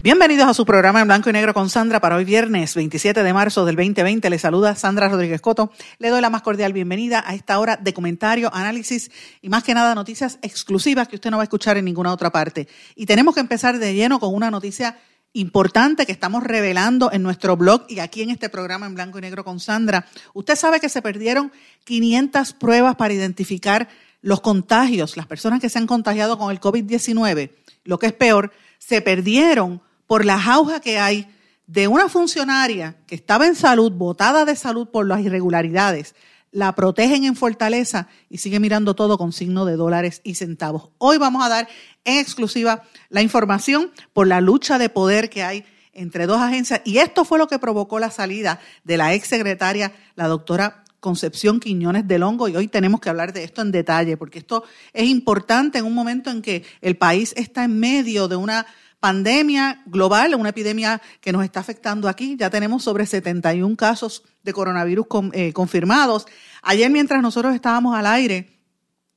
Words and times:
Bienvenidos 0.00 0.46
a 0.46 0.54
su 0.54 0.64
programa 0.64 1.00
en 1.00 1.08
blanco 1.08 1.28
y 1.28 1.32
negro 1.32 1.52
con 1.52 1.68
Sandra 1.68 2.00
para 2.00 2.14
hoy 2.14 2.24
viernes 2.24 2.76
27 2.76 3.20
de 3.20 3.32
marzo 3.32 3.64
del 3.64 3.74
2020. 3.74 4.30
Le 4.30 4.38
saluda 4.38 4.76
Sandra 4.76 5.08
Rodríguez 5.08 5.40
Coto. 5.40 5.72
Le 5.98 6.10
doy 6.10 6.20
la 6.20 6.30
más 6.30 6.42
cordial 6.42 6.72
bienvenida 6.72 7.24
a 7.26 7.34
esta 7.34 7.58
hora 7.58 7.76
de 7.76 7.92
comentario, 7.92 8.48
análisis 8.54 9.10
y 9.42 9.48
más 9.48 9.64
que 9.64 9.74
nada 9.74 9.96
noticias 9.96 10.38
exclusivas 10.40 11.08
que 11.08 11.16
usted 11.16 11.32
no 11.32 11.38
va 11.38 11.42
a 11.42 11.50
escuchar 11.50 11.78
en 11.78 11.84
ninguna 11.84 12.12
otra 12.12 12.30
parte. 12.30 12.68
Y 12.94 13.06
tenemos 13.06 13.34
que 13.34 13.40
empezar 13.40 13.80
de 13.80 13.92
lleno 13.92 14.20
con 14.20 14.32
una 14.32 14.52
noticia 14.52 14.96
importante 15.32 16.06
que 16.06 16.12
estamos 16.12 16.44
revelando 16.44 17.10
en 17.10 17.24
nuestro 17.24 17.56
blog 17.56 17.84
y 17.88 17.98
aquí 17.98 18.22
en 18.22 18.30
este 18.30 18.48
programa 18.48 18.86
en 18.86 18.94
blanco 18.94 19.18
y 19.18 19.22
negro 19.22 19.44
con 19.44 19.58
Sandra. 19.58 20.06
Usted 20.32 20.54
sabe 20.54 20.78
que 20.78 20.88
se 20.88 21.02
perdieron 21.02 21.50
500 21.82 22.52
pruebas 22.52 22.94
para 22.94 23.14
identificar 23.14 23.88
los 24.20 24.40
contagios, 24.42 25.16
las 25.16 25.26
personas 25.26 25.60
que 25.60 25.68
se 25.68 25.78
han 25.78 25.88
contagiado 25.88 26.38
con 26.38 26.52
el 26.52 26.60
COVID-19. 26.60 27.50
Lo 27.82 27.98
que 27.98 28.06
es 28.06 28.12
peor, 28.12 28.52
se 28.78 29.02
perdieron 29.02 29.82
por 30.08 30.24
la 30.24 30.40
jauja 30.40 30.80
que 30.80 30.98
hay 30.98 31.28
de 31.68 31.86
una 31.86 32.08
funcionaria 32.08 32.96
que 33.06 33.14
estaba 33.14 33.46
en 33.46 33.54
salud, 33.54 33.92
botada 33.92 34.44
de 34.46 34.56
salud 34.56 34.88
por 34.88 35.06
las 35.06 35.20
irregularidades, 35.20 36.16
la 36.50 36.74
protegen 36.74 37.24
en 37.24 37.36
Fortaleza 37.36 38.08
y 38.30 38.38
sigue 38.38 38.58
mirando 38.58 38.94
todo 38.94 39.18
con 39.18 39.32
signo 39.32 39.66
de 39.66 39.76
dólares 39.76 40.22
y 40.24 40.34
centavos. 40.34 40.88
Hoy 40.96 41.18
vamos 41.18 41.44
a 41.44 41.50
dar 41.50 41.68
en 42.04 42.18
exclusiva 42.18 42.84
la 43.10 43.20
información 43.20 43.92
por 44.14 44.26
la 44.26 44.40
lucha 44.40 44.78
de 44.78 44.88
poder 44.88 45.28
que 45.28 45.42
hay 45.42 45.66
entre 45.92 46.26
dos 46.26 46.40
agencias 46.40 46.80
y 46.86 46.98
esto 46.98 47.26
fue 47.26 47.38
lo 47.38 47.46
que 47.46 47.58
provocó 47.58 47.98
la 47.98 48.10
salida 48.10 48.60
de 48.84 48.96
la 48.96 49.12
ex 49.12 49.28
secretaria, 49.28 49.92
la 50.16 50.26
doctora 50.26 50.84
Concepción 51.00 51.60
Quiñones 51.60 52.08
del 52.08 52.22
Hongo 52.22 52.48
y 52.48 52.56
hoy 52.56 52.66
tenemos 52.66 53.00
que 53.00 53.10
hablar 53.10 53.34
de 53.34 53.44
esto 53.44 53.60
en 53.60 53.72
detalle 53.72 54.16
porque 54.16 54.38
esto 54.38 54.64
es 54.94 55.06
importante 55.06 55.78
en 55.78 55.84
un 55.84 55.94
momento 55.94 56.30
en 56.30 56.40
que 56.40 56.64
el 56.80 56.96
país 56.96 57.34
está 57.36 57.64
en 57.64 57.78
medio 57.78 58.26
de 58.26 58.36
una 58.36 58.66
pandemia 59.00 59.82
global, 59.86 60.34
una 60.34 60.50
epidemia 60.50 61.00
que 61.20 61.32
nos 61.32 61.44
está 61.44 61.60
afectando 61.60 62.08
aquí. 62.08 62.36
Ya 62.38 62.50
tenemos 62.50 62.82
sobre 62.82 63.06
71 63.06 63.76
casos 63.76 64.24
de 64.42 64.52
coronavirus 64.52 65.06
eh, 65.32 65.52
confirmados. 65.52 66.26
Ayer, 66.62 66.90
mientras 66.90 67.22
nosotros 67.22 67.54
estábamos 67.54 67.96
al 67.96 68.06
aire 68.06 68.58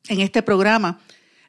en 0.07 0.21
este 0.21 0.41
programa, 0.41 0.99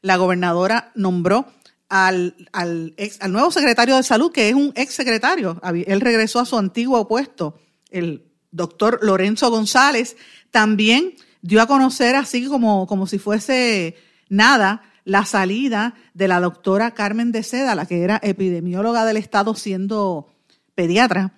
la 0.01 0.17
gobernadora 0.17 0.93
nombró 0.95 1.47
al, 1.89 2.35
al, 2.53 2.95
al 3.21 3.33
nuevo 3.33 3.51
secretario 3.51 3.97
de 3.97 4.03
salud, 4.03 4.33
que 4.33 4.49
es 4.49 4.55
un 4.55 4.73
ex 4.77 4.95
secretario. 4.95 5.61
Él 5.87 6.01
regresó 6.01 6.41
a 6.41 6.47
su 6.47 6.57
antiguo 6.57 7.07
puesto, 7.07 7.61
el 7.91 8.33
doctor 8.51 8.99
Lorenzo 9.03 9.51
González. 9.51 10.17
También 10.51 11.15
dio 11.43 11.61
a 11.61 11.67
conocer, 11.67 12.15
así 12.17 12.47
como, 12.47 12.87
como 12.87 13.07
si 13.07 13.19
fuese 13.19 13.97
nada, 14.29 14.83
la 15.05 15.25
salida 15.25 15.95
de 16.15 16.29
la 16.29 16.41
doctora 16.41 16.93
Carmen 16.93 17.33
de 17.33 17.43
Seda, 17.43 17.75
la 17.75 17.87
que 17.87 18.03
era 18.03 18.21
epidemióloga 18.23 19.05
del 19.05 19.17
Estado 19.17 19.55
siendo 19.55 20.29
pediatra, 20.75 21.35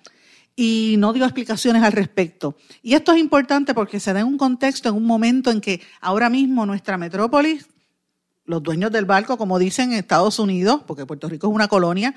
y 0.55 0.95
no 0.99 1.11
dio 1.13 1.25
explicaciones 1.25 1.83
al 1.83 1.91
respecto. 1.91 2.55
Y 2.81 2.93
esto 2.93 3.11
es 3.11 3.19
importante 3.19 3.73
porque 3.73 3.99
se 3.99 4.13
da 4.13 4.21
en 4.21 4.27
un 4.27 4.37
contexto, 4.37 4.89
en 4.89 4.95
un 4.95 5.05
momento 5.05 5.51
en 5.51 5.59
que 5.59 5.81
ahora 5.99 6.29
mismo 6.29 6.65
nuestra 6.65 6.97
metrópolis, 6.97 7.67
los 8.45 8.63
dueños 8.63 8.91
del 8.91 9.05
barco, 9.05 9.37
como 9.37 9.59
dicen 9.59 9.91
en 9.91 9.99
Estados 9.99 10.39
Unidos, 10.39 10.81
porque 10.85 11.05
Puerto 11.05 11.27
Rico 11.27 11.47
es 11.47 11.53
una 11.53 11.67
colonia, 11.67 12.15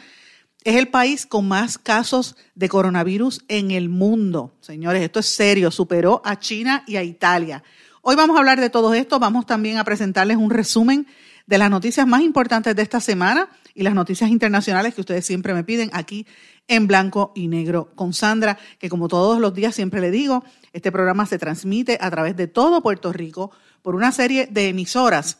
es 0.65 0.77
el 0.77 0.89
país 0.89 1.27
con 1.27 1.49
más 1.49 1.79
casos 1.79 2.37
de 2.55 2.69
coronavirus 2.69 3.43
en 3.49 3.71
el 3.71 3.89
mundo. 3.89 4.55
Señores, 4.61 5.03
esto 5.03 5.21
es 5.21 5.27
serio, 5.27 5.71
superó 5.71 6.21
a 6.25 6.39
China 6.39 6.85
y 6.87 6.97
a 6.97 7.03
Italia. 7.03 7.63
Hoy 8.03 8.17
vamos 8.17 8.37
a 8.37 8.41
hablar 8.41 8.61
de 8.61 8.71
todo 8.71 8.95
esto, 8.95 9.19
vamos 9.19 9.47
también 9.47 9.79
a 9.79 9.85
presentarles 9.85 10.37
un 10.37 10.51
resumen 10.51 11.07
de 11.49 11.57
las 11.57 11.71
noticias 11.71 12.07
más 12.07 12.21
importantes 12.21 12.77
de 12.77 12.83
esta 12.83 13.01
semana 13.01 13.49
y 13.75 13.83
las 13.83 13.95
noticias 13.95 14.29
internacionales 14.29 14.95
que 14.95 15.01
ustedes 15.01 15.25
siempre 15.25 15.55
me 15.55 15.65
piden 15.65 15.89
aquí 15.95 16.27
en 16.69 16.87
blanco 16.87 17.33
y 17.35 17.49
negro 17.49 17.91
con 17.95 18.13
Sandra, 18.13 18.59
que 18.79 18.91
como 18.91 19.09
todos 19.09 19.41
los 19.41 19.55
días 19.55 19.75
siempre 19.75 20.03
le 20.03 20.11
digo, 20.11 20.45
este 20.75 20.93
programa 20.93 21.25
se 21.25 21.39
transmite 21.39 21.97
a 22.03 22.11
través 22.11 22.37
de 22.37 22.49
todo 22.49 22.83
Puerto 22.83 23.15
Rico 23.15 23.51
por 23.81 23.95
una 23.95 24.13
serie 24.13 24.47
de 24.47 24.69
emisoras 24.69 25.39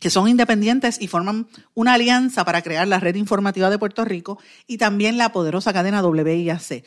que 0.00 0.08
son 0.08 0.26
independientes 0.26 0.96
y 1.00 1.06
forman 1.06 1.48
una 1.74 1.94
alianza 1.94 2.42
para 2.46 2.62
crear 2.62 2.88
la 2.88 2.98
red 2.98 3.16
informativa 3.16 3.68
de 3.68 3.78
Puerto 3.78 4.06
Rico 4.06 4.38
y 4.66 4.78
también 4.78 5.18
la 5.18 5.32
poderosa 5.32 5.74
cadena 5.74 6.02
WIAC. 6.02 6.82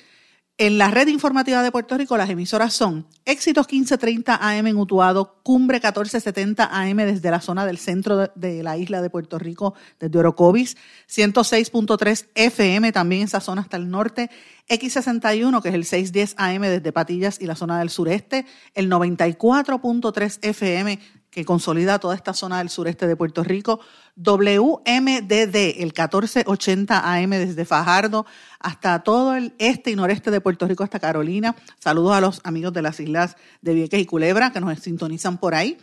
En 0.61 0.77
la 0.77 0.91
red 0.91 1.07
informativa 1.07 1.63
de 1.63 1.71
Puerto 1.71 1.97
Rico, 1.97 2.17
las 2.17 2.29
emisoras 2.29 2.73
son 2.73 3.07
Éxitos 3.23 3.65
1530 3.71 4.35
AM 4.41 4.67
en 4.67 4.75
Utuado, 4.75 5.39
Cumbre 5.41 5.77
1470 5.77 6.65
AM 6.65 6.97
desde 6.97 7.31
la 7.31 7.39
zona 7.39 7.65
del 7.65 7.77
centro 7.77 8.27
de, 8.35 8.61
la 8.61 8.75
isla 8.75 9.01
de 9.01 9.09
Puerto 9.09 9.39
Rico, 9.39 9.73
desde 10.01 10.19
Orocovis, 10.19 10.75
106.3 11.09 12.25
FM 12.35 12.91
también 12.91 13.21
esa 13.21 13.39
zona 13.39 13.61
hasta 13.61 13.77
el 13.77 13.89
norte, 13.89 14.29
X61, 14.67 15.61
que 15.61 15.69
es 15.69 15.75
el 15.75 15.85
610 15.85 16.35
AM 16.37 16.63
desde 16.63 16.91
Patillas 16.91 17.39
y 17.39 17.45
la 17.45 17.55
zona 17.55 17.79
del 17.79 17.89
sureste, 17.89 18.45
el 18.73 18.91
94.3 18.91 20.39
FM 20.41 20.99
que 21.29 21.45
consolida 21.45 22.00
toda 22.00 22.16
esta 22.16 22.34
zona 22.34 22.57
del 22.57 22.69
sureste 22.69 23.07
de 23.07 23.16
Puerto 23.16 23.44
Rico, 23.44 23.79
WMDD, 24.16 25.56
el 25.78 25.94
1480 25.94 27.13
AM 27.13 27.29
desde 27.29 27.66
Fajardo 27.66 28.25
hasta 28.59 29.03
todo 29.03 29.35
el 29.35 29.53
este 29.59 29.91
y 29.91 29.95
noreste 29.95 30.31
de 30.31 30.41
Puerto 30.41 30.68
Rico 30.68 30.84
hasta 30.84 31.00
Carolina. 31.00 31.56
Saludos 31.79 32.13
a 32.13 32.22
los 32.22 32.41
amigos 32.44 32.73
de 32.73 32.81
las 32.81 33.00
islas 33.00 33.35
de 33.62 33.73
Vieques 33.73 34.01
y 34.01 34.06
Culebra 34.06 34.51
que 34.51 34.59
nos 34.59 34.78
sintonizan 34.79 35.38
por 35.38 35.56
ahí. 35.56 35.78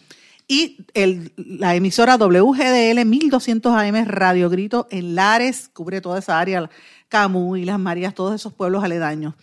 Y 0.49 0.79
la 0.95 1.75
emisora 1.75 2.17
WGDL 2.17 3.05
1200 3.05 3.73
AM 3.75 4.05
Radio 4.07 4.49
Grito 4.49 4.87
en 4.91 5.17
Lares, 5.17 5.69
cubre 5.73 6.01
toda 6.01 6.21
esa 6.21 6.39
área, 6.39 6.71
Camus 7.09 7.59
y 7.59 7.65
Las 7.65 7.81
Marías, 7.81 8.15
todos 8.15 8.35
esos 8.35 8.53
pueblos 8.53 8.85
aledaños. 8.85 9.35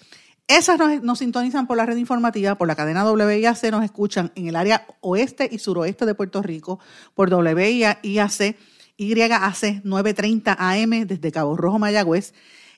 Esas 0.47 0.77
nos, 1.01 1.19
sintonizan 1.19 1.67
por 1.67 1.77
la 1.77 1.85
red 1.85 1.95
informativa, 1.95 2.55
por 2.55 2.67
la 2.67 2.75
cadena 2.75 3.09
WIAC, 3.09 3.71
nos 3.71 3.83
escuchan 3.83 4.31
en 4.35 4.47
el 4.47 4.57
área 4.57 4.85
oeste 4.99 5.47
y 5.49 5.57
suroeste 5.57 6.05
de 6.05 6.15
Puerto 6.15 6.41
Rico, 6.41 6.79
por 7.13 7.33
WIAC, 7.33 8.03
YAC 8.03 8.57
930 8.97 10.57
AM 10.59 11.07
desde 11.07 11.31
Cabo 11.31 11.55
Rojo, 11.55 11.79
Mayagüez, 11.79 12.33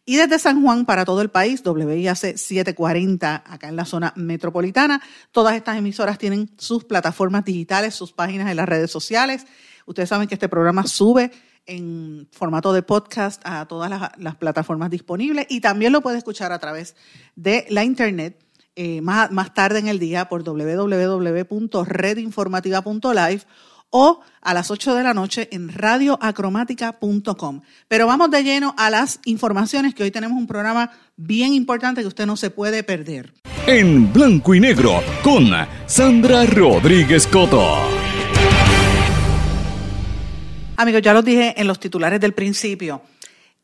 y 0.05 0.17
desde 0.17 0.37
San 0.37 0.61
Juan 0.61 0.85
para 0.85 1.05
todo 1.05 1.23
el 1.23 1.29
país, 1.29 1.63
WIAC 1.65 2.37
740 2.37 3.43
acá 3.43 3.67
en 3.67 3.75
la 3.75 3.85
zona 3.85 4.13
metropolitana. 4.15 5.01
Todas 5.31 5.55
estas 5.55 5.77
emisoras 5.77 6.19
tienen 6.19 6.51
sus 6.59 6.83
plataformas 6.83 7.43
digitales, 7.45 7.95
sus 7.95 8.13
páginas 8.13 8.51
en 8.51 8.57
las 8.57 8.69
redes 8.69 8.91
sociales. 8.91 9.47
Ustedes 9.87 10.09
saben 10.09 10.27
que 10.27 10.35
este 10.35 10.49
programa 10.49 10.85
sube 10.85 11.31
en 11.65 12.27
formato 12.31 12.73
de 12.73 12.83
podcast 12.83 13.41
a 13.45 13.65
todas 13.65 13.91
las, 14.17 14.35
plataformas 14.35 14.89
disponibles 14.89 15.47
y 15.49 15.61
también 15.61 15.91
lo 15.91 16.01
puede 16.01 16.17
escuchar 16.17 16.51
a 16.51 16.59
través 16.59 16.95
de 17.35 17.65
la 17.69 17.83
internet 17.83 18.39
eh, 18.75 19.01
más, 19.01 19.31
más 19.31 19.53
tarde 19.53 19.79
en 19.79 19.87
el 19.87 19.99
día 19.99 20.29
por 20.29 20.43
www.redinformativa.live 20.43 23.41
o 23.89 24.21
a 24.41 24.53
las 24.53 24.71
8 24.71 24.95
de 24.95 25.03
la 25.03 25.13
noche 25.13 25.47
en 25.51 25.69
radioacromática.com. 25.69 27.61
Pero 27.87 28.07
vamos 28.07 28.29
de 28.29 28.43
lleno 28.43 28.75
a 28.77 28.89
las 28.89 29.21
informaciones 29.23 29.95
que 29.95 30.03
hoy 30.03 30.11
tenemos 30.11 30.37
un 30.37 30.47
programa 30.47 30.91
bien 31.15 31.53
importante 31.53 32.01
que 32.01 32.07
usted 32.07 32.25
no 32.25 32.35
se 32.35 32.49
puede 32.49 32.83
perder. 32.83 33.33
En 33.67 34.11
blanco 34.11 34.53
y 34.53 34.59
negro 34.59 35.01
con 35.23 35.49
Sandra 35.87 36.45
Rodríguez 36.45 37.25
Coto. 37.25 38.04
Amigos, 40.77 41.01
ya 41.01 41.13
los 41.13 41.23
dije 41.23 41.53
en 41.57 41.67
los 41.67 41.79
titulares 41.79 42.19
del 42.19 42.33
principio. 42.33 43.01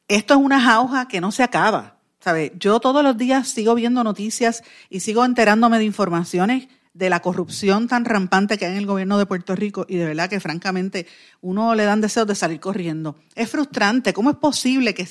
Esto 0.07 0.33
es 0.33 0.39
una 0.39 0.61
jauja 0.61 1.07
que 1.07 1.19
no 1.19 1.31
se 1.31 1.43
acaba. 1.43 1.97
¿sabe? 2.21 2.53
Yo 2.57 2.79
todos 2.79 3.03
los 3.03 3.17
días 3.17 3.49
sigo 3.49 3.75
viendo 3.75 4.03
noticias 4.03 4.63
y 4.89 5.01
sigo 5.01 5.25
enterándome 5.25 5.77
de 5.79 5.85
informaciones 5.85 6.67
de 6.93 7.09
la 7.09 7.21
corrupción 7.21 7.87
tan 7.87 8.05
rampante 8.05 8.57
que 8.57 8.65
hay 8.65 8.73
en 8.73 8.77
el 8.77 8.85
gobierno 8.85 9.17
de 9.17 9.25
Puerto 9.25 9.55
Rico 9.55 9.85
y 9.87 9.95
de 9.95 10.05
verdad 10.05 10.29
que 10.29 10.39
francamente 10.39 11.07
uno 11.39 11.73
le 11.73 11.85
dan 11.85 12.01
deseos 12.01 12.27
de 12.27 12.35
salir 12.35 12.59
corriendo. 12.59 13.15
Es 13.35 13.49
frustrante, 13.49 14.13
¿cómo 14.13 14.29
es 14.29 14.35
posible 14.35 14.93
que 14.93 15.07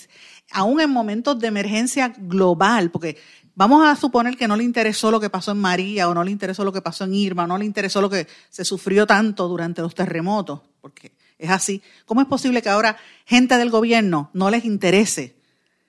aún 0.53 0.81
en 0.81 0.91
momentos 0.91 1.39
de 1.39 1.49
emergencia 1.49 2.13
global, 2.17 2.91
porque 2.91 3.17
vamos 3.55 3.87
a 3.87 3.97
suponer 3.97 4.37
que 4.37 4.47
no 4.47 4.57
le 4.57 4.65
interesó 4.65 5.11
lo 5.11 5.21
que 5.21 5.31
pasó 5.31 5.53
en 5.53 5.59
María 5.59 6.09
o 6.09 6.15
no 6.15 6.23
le 6.23 6.31
interesó 6.31 6.65
lo 6.65 6.73
que 6.73 6.83
pasó 6.83 7.05
en 7.05 7.15
Irma, 7.15 7.45
o 7.45 7.47
no 7.47 7.59
le 7.59 7.65
interesó 7.65 8.01
lo 8.01 8.11
que 8.11 8.27
se 8.51 8.65
sufrió 8.65 9.07
tanto 9.07 9.49
durante 9.49 9.81
los 9.81 9.95
terremotos, 9.95 10.61
porque 10.83 11.13
es 11.41 11.51
así. 11.51 11.83
¿Cómo 12.07 12.21
es 12.21 12.27
posible 12.27 12.63
que 12.63 12.69
ahora 12.69 12.97
gente 13.27 13.57
del 13.57 13.71
gobierno 13.71 14.31
no 14.33 14.51
les 14.51 14.65
interese 14.65 15.35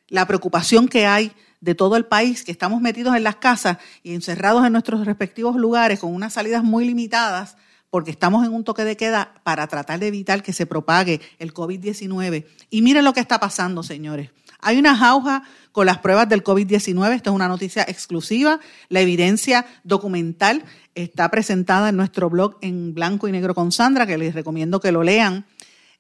la 0.08 0.26
preocupación 0.26 0.88
que 0.88 1.06
hay 1.06 1.32
de 1.62 1.76
todo 1.76 1.96
el 1.96 2.06
país, 2.06 2.44
que 2.44 2.52
estamos 2.52 2.82
metidos 2.82 3.16
en 3.16 3.24
las 3.24 3.36
casas 3.38 3.78
y 4.04 4.14
encerrados 4.14 4.66
en 4.66 4.74
nuestros 4.74 5.06
respectivos 5.06 5.56
lugares 5.56 6.00
con 6.00 6.14
unas 6.14 6.34
salidas 6.34 6.64
muy 6.64 6.86
limitadas, 6.86 7.56
porque 7.90 8.12
estamos 8.12 8.46
en 8.46 8.54
un 8.54 8.64
toque 8.64 8.84
de 8.84 8.98
queda 8.98 9.36
para 9.44 9.68
tratar 9.68 10.00
de 10.00 10.08
evitar 10.08 10.42
que 10.42 10.54
se 10.54 10.66
propague 10.66 11.22
el 11.40 11.54
COVID-19. 11.54 12.46
Y 12.70 12.82
miren 12.82 13.06
lo 13.06 13.14
que 13.14 13.20
está 13.20 13.40
pasando, 13.40 13.84
señores. 13.84 14.32
Hay 14.62 14.78
una 14.78 14.96
jauja 14.96 15.44
con 15.72 15.86
las 15.86 16.00
pruebas 16.00 16.30
del 16.30 16.44
COVID-19. 16.44 17.16
Esta 17.16 17.30
es 17.30 17.36
una 17.36 17.48
noticia 17.48 17.84
exclusiva. 17.88 18.60
La 18.90 19.02
evidencia 19.02 19.66
documental 19.84 20.64
está 20.96 21.30
presentada 21.30 21.90
en 21.90 21.98
nuestro 21.98 22.30
blog 22.30 22.58
en 22.62 22.94
blanco 22.94 23.28
y 23.28 23.32
negro 23.32 23.56
con 23.56 23.72
Sandra, 23.72 24.06
que 24.06 24.18
les 24.18 24.34
recomiendo 24.34 24.80
que 24.80 24.92
lo 24.92 25.04
lean, 25.04 25.46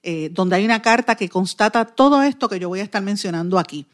eh, 0.04 0.30
donde 0.32 0.58
hay 0.58 0.66
una 0.66 0.82
carta 0.82 1.16
que 1.16 1.30
constata 1.30 1.86
todo 1.86 2.22
esto 2.24 2.50
que 2.50 2.60
yo 2.60 2.70
voy 2.70 2.80
a 2.80 2.84
estar 2.84 3.02
mencionando 3.02 3.58
aquí. 3.58 3.86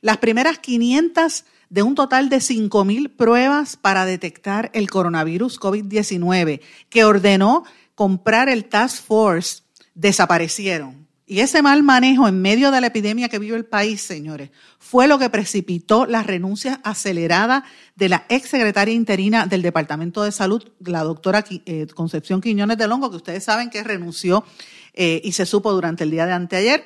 Las 0.00 0.18
primeras 0.18 0.58
500 0.58 1.44
de 1.70 1.82
un 1.82 1.94
total 1.94 2.28
de 2.28 2.36
5.000 2.36 3.16
pruebas 3.16 3.76
para 3.76 4.04
detectar 4.04 4.70
el 4.74 4.90
coronavirus 4.90 5.58
COVID-19 5.58 6.60
que 6.90 7.04
ordenó 7.04 7.64
comprar 7.94 8.48
el 8.48 8.66
Task 8.66 9.02
Force 9.02 9.62
desaparecieron. 9.94 11.03
Y 11.26 11.40
ese 11.40 11.62
mal 11.62 11.82
manejo 11.82 12.28
en 12.28 12.42
medio 12.42 12.70
de 12.70 12.82
la 12.82 12.88
epidemia 12.88 13.30
que 13.30 13.38
vive 13.38 13.56
el 13.56 13.64
país, 13.64 14.02
señores, 14.02 14.50
fue 14.78 15.08
lo 15.08 15.18
que 15.18 15.30
precipitó 15.30 16.04
la 16.04 16.22
renuncia 16.22 16.80
acelerada 16.84 17.64
de 17.96 18.10
la 18.10 18.26
ex 18.28 18.50
secretaria 18.50 18.92
interina 18.92 19.46
del 19.46 19.62
Departamento 19.62 20.22
de 20.22 20.32
Salud, 20.32 20.62
la 20.80 21.02
doctora 21.02 21.42
eh, 21.48 21.86
Concepción 21.94 22.42
Quiñones 22.42 22.76
de 22.76 22.88
Longo, 22.88 23.08
que 23.08 23.16
ustedes 23.16 23.42
saben 23.42 23.70
que 23.70 23.82
renunció 23.82 24.44
eh, 24.92 25.22
y 25.24 25.32
se 25.32 25.46
supo 25.46 25.72
durante 25.72 26.04
el 26.04 26.10
día 26.10 26.26
de 26.26 26.34
anteayer. 26.34 26.84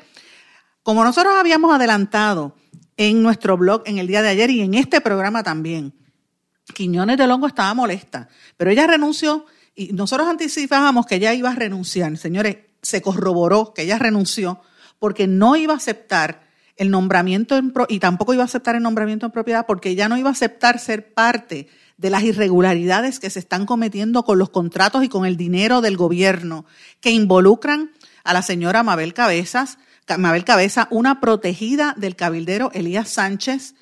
Como 0.84 1.02
nosotros 1.02 1.34
habíamos 1.36 1.74
adelantado 1.74 2.54
en 2.96 3.22
nuestro 3.22 3.56
blog 3.56 3.82
en 3.86 3.98
el 3.98 4.06
día 4.06 4.22
de 4.22 4.28
ayer 4.28 4.50
y 4.50 4.60
en 4.60 4.74
este 4.74 5.00
programa 5.00 5.42
también, 5.42 5.94
Quiñones 6.74 7.16
de 7.16 7.26
Longo 7.26 7.48
estaba 7.48 7.74
molesta, 7.74 8.28
pero 8.56 8.70
ella 8.70 8.86
renunció 8.86 9.46
y 9.74 9.92
nosotros 9.92 10.28
anticipábamos 10.28 11.06
que 11.06 11.16
ella 11.16 11.34
iba 11.34 11.50
a 11.50 11.54
renunciar. 11.54 12.16
Señores, 12.16 12.56
se 12.88 13.02
corroboró 13.02 13.74
que 13.74 13.82
ella 13.82 13.98
renunció 13.98 14.62
porque 14.98 15.26
no 15.26 15.56
iba 15.56 15.74
a 15.74 15.76
aceptar 15.76 16.48
el 16.76 16.90
nombramiento 16.90 17.56
en 17.56 17.72
y 17.88 17.98
tampoco 17.98 18.32
iba 18.32 18.42
a 18.42 18.46
aceptar 18.46 18.76
el 18.76 18.82
nombramiento 18.82 19.26
en 19.26 19.32
propiedad 19.32 19.66
porque 19.66 19.90
ella 19.90 20.08
no 20.08 20.16
iba 20.16 20.30
a 20.30 20.32
aceptar 20.32 20.78
ser 20.78 21.12
parte 21.12 21.68
de 21.98 22.10
las 22.10 22.22
irregularidades 22.22 23.18
que 23.18 23.28
se 23.28 23.40
están 23.40 23.66
cometiendo 23.66 24.24
con 24.24 24.38
los 24.38 24.48
contratos 24.48 25.04
y 25.04 25.08
con 25.08 25.26
el 25.26 25.36
dinero 25.36 25.82
del 25.82 25.98
gobierno 25.98 26.64
que 27.00 27.10
involucran 27.10 27.90
a 28.24 28.32
la 28.32 28.42
señora 28.42 28.82
Mabel 28.82 29.12
Cabezas, 29.12 29.78
Mabel 30.16 30.44
Cabeza, 30.44 30.88
una 30.90 31.20
protegida 31.20 31.94
del 31.98 32.16
cabildero 32.16 32.70
Elías 32.72 33.10
Sánchez, 33.10 33.74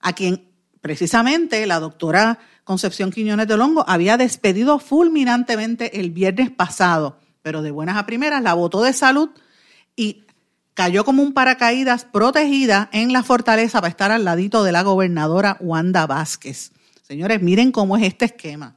a 0.00 0.12
quien 0.12 0.48
precisamente 0.80 1.66
la 1.66 1.80
doctora 1.80 2.38
Concepción 2.62 3.10
Quiñones 3.10 3.48
de 3.48 3.56
Longo 3.56 3.84
había 3.88 4.16
despedido 4.16 4.78
fulminantemente 4.78 5.98
el 5.98 6.10
viernes 6.10 6.50
pasado 6.50 7.18
pero 7.46 7.62
de 7.62 7.70
buenas 7.70 7.96
a 7.96 8.06
primeras 8.06 8.42
la 8.42 8.54
votó 8.54 8.82
de 8.82 8.92
salud 8.92 9.30
y 9.94 10.24
cayó 10.74 11.04
como 11.04 11.22
un 11.22 11.32
paracaídas 11.32 12.04
protegida 12.04 12.88
en 12.92 13.12
la 13.12 13.22
fortaleza 13.22 13.80
para 13.80 13.88
estar 13.88 14.10
al 14.10 14.24
ladito 14.24 14.64
de 14.64 14.72
la 14.72 14.82
gobernadora 14.82 15.56
Wanda 15.60 16.08
Vázquez. 16.08 16.72
Señores, 17.02 17.40
miren 17.40 17.70
cómo 17.70 17.96
es 17.96 18.02
este 18.02 18.24
esquema. 18.24 18.74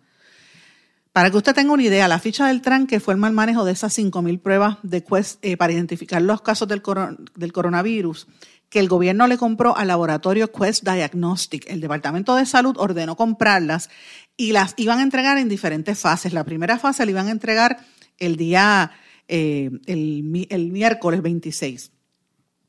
Para 1.13 1.31
que 1.31 1.37
usted 1.37 1.55
tenga 1.55 1.73
una 1.73 1.81
idea, 1.81 2.07
la 2.07 2.19
ficha 2.19 2.45
del 2.45 2.61
tranque 2.61 2.99
fue 2.99 3.15
el 3.15 3.19
mal 3.19 3.33
manejo 3.33 3.65
de 3.65 3.71
esas 3.71 3.97
5.000 3.97 4.39
pruebas 4.39 4.77
de 4.83 5.03
Quest 5.03 5.43
eh, 5.43 5.57
para 5.57 5.73
identificar 5.73 6.21
los 6.21 6.41
casos 6.41 6.67
del, 6.67 6.83
del 7.37 7.51
coronavirus 7.51 8.27
que 8.69 8.79
el 8.79 8.87
gobierno 8.87 9.25
le 9.25 9.39
compró 9.39 9.75
al 9.75 9.87
laboratorio 9.87 10.51
Quest 10.51 10.87
Diagnostic. 10.87 11.67
El 11.71 11.81
Departamento 11.81 12.35
de 12.35 12.45
Salud 12.45 12.75
ordenó 12.77 13.15
comprarlas 13.15 13.89
y 14.37 14.51
las 14.51 14.75
iban 14.77 14.99
a 14.99 15.01
entregar 15.01 15.39
en 15.39 15.49
diferentes 15.49 15.97
fases. 15.97 16.33
La 16.33 16.43
primera 16.43 16.77
fase 16.77 17.03
le 17.07 17.13
iban 17.13 17.29
a 17.29 17.31
entregar 17.31 17.79
el 18.19 18.35
día, 18.35 18.91
eh, 19.27 19.69
el, 19.85 20.23
miércoles 20.23 21.21
26. 21.21 21.91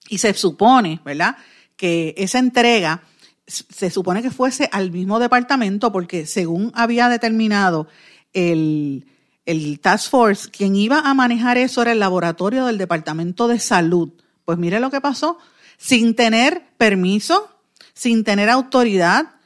Y 0.09 0.19
se 0.19 0.35
supone, 0.35 1.01
¿verdad?, 1.05 1.37
que 1.77 2.15
esa 2.17 2.39
entrega 2.39 3.03
se 3.47 3.91
supone 3.91 4.23
que 4.23 4.31
fuese 4.31 4.69
al 4.71 4.91
mismo 4.93 5.19
departamento 5.19 5.91
porque 5.91 6.25
según 6.27 6.71
había 6.75 7.09
determinado 7.09 7.89
el, 8.33 9.07
el, 9.45 9.81
Task 9.81 10.11
Force, 10.11 10.51
quien 10.51 10.77
iba 10.77 11.01
a 11.01 11.15
manejar 11.15 11.59
eso 11.59 11.83
era 11.83 11.93
el 11.93 11.99
laboratorio 11.99 12.67
del 12.67 12.79
Departamento 12.79 13.49
de 13.49 13.59
Salud. 13.59 14.13
Pues 14.45 14.57
mire 14.59 14.79
lo 14.79 14.91
que 14.91 15.01
pasó, 15.01 15.39
sin 15.79 16.15
tener 16.15 16.63
permiso, 16.77 17.49
sin 17.93 18.23
tener 18.23 18.51
autoridad, 18.51 19.40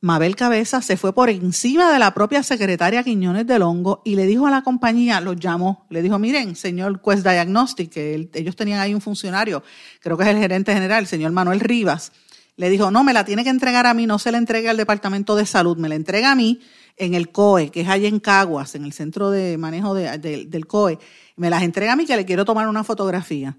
Mabel 0.00 0.36
Cabeza 0.36 0.80
se 0.80 0.96
fue 0.96 1.12
por 1.12 1.28
encima 1.28 1.92
de 1.92 1.98
la 1.98 2.14
propia 2.14 2.44
secretaria 2.44 3.02
Quiñones 3.02 3.48
del 3.48 3.62
Hongo 3.62 4.00
y 4.04 4.14
le 4.14 4.26
dijo 4.26 4.46
a 4.46 4.50
la 4.50 4.62
compañía, 4.62 5.20
los 5.20 5.36
llamó, 5.36 5.86
le 5.90 6.02
dijo, 6.02 6.20
miren, 6.20 6.54
señor 6.54 7.02
Quest 7.02 7.26
Diagnostic, 7.26 7.90
que 7.90 8.30
ellos 8.34 8.54
tenían 8.54 8.78
ahí 8.78 8.94
un 8.94 9.00
funcionario, 9.00 9.64
creo 10.00 10.16
que 10.16 10.22
es 10.22 10.30
el 10.30 10.38
gerente 10.38 10.72
general, 10.72 11.00
el 11.00 11.08
señor 11.08 11.32
Manuel 11.32 11.58
Rivas, 11.58 12.12
le 12.54 12.70
dijo, 12.70 12.92
no, 12.92 13.02
me 13.02 13.12
la 13.12 13.24
tiene 13.24 13.42
que 13.42 13.50
entregar 13.50 13.86
a 13.86 13.94
mí, 13.94 14.06
no 14.06 14.20
se 14.20 14.30
la 14.30 14.38
entregue 14.38 14.68
al 14.68 14.76
Departamento 14.76 15.34
de 15.34 15.46
Salud, 15.46 15.76
me 15.76 15.88
la 15.88 15.96
entrega 15.96 16.30
a 16.30 16.36
mí 16.36 16.60
en 16.96 17.14
el 17.14 17.30
COE, 17.32 17.70
que 17.70 17.80
es 17.80 17.88
allá 17.88 18.06
en 18.06 18.20
Caguas, 18.20 18.76
en 18.76 18.84
el 18.84 18.92
centro 18.92 19.30
de 19.30 19.58
manejo 19.58 19.94
del 19.94 20.66
COE, 20.68 21.00
me 21.34 21.50
las 21.50 21.64
entrega 21.64 21.94
a 21.94 21.96
mí 21.96 22.06
que 22.06 22.16
le 22.16 22.24
quiero 22.24 22.44
tomar 22.44 22.68
una 22.68 22.84
fotografía. 22.84 23.56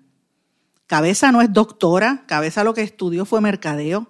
Cabeza 0.88 1.34
no 1.34 1.42
es 1.42 1.52
doctora, 1.52 2.24
Cabeza 2.28 2.64
lo 2.64 2.74
que 2.74 2.82
estudió 2.82 3.26
fue 3.26 3.42
mercadeo 3.42 4.08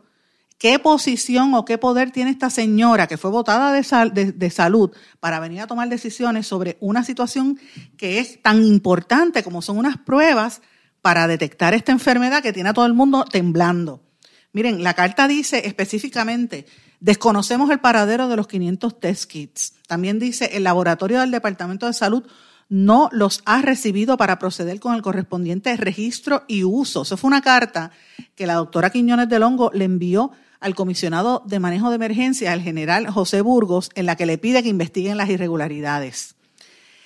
¿Qué 0.59 0.77
posición 0.77 1.53
o 1.53 1.63
qué 1.63 1.77
poder 1.77 2.11
tiene 2.11 2.31
esta 2.31 2.49
señora 2.49 3.07
que 3.07 3.17
fue 3.17 3.31
votada 3.31 3.71
de, 3.71 4.49
salud 4.51 4.91
para 5.21 5.39
venir 5.39 5.61
a 5.61 5.67
tomar 5.67 5.87
decisiones 5.87 6.47
sobre 6.47 6.75
una 6.81 7.05
situación 7.05 7.57
que 7.95 8.19
es 8.19 8.41
tan 8.41 8.61
importante 8.61 9.41
como 9.41 9.61
son 9.61 9.77
unas 9.77 9.95
pruebas 9.99 10.61
para 11.01 11.27
detectar 11.27 11.73
esta 11.73 11.93
enfermedad 11.93 12.43
que 12.43 12.51
tiene 12.51 12.71
a 12.71 12.73
todo 12.73 12.85
el 12.85 12.93
mundo 12.93 13.23
temblando? 13.23 14.03
Miren, 14.51 14.83
la 14.83 14.95
carta 14.95 15.29
dice 15.29 15.65
específicamente, 15.65 16.65
desconocemos 16.99 17.69
el 17.69 17.79
paradero 17.79 18.27
de 18.27 18.35
los 18.35 18.47
500 18.49 18.99
test 18.99 19.31
kits. 19.31 19.75
También 19.87 20.19
dice, 20.19 20.57
el 20.57 20.65
laboratorio 20.65 21.21
del 21.21 21.31
Departamento 21.31 21.85
de 21.85 21.93
Salud 21.93 22.27
no 22.67 23.07
los 23.13 23.43
ha 23.45 23.61
recibido 23.61 24.17
para 24.17 24.37
proceder 24.39 24.81
con 24.81 24.93
el 24.93 25.01
correspondiente 25.01 25.77
registro 25.77 26.43
y 26.49 26.65
uso. 26.65 27.03
Eso 27.03 27.15
fue 27.15 27.29
una 27.29 27.41
carta 27.41 27.91
que 28.35 28.45
la 28.45 28.55
doctora 28.55 28.89
Quiñones 28.89 29.29
del 29.29 29.43
Hongo 29.43 29.71
le 29.73 29.85
envió 29.85 30.31
al 30.59 30.75
comisionado 30.75 31.43
de 31.45 31.59
manejo 31.59 31.89
de 31.89 31.95
emergencia, 31.95 32.53
el 32.53 32.61
general 32.61 33.09
José 33.09 33.41
Burgos, 33.41 33.89
en 33.95 34.05
la 34.05 34.15
que 34.15 34.25
le 34.25 34.37
pide 34.37 34.63
que 34.63 34.69
investiguen 34.69 35.17
las 35.17 35.29
irregularidades. 35.29 36.35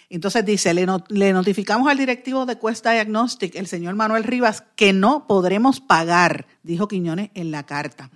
Entonces 0.09 0.45
dice, 0.45 0.73
le, 0.73 1.33
notificamos 1.33 1.87
al 1.89 1.97
directivo 1.97 2.45
de 2.45 2.59
Quest 2.59 2.85
Diagnostic, 2.85 3.55
el 3.55 3.67
señor 3.67 3.95
Manuel 3.95 4.23
Rivas, 4.23 4.63
que 4.75 4.93
no 4.93 5.25
podremos 5.27 5.79
pagar, 5.79 6.45
dijo 6.61 6.87
Quiñones 6.87 7.31
en 7.33 7.51
la 7.51 7.65
carta. 7.65 8.11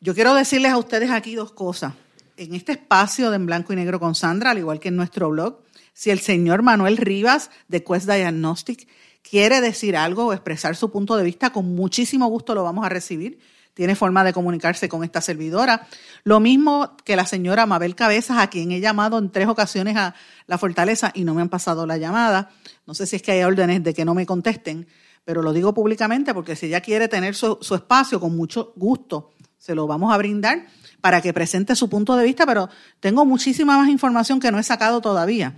Yo 0.00 0.14
quiero 0.14 0.34
decirles 0.34 0.72
a 0.72 0.78
ustedes 0.78 1.10
aquí 1.10 1.34
dos 1.34 1.52
cosas. 1.52 1.94
En 2.36 2.54
este 2.54 2.72
espacio 2.72 3.30
de 3.30 3.36
En 3.36 3.46
Blanco 3.46 3.72
y 3.72 3.76
Negro 3.76 3.98
con 3.98 4.14
Sandra, 4.14 4.50
al 4.50 4.58
igual 4.58 4.78
que 4.78 4.88
en 4.88 4.96
nuestro 4.96 5.30
blog, 5.30 5.62
si 5.94 6.10
el 6.10 6.20
señor 6.20 6.62
Manuel 6.62 6.96
Rivas 6.96 7.50
de 7.66 7.82
Quest 7.82 8.06
Diagnostic 8.06 8.86
quiere 9.28 9.60
decir 9.60 9.96
algo 9.96 10.26
o 10.26 10.32
expresar 10.32 10.76
su 10.76 10.92
punto 10.92 11.16
de 11.16 11.24
vista, 11.24 11.50
con 11.50 11.74
muchísimo 11.74 12.26
gusto 12.28 12.54
lo 12.54 12.62
vamos 12.62 12.84
a 12.84 12.88
recibir 12.88 13.40
tiene 13.76 13.94
forma 13.94 14.24
de 14.24 14.32
comunicarse 14.32 14.88
con 14.88 15.04
esta 15.04 15.20
servidora. 15.20 15.86
Lo 16.24 16.40
mismo 16.40 16.96
que 17.04 17.14
la 17.14 17.26
señora 17.26 17.66
Mabel 17.66 17.94
Cabezas, 17.94 18.38
a 18.38 18.46
quien 18.48 18.72
he 18.72 18.80
llamado 18.80 19.18
en 19.18 19.30
tres 19.30 19.48
ocasiones 19.48 19.98
a 19.98 20.14
la 20.46 20.56
fortaleza 20.56 21.12
y 21.14 21.24
no 21.24 21.34
me 21.34 21.42
han 21.42 21.50
pasado 21.50 21.86
la 21.86 21.98
llamada. 21.98 22.48
No 22.86 22.94
sé 22.94 23.06
si 23.06 23.16
es 23.16 23.22
que 23.22 23.32
hay 23.32 23.42
órdenes 23.42 23.84
de 23.84 23.92
que 23.92 24.06
no 24.06 24.14
me 24.14 24.24
contesten, 24.24 24.88
pero 25.26 25.42
lo 25.42 25.52
digo 25.52 25.74
públicamente 25.74 26.32
porque 26.32 26.56
si 26.56 26.66
ella 26.66 26.80
quiere 26.80 27.06
tener 27.06 27.34
su, 27.34 27.58
espacio, 27.74 28.18
con 28.18 28.34
mucho 28.34 28.72
gusto, 28.76 29.32
se 29.58 29.74
lo 29.74 29.86
vamos 29.86 30.10
a 30.10 30.16
brindar 30.16 30.68
para 31.02 31.20
que 31.20 31.34
presente 31.34 31.76
su 31.76 31.90
punto 31.90 32.16
de 32.16 32.24
vista, 32.24 32.46
pero 32.46 32.70
tengo 32.98 33.26
muchísima 33.26 33.76
más 33.76 33.90
información 33.90 34.40
que 34.40 34.50
no 34.50 34.58
he 34.58 34.62
sacado 34.62 35.02
todavía. 35.02 35.54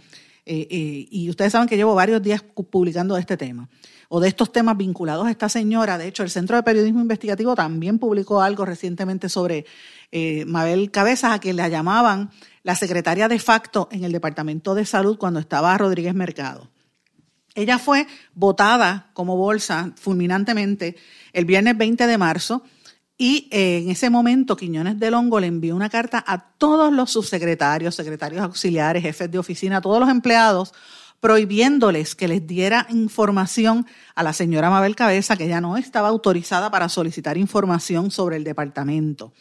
Eh, 0.50 0.66
eh, 0.70 1.06
y 1.10 1.28
ustedes 1.28 1.52
saben 1.52 1.68
que 1.68 1.76
llevo 1.76 1.94
varios 1.94 2.22
días 2.22 2.42
publicando 2.70 3.18
este 3.18 3.36
tema 3.36 3.68
o 4.08 4.18
de 4.18 4.28
estos 4.28 4.50
temas 4.50 4.78
vinculados 4.78 5.26
a 5.26 5.30
esta 5.30 5.50
señora. 5.50 5.98
De 5.98 6.08
hecho, 6.08 6.22
el 6.22 6.30
Centro 6.30 6.56
de 6.56 6.62
Periodismo 6.62 7.02
Investigativo 7.02 7.54
también 7.54 7.98
publicó 7.98 8.40
algo 8.40 8.64
recientemente 8.64 9.28
sobre 9.28 9.66
eh, 10.10 10.46
Mabel 10.46 10.90
Cabezas, 10.90 11.32
a 11.32 11.38
quien 11.38 11.56
la 11.56 11.68
llamaban 11.68 12.30
la 12.62 12.74
secretaria 12.76 13.28
de 13.28 13.38
facto 13.38 13.90
en 13.92 14.04
el 14.04 14.12
Departamento 14.12 14.74
de 14.74 14.86
Salud 14.86 15.18
cuando 15.18 15.38
estaba 15.38 15.76
Rodríguez 15.76 16.14
Mercado. 16.14 16.70
Ella 17.54 17.78
fue 17.78 18.06
votada 18.34 19.10
como 19.12 19.36
bolsa 19.36 19.92
fulminantemente 19.96 20.96
el 21.34 21.44
viernes 21.44 21.76
20 21.76 22.06
de 22.06 22.16
marzo 22.16 22.62
y 23.18 23.48
eh, 23.50 23.78
en 23.82 23.90
ese 23.90 24.10
momento 24.10 24.56
Quiñones 24.56 24.98
del 24.98 25.14
Hongo 25.14 25.40
le 25.40 25.48
envió 25.48 25.74
una 25.74 25.90
carta 25.90 26.24
a 26.24 26.38
todos 26.38 26.92
los 26.92 27.10
subsecretarios, 27.10 27.96
secretarios 27.96 28.42
auxiliares, 28.42 29.02
jefes 29.02 29.28
de 29.30 29.38
oficina, 29.38 29.78
a 29.78 29.80
todos 29.80 29.98
los 29.98 30.08
empleados 30.08 30.72
prohibiéndoles 31.20 32.14
que 32.14 32.28
les 32.28 32.46
diera 32.46 32.86
información 32.90 33.86
a 34.14 34.22
la 34.22 34.32
señora 34.32 34.70
Mabel 34.70 34.94
Cabeza, 34.94 35.36
que 35.36 35.48
ya 35.48 35.60
no 35.60 35.76
estaba 35.76 36.08
autorizada 36.08 36.70
para 36.70 36.88
solicitar 36.88 37.36
información 37.36 38.12
sobre 38.12 38.36
el 38.36 38.44
departamento. 38.44 39.32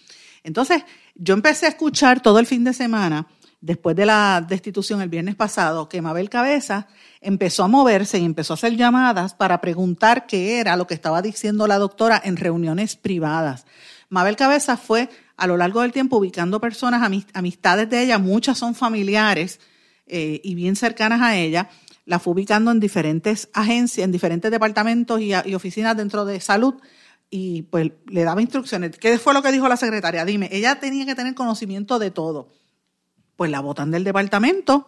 Entonces, 0.43 0.83
yo 1.13 1.35
empecé 1.35 1.67
a 1.67 1.69
escuchar 1.69 2.21
todo 2.21 2.39
el 2.39 2.47
fin 2.47 2.63
de 2.63 2.73
semana, 2.73 3.27
después 3.61 3.95
de 3.95 4.05
la 4.05 4.45
destitución 4.47 5.01
el 5.01 5.09
viernes 5.09 5.35
pasado, 5.35 5.89
que 5.89 6.01
Mabel 6.01 6.29
Cabeza 6.29 6.87
empezó 7.21 7.63
a 7.63 7.67
moverse 7.67 8.19
y 8.19 8.25
empezó 8.25 8.53
a 8.53 8.55
hacer 8.55 8.75
llamadas 8.75 9.33
para 9.33 9.59
preguntar 9.61 10.27
qué 10.27 10.59
era 10.59 10.77
lo 10.77 10.87
que 10.87 10.93
estaba 10.93 11.21
diciendo 11.21 11.67
la 11.67 11.77
doctora 11.77 12.21
en 12.23 12.37
reuniones 12.37 12.95
privadas. 12.95 13.65
Mabel 14.09 14.35
Cabeza 14.35 14.77
fue 14.77 15.09
a 15.35 15.47
lo 15.47 15.57
largo 15.57 15.81
del 15.81 15.91
tiempo 15.91 16.17
ubicando 16.17 16.61
personas, 16.61 17.01
amistades 17.33 17.89
de 17.89 18.03
ella, 18.03 18.17
muchas 18.17 18.57
son 18.57 18.75
familiares 18.75 19.59
eh, 20.05 20.39
y 20.43 20.55
bien 20.55 20.75
cercanas 20.75 21.21
a 21.21 21.35
ella, 21.35 21.69
la 22.05 22.19
fue 22.19 22.33
ubicando 22.33 22.71
en 22.71 22.79
diferentes 22.79 23.49
agencias, 23.53 24.05
en 24.05 24.11
diferentes 24.11 24.49
departamentos 24.49 25.19
y, 25.19 25.33
y 25.45 25.55
oficinas 25.55 25.97
dentro 25.97 26.25
de 26.25 26.39
salud 26.39 26.75
y 27.29 27.63
pues 27.63 27.91
le 28.07 28.23
daba 28.23 28.41
instrucciones. 28.41 28.97
¿Qué 28.97 29.17
fue 29.17 29.33
lo 29.33 29.41
que 29.41 29.51
dijo 29.51 29.67
la 29.67 29.77
secretaria? 29.77 30.23
Dime, 30.23 30.49
ella 30.51 30.79
tenía 30.79 31.05
que 31.05 31.15
tener 31.15 31.35
conocimiento 31.35 31.99
de 31.99 32.11
todo. 32.11 32.49
Pues 33.37 33.49
la 33.49 33.61
botan 33.61 33.91
del 33.91 34.03
departamento 34.03 34.87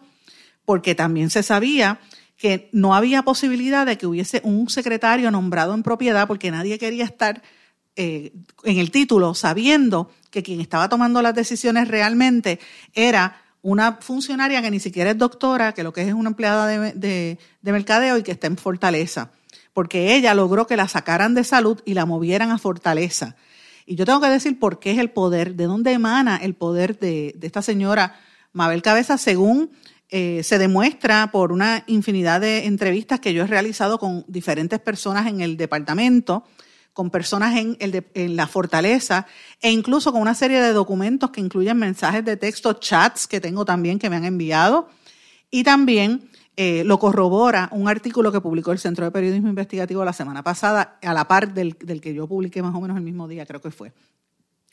porque 0.66 0.94
también 0.94 1.30
se 1.30 1.42
sabía 1.42 2.00
que 2.36 2.68
no 2.72 2.94
había 2.94 3.22
posibilidad 3.22 3.84
de 3.84 3.98
que 3.98 4.06
hubiese 4.06 4.40
un 4.44 4.68
secretario 4.70 5.30
nombrado 5.30 5.74
en 5.74 5.82
propiedad 5.82 6.28
porque 6.28 6.50
nadie 6.50 6.78
quería 6.78 7.04
estar 7.04 7.42
eh, 7.96 8.32
en 8.64 8.78
el 8.78 8.90
título 8.90 9.34
sabiendo 9.34 10.10
que 10.30 10.42
quien 10.42 10.60
estaba 10.60 10.88
tomando 10.88 11.22
las 11.22 11.34
decisiones 11.34 11.88
realmente 11.88 12.60
era 12.94 13.42
una 13.62 13.98
funcionaria 14.00 14.62
que 14.62 14.70
ni 14.70 14.80
siquiera 14.80 15.10
es 15.10 15.18
doctora, 15.18 15.74
que 15.74 15.82
lo 15.82 15.92
que 15.92 16.02
es, 16.02 16.14
una 16.14 16.30
empleada 16.30 16.66
de, 16.66 17.38
mercadeo 17.62 18.16
y 18.16 18.22
que 18.22 18.32
está 18.32 18.46
en 18.46 18.56
Fortaleza, 18.56 19.32
porque 19.74 20.14
ella 20.14 20.32
logró 20.34 20.66
que 20.66 20.76
la 20.76 20.88
sacaran 20.88 21.34
de 21.34 21.44
salud 21.44 21.82
y 21.84 21.94
la 21.94 22.06
movieran 22.06 22.52
a 22.52 22.58
Fortaleza. 22.58 23.36
Y 23.86 23.96
yo 23.96 24.06
tengo 24.06 24.20
que 24.20 24.28
decir 24.28 24.58
por 24.58 24.78
qué 24.78 24.92
es 24.92 24.98
el 24.98 25.10
poder, 25.10 25.56
de 25.56 25.64
dónde 25.64 25.92
emana 25.92 26.36
el 26.36 26.54
poder 26.54 26.98
de, 26.98 27.34
de 27.36 27.46
esta 27.46 27.60
señora 27.60 28.18
Mabel 28.52 28.82
Cabeza, 28.82 29.18
según 29.18 29.70
eh, 30.08 30.42
se 30.42 30.58
demuestra 30.58 31.30
por 31.30 31.52
una 31.52 31.84
infinidad 31.86 32.40
de 32.40 32.66
entrevistas 32.66 33.20
que 33.20 33.32
yo 33.32 33.44
he 33.44 33.46
realizado 33.46 33.98
con 33.98 34.24
diferentes 34.26 34.80
personas 34.80 35.28
en 35.28 35.40
el 35.40 35.56
departamento, 35.56 36.44
con 36.92 37.10
personas 37.10 37.56
en, 37.56 37.76
el 37.78 38.04
en 38.14 38.34
la 38.34 38.48
fortaleza 38.48 39.26
e 39.60 39.70
incluso 39.70 40.10
con 40.10 40.20
una 40.20 40.34
serie 40.34 40.60
de 40.60 40.72
documentos 40.72 41.30
que 41.30 41.40
incluyen 41.40 41.78
mensajes 41.78 42.24
de 42.24 42.36
texto, 42.36 42.72
chats 42.72 43.28
que 43.28 43.40
tengo 43.40 43.64
también 43.64 44.00
que 44.00 44.10
me 44.10 44.16
han 44.16 44.24
enviado 44.24 44.88
y 45.48 45.62
también 45.62 46.28
eh, 46.56 46.82
lo 46.84 46.98
corrobora 46.98 47.68
un 47.72 47.88
artículo 47.88 48.32
que 48.32 48.40
publicó 48.40 48.72
el 48.72 48.80
Centro 48.80 49.04
de 49.04 49.12
Periodismo 49.12 49.48
Investigativo 49.48 50.04
la 50.04 50.12
semana 50.12 50.42
pasada, 50.42 50.98
a 51.00 51.14
la 51.14 51.28
par 51.28 51.54
del, 51.54 51.76
del 51.78 52.00
que 52.00 52.12
yo 52.12 52.26
publiqué 52.26 52.62
más 52.62 52.74
o 52.74 52.80
menos 52.80 52.96
el 52.96 53.04
mismo 53.04 53.28
día, 53.28 53.46
creo 53.46 53.60
que 53.60 53.70
fue. 53.70 53.92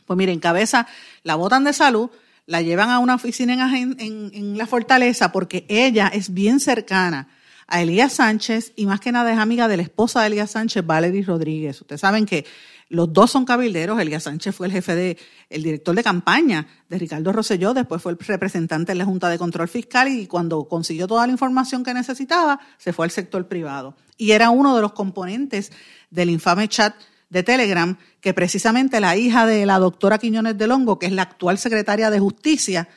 Pues 0.05 0.17
miren, 0.17 0.39
cabeza, 0.39 0.87
la 1.23 1.35
botan 1.35 1.63
de 1.63 1.73
salud, 1.73 2.09
la 2.47 2.61
llevan 2.61 2.89
a 2.89 2.99
una 2.99 3.13
oficina 3.13 3.77
en, 3.77 4.57
la 4.57 4.65
fortaleza 4.65 5.31
porque 5.31 5.65
ella 5.69 6.07
es 6.07 6.33
bien 6.33 6.59
cercana 6.59 7.27
a 7.67 7.81
Elías 7.81 8.13
Sánchez 8.13 8.71
y 8.77 8.85
más 8.85 9.01
que 9.01 9.11
nada 9.11 9.31
es 9.31 9.37
amiga 9.37 9.67
de 9.67 9.75
la 9.75 9.83
esposa 9.83 10.21
de 10.21 10.27
Elías 10.27 10.51
Sánchez, 10.51 10.85
Valerie 10.85 11.23
Rodríguez. 11.23 11.81
Ustedes 11.81 11.99
saben 11.99 12.25
que 12.25 12.45
los 12.87 13.11
dos 13.11 13.31
son 13.31 13.43
cabilderos. 13.43 13.99
Elías 13.99 14.23
Sánchez 14.23 14.55
fue 14.55 14.67
el 14.67 14.73
jefe 14.73 14.95
de, 14.95 15.17
el 15.49 15.61
director 15.61 15.93
de 15.93 16.01
campaña 16.01 16.65
de 16.87 16.97
Ricardo 16.97 17.33
Rosselló, 17.33 17.73
después 17.73 18.01
fue 18.01 18.13
el 18.13 18.17
representante 18.17 18.93
en 18.93 18.97
la 18.97 19.05
Junta 19.05 19.27
de 19.27 19.37
Control 19.37 19.67
Fiscal 19.67 20.07
y 20.07 20.25
cuando 20.27 20.69
consiguió 20.69 21.05
toda 21.05 21.27
la 21.27 21.33
información 21.33 21.83
que 21.83 21.93
necesitaba, 21.93 22.61
se 22.77 22.93
fue 22.93 23.05
al 23.05 23.11
sector 23.11 23.45
privado. 23.49 23.97
Y 24.15 24.31
era 24.31 24.49
uno 24.51 24.73
de 24.73 24.81
los 24.81 24.93
componentes 24.93 25.73
del 26.09 26.29
infame 26.29 26.69
chat 26.69 26.95
de 27.29 27.43
Telegram 27.43 27.97
que 28.21 28.33
precisamente 28.33 28.99
la 28.99 29.15
hija 29.17 29.45
de 29.45 29.65
la 29.65 29.79
doctora 29.79 30.17
Quiñones 30.17 30.57
de 30.57 30.67
Longo, 30.67 30.99
que 30.99 31.07
es 31.07 31.11
la 31.11 31.23
actual 31.23 31.57
secretaria 31.57 32.09
de 32.09 32.19
Justicia, 32.19 32.87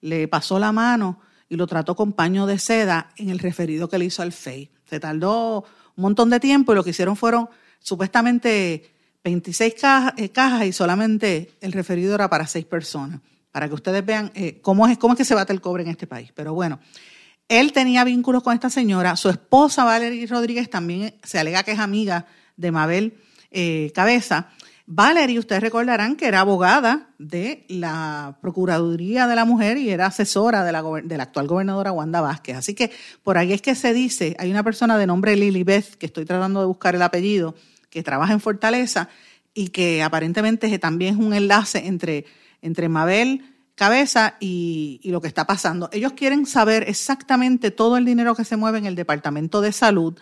le 0.00 0.28
pasó 0.28 0.58
la 0.58 0.72
mano 0.72 1.20
y 1.48 1.56
lo 1.56 1.66
trató 1.66 1.96
con 1.96 2.12
paño 2.12 2.46
de 2.46 2.58
seda 2.58 3.10
en 3.16 3.30
el 3.30 3.38
referido 3.38 3.88
que 3.88 3.98
le 3.98 4.04
hizo 4.04 4.22
al 4.22 4.32
FEI. 4.32 4.70
Se 4.84 5.00
tardó 5.00 5.64
un 5.96 6.02
montón 6.02 6.30
de 6.30 6.40
tiempo 6.40 6.72
y 6.72 6.74
lo 6.74 6.84
que 6.84 6.90
hicieron 6.90 7.16
fueron 7.16 7.48
supuestamente 7.80 8.90
26 9.24 9.74
eh, 10.16 10.30
cajas, 10.30 10.66
y 10.66 10.72
solamente 10.72 11.52
el 11.60 11.72
referido 11.72 12.14
era 12.14 12.28
para 12.28 12.46
seis 12.46 12.64
personas, 12.64 13.20
para 13.50 13.68
que 13.68 13.74
ustedes 13.74 14.04
vean 14.04 14.30
eh, 14.34 14.60
cómo, 14.60 14.86
es, 14.86 14.98
cómo 14.98 15.14
es 15.14 15.18
que 15.18 15.24
se 15.24 15.34
bate 15.34 15.52
el 15.52 15.60
cobre 15.60 15.82
en 15.82 15.90
este 15.90 16.06
país. 16.06 16.30
Pero 16.34 16.54
bueno, 16.54 16.80
él 17.48 17.72
tenía 17.72 18.04
vínculos 18.04 18.42
con 18.42 18.54
esta 18.54 18.70
señora, 18.70 19.16
su 19.16 19.28
esposa 19.28 19.84
Valerie 19.84 20.26
Rodríguez 20.26 20.68
también 20.68 21.14
se 21.22 21.38
alega 21.38 21.62
que 21.62 21.72
es 21.72 21.78
amiga 21.78 22.26
de 22.56 22.70
Mabel 22.70 23.18
eh, 23.50 23.92
cabeza. 23.94 24.50
Valerie, 24.90 25.38
ustedes 25.38 25.60
recordarán 25.60 26.16
que 26.16 26.26
era 26.26 26.40
abogada 26.40 27.10
de 27.18 27.66
la 27.68 28.38
Procuraduría 28.40 29.26
de 29.26 29.36
la 29.36 29.44
Mujer 29.44 29.76
y 29.76 29.90
era 29.90 30.06
asesora 30.06 30.64
de 30.64 30.72
la, 30.72 31.22
actual 31.22 31.46
gobernadora 31.46 31.92
Wanda 31.92 32.22
Vázquez. 32.22 32.56
Así 32.56 32.74
que 32.74 32.90
por 33.22 33.36
ahí 33.36 33.52
es 33.52 33.60
que 33.60 33.74
se 33.74 33.92
dice, 33.92 34.34
hay 34.38 34.50
una 34.50 34.62
persona 34.62 34.96
de 34.96 35.06
nombre 35.06 35.36
Lily 35.36 35.62
Beth, 35.62 35.96
que 35.96 36.06
estoy 36.06 36.24
tratando 36.24 36.60
de 36.60 36.66
buscar 36.66 36.94
el 36.94 37.02
apellido, 37.02 37.54
que 37.90 38.02
trabaja 38.02 38.32
en 38.32 38.40
Fortaleza 38.40 39.10
y 39.52 39.68
que 39.68 40.02
aparentemente 40.02 40.78
también 40.78 41.16
es 41.16 41.20
un 41.20 41.34
enlace 41.34 41.86
entre, 41.86 42.88
Mabel 42.88 43.44
Cabeza 43.74 44.36
y, 44.40 45.00
y 45.02 45.10
lo 45.10 45.20
que 45.20 45.28
está 45.28 45.46
pasando. 45.46 45.90
Ellos 45.92 46.14
quieren 46.14 46.46
saber 46.46 46.88
exactamente 46.88 47.70
todo 47.70 47.98
el 47.98 48.06
dinero 48.06 48.34
que 48.34 48.46
se 48.46 48.56
mueve 48.56 48.78
en 48.78 48.86
el 48.86 48.94
Departamento 48.94 49.60
de 49.60 49.72
Salud 49.72 50.18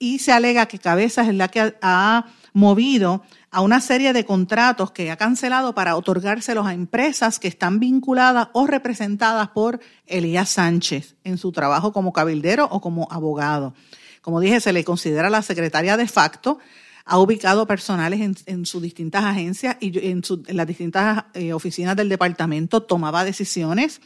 y 0.00 0.18
se 0.18 0.32
alega 0.32 0.66
que 0.66 0.80
Cabeza 0.80 1.22
es 1.22 1.32
la 1.32 1.46
que 1.46 1.76
ha 1.80 2.26
movido 2.52 3.22
a 3.50 3.60
una 3.60 3.80
serie 3.80 4.12
de 4.12 4.24
contratos 4.24 4.90
que 4.90 5.10
ha 5.10 5.16
cancelado 5.16 5.74
para 5.74 5.96
otorgárselos 5.96 6.66
a 6.66 6.74
empresas 6.74 7.38
que 7.38 7.48
están 7.48 7.80
vinculadas 7.80 8.48
o 8.52 8.66
representadas 8.66 9.48
por 9.48 9.80
Elías 10.06 10.50
Sánchez 10.50 11.16
en 11.24 11.38
su 11.38 11.52
trabajo 11.52 11.92
como 11.92 12.12
cabildero 12.12 12.68
o 12.70 12.80
como 12.80 13.08
abogado. 13.10 13.74
Como 14.22 14.40
dije, 14.40 14.60
se 14.60 14.72
le 14.72 14.84
considera 14.84 15.30
la 15.30 15.42
secretaria 15.42 15.96
de 15.96 16.06
facto, 16.06 16.58
ha 17.04 17.18
ubicado 17.18 17.66
personales 17.66 18.20
en, 18.46 18.66
sus 18.66 18.82
distintas 18.82 19.24
agencias 19.24 19.76
y 19.80 20.10
en, 20.10 20.22
las 20.48 20.66
distintas 20.66 21.24
eh, 21.34 21.52
oficinas 21.52 21.96
del 21.96 22.08
departamento, 22.08 22.82
tomaba 22.82 23.24
decisiones. 23.24 24.00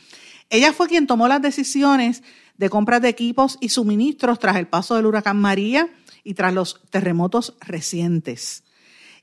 Ella 0.48 0.72
fue 0.72 0.88
quien 0.88 1.06
tomó 1.06 1.28
las 1.28 1.42
decisiones 1.42 2.22
de 2.56 2.70
compras 2.70 3.02
de 3.02 3.08
equipos 3.08 3.58
y 3.60 3.70
suministros 3.70 4.38
tras 4.38 4.56
el 4.56 4.68
paso 4.68 4.94
del 4.94 5.06
huracán 5.06 5.36
María 5.38 5.88
y 6.24 6.34
tras 6.34 6.52
los 6.52 6.80
terremotos 6.90 7.54
recientes. 7.60 8.64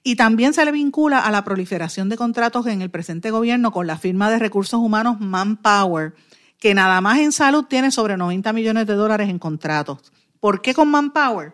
Y 0.04 0.16
también 0.16 0.54
se 0.54 0.64
le 0.66 0.72
vincula 0.72 1.20
a 1.20 1.32
la 1.32 1.44
proliferación 1.44 2.10
de 2.10 2.18
contratos 2.18 2.66
en 2.68 2.82
el 2.82 2.90
presente 2.90 3.30
gobierno 3.30 3.72
con 3.72 3.86
la 3.86 3.98
firma 3.98 4.32
de 4.32 4.40
recursos 4.40 4.80
humanos 4.80 5.20
Manpower, 5.20 6.14
que 6.60 6.74
nada 6.74 7.02
más 7.02 7.20
en 7.20 7.32
salud 7.32 7.66
tiene 7.66 7.92
sobre 7.92 8.18
90 8.18 8.54
millones 8.54 8.88
de 8.88 8.94
dólares 8.94 9.30
en 9.30 9.40
contratos. 9.40 10.12
¿Por 10.40 10.62
qué 10.62 10.74
con 10.74 10.90
Manpower? 10.90 11.54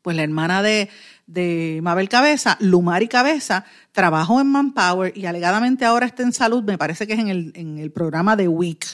Pues 0.00 0.16
la 0.16 0.24
hermana 0.24 0.62
de, 0.62 0.88
de 1.26 1.78
Mabel 1.82 2.08
Cabeza, 2.08 2.56
Lumari 2.58 3.06
Cabeza, 3.06 3.64
trabajó 3.92 4.40
en 4.40 4.48
Manpower 4.48 5.16
y 5.16 5.26
alegadamente 5.26 5.84
ahora 5.84 6.06
está 6.06 6.24
en 6.24 6.32
salud, 6.32 6.64
me 6.64 6.78
parece 6.78 7.06
que 7.06 7.12
es 7.12 7.20
en 7.20 7.28
el, 7.28 7.52
en 7.54 7.78
el 7.78 7.92
programa 7.92 8.34
de 8.34 8.48
WIC. 8.48 8.84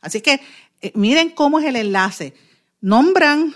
Así 0.00 0.20
que 0.20 0.40
eh, 0.80 0.92
miren 0.94 1.30
cómo 1.30 1.58
es 1.58 1.66
el 1.66 1.74
enlace. 1.74 2.34
Nombran 2.80 3.54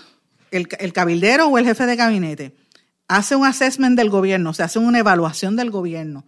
el, 0.51 0.93
cabildero 0.93 1.47
o 1.47 1.57
el 1.57 1.65
jefe 1.65 1.85
de 1.85 1.95
gabinete 1.95 2.55
hace 3.07 3.35
un 3.35 3.45
assessment 3.45 3.97
del 3.97 4.09
gobierno, 4.09 4.53
se 4.53 4.63
hace 4.63 4.79
una 4.79 4.99
evaluación 4.99 5.55
del 5.55 5.71
gobierno, 5.71 6.25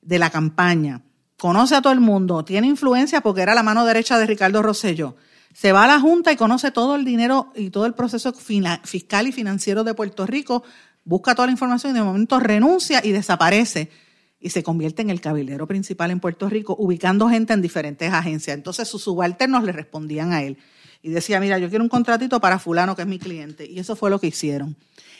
de 0.00 0.18
la 0.18 0.30
campaña, 0.30 1.02
conoce 1.38 1.74
a 1.74 1.82
todo 1.82 1.92
el 1.92 2.00
mundo, 2.00 2.44
tiene 2.44 2.66
influencia 2.66 3.20
porque 3.20 3.42
era 3.42 3.54
la 3.54 3.62
mano 3.62 3.84
derecha 3.84 4.18
de 4.18 4.26
Ricardo 4.26 4.62
Rosselló. 4.62 5.16
Se 5.52 5.72
va 5.72 5.84
a 5.84 5.86
la 5.86 6.00
Junta 6.00 6.32
y 6.32 6.36
conoce 6.36 6.70
todo 6.70 6.96
el 6.96 7.04
dinero 7.04 7.52
y 7.54 7.70
todo 7.70 7.86
el 7.86 7.94
proceso 7.94 8.32
fiscal 8.32 9.28
y 9.28 9.32
financiero 9.32 9.84
de 9.84 9.94
Puerto 9.94 10.26
Rico, 10.26 10.64
busca 11.04 11.34
toda 11.34 11.46
la 11.46 11.52
información 11.52 11.92
y 11.92 11.98
de 11.98 12.04
momento 12.04 12.40
renuncia 12.40 13.00
y 13.04 13.12
desaparece 13.12 13.90
y 14.40 14.50
se 14.50 14.62
convierte 14.62 15.02
en 15.02 15.10
el 15.10 15.20
cabildero 15.20 15.66
principal 15.66 16.10
en 16.10 16.20
Puerto 16.20 16.48
Rico, 16.48 16.74
ubicando 16.78 17.28
gente 17.28 17.52
en 17.52 17.62
diferentes 17.62 18.12
agencias. 18.12 18.56
Entonces 18.56 18.88
sus 18.88 19.02
subalternos 19.02 19.64
le 19.64 19.72
respondían 19.72 20.32
a 20.32 20.42
él 20.42 20.58
y 21.04 21.10
decía, 21.10 21.38
mira, 21.38 21.58
yo 21.58 21.68
quiero 21.68 21.84
un 21.84 21.90
contratito 21.90 22.40
para 22.40 22.58
fulano 22.58 22.96
que 22.96 23.02
es 23.02 23.08
mi 23.08 23.18
cliente. 23.18 23.70
Y 23.70 23.78
eso 23.78 23.94
fue 23.94 24.08
lo 24.08 24.18
que 24.18 24.28
hicieron. 24.28 24.74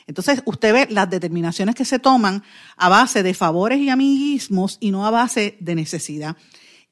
Entonces, 0.07 0.41
usted 0.47 0.73
ve 0.73 0.87
las 0.89 1.11
determinaciones 1.11 1.75
que 1.75 1.85
se 1.85 1.99
toman 1.99 2.43
a 2.79 2.89
base 2.89 3.23
de 3.23 3.35
favores 3.35 3.79
y 3.79 3.91
amiguismos 3.91 4.79
y 4.81 4.91
no 4.91 5.07
a 5.07 5.11
base 5.11 5.59
de 5.61 5.75
necesidad. 5.75 6.39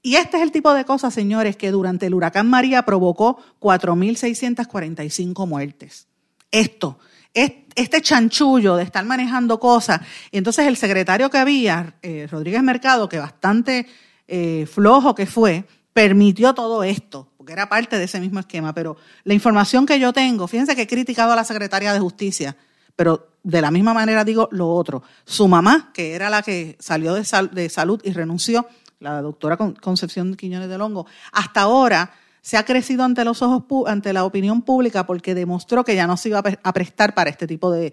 Y 0.03 0.17
este 0.17 0.37
es 0.37 0.43
el 0.43 0.53
tipo 0.53 0.75
de 0.75 0.85
cosas, 0.85 1.15
señores, 1.15 1.57
que 1.57 1.71
durante 1.71 2.05
el 2.05 2.13
huracán 2.13 2.51
María 2.51 2.83
provocó 2.83 3.39
4.645 3.61 5.49
muertes. 5.49 6.07
Esto, 6.51 6.99
este 7.33 8.03
chanchullo 8.03 8.77
de 8.77 8.83
estar 8.83 9.07
manejando 9.07 9.59
cosas. 9.59 10.03
Entonces 10.33 10.67
el 10.67 10.77
secretario 10.77 11.31
que 11.31 11.39
había, 11.39 11.95
eh, 12.03 12.29
Rodríguez 12.31 12.63
Mercado, 12.63 13.09
que 13.09 13.19
bastante 13.19 13.87
eh, 14.29 14.67
flojo 14.71 15.15
que 15.15 15.25
fue, 15.25 15.65
permitió 15.95 16.53
todo 16.53 16.85
esto 16.85 17.32
porque 17.43 17.55
era 17.55 17.69
parte 17.69 17.99
de 17.99 18.05
ese 18.05 18.21
mismo 18.21 18.39
esquema, 18.39 18.73
pero 18.73 18.97
la 19.25 19.35
información 19.35 19.85
que 19.85 19.99
yo 19.99 20.13
tengo, 20.13 20.47
fíjense 20.47 20.77
que 20.77 20.83
he 20.83 20.87
criticado 20.87 21.33
a 21.33 21.37
la 21.37 21.43
secretaria 21.43 21.93
de 21.93 21.99
Justicia, 21.99 22.57
pero 22.95 23.31
de 23.43 23.61
la 23.61 23.73
misma 23.73 23.93
manera 23.93 24.25
digo 24.25 24.49
lo 24.53 24.73
otro. 24.73 25.03
Su 25.25 25.49
mamá, 25.49 25.91
que 25.93 26.15
era 26.15 26.31
la 26.31 26.43
que 26.43 26.77
salió 26.79 27.15
de, 27.15 27.25
salud 27.25 28.01
y 28.05 28.13
renunció, 28.13 28.69
la 29.01 29.21
doctora 29.21 29.57
Concepción 29.57 30.37
Quiñones 30.37 30.69
de 30.69 30.79
Longo, 30.79 31.05
hasta 31.33 31.63
ahora 31.63 32.13
se 32.43 32.57
ha 32.59 32.65
crecido 32.65 33.03
ante 33.03 33.25
los 33.25 33.43
ojos, 33.43 33.65
ante 33.89 34.13
la 34.13 34.23
opinión 34.23 34.63
pública 34.63 35.05
porque 35.05 35.35
demostró 35.35 35.83
que 35.83 35.97
ya 35.97 36.07
no 36.07 36.17
se 36.17 36.29
iba 36.29 36.45
a 36.63 36.73
prestar 36.73 37.13
para 37.13 37.29
este 37.29 37.49
tipo 37.49 37.73
de, 37.73 37.93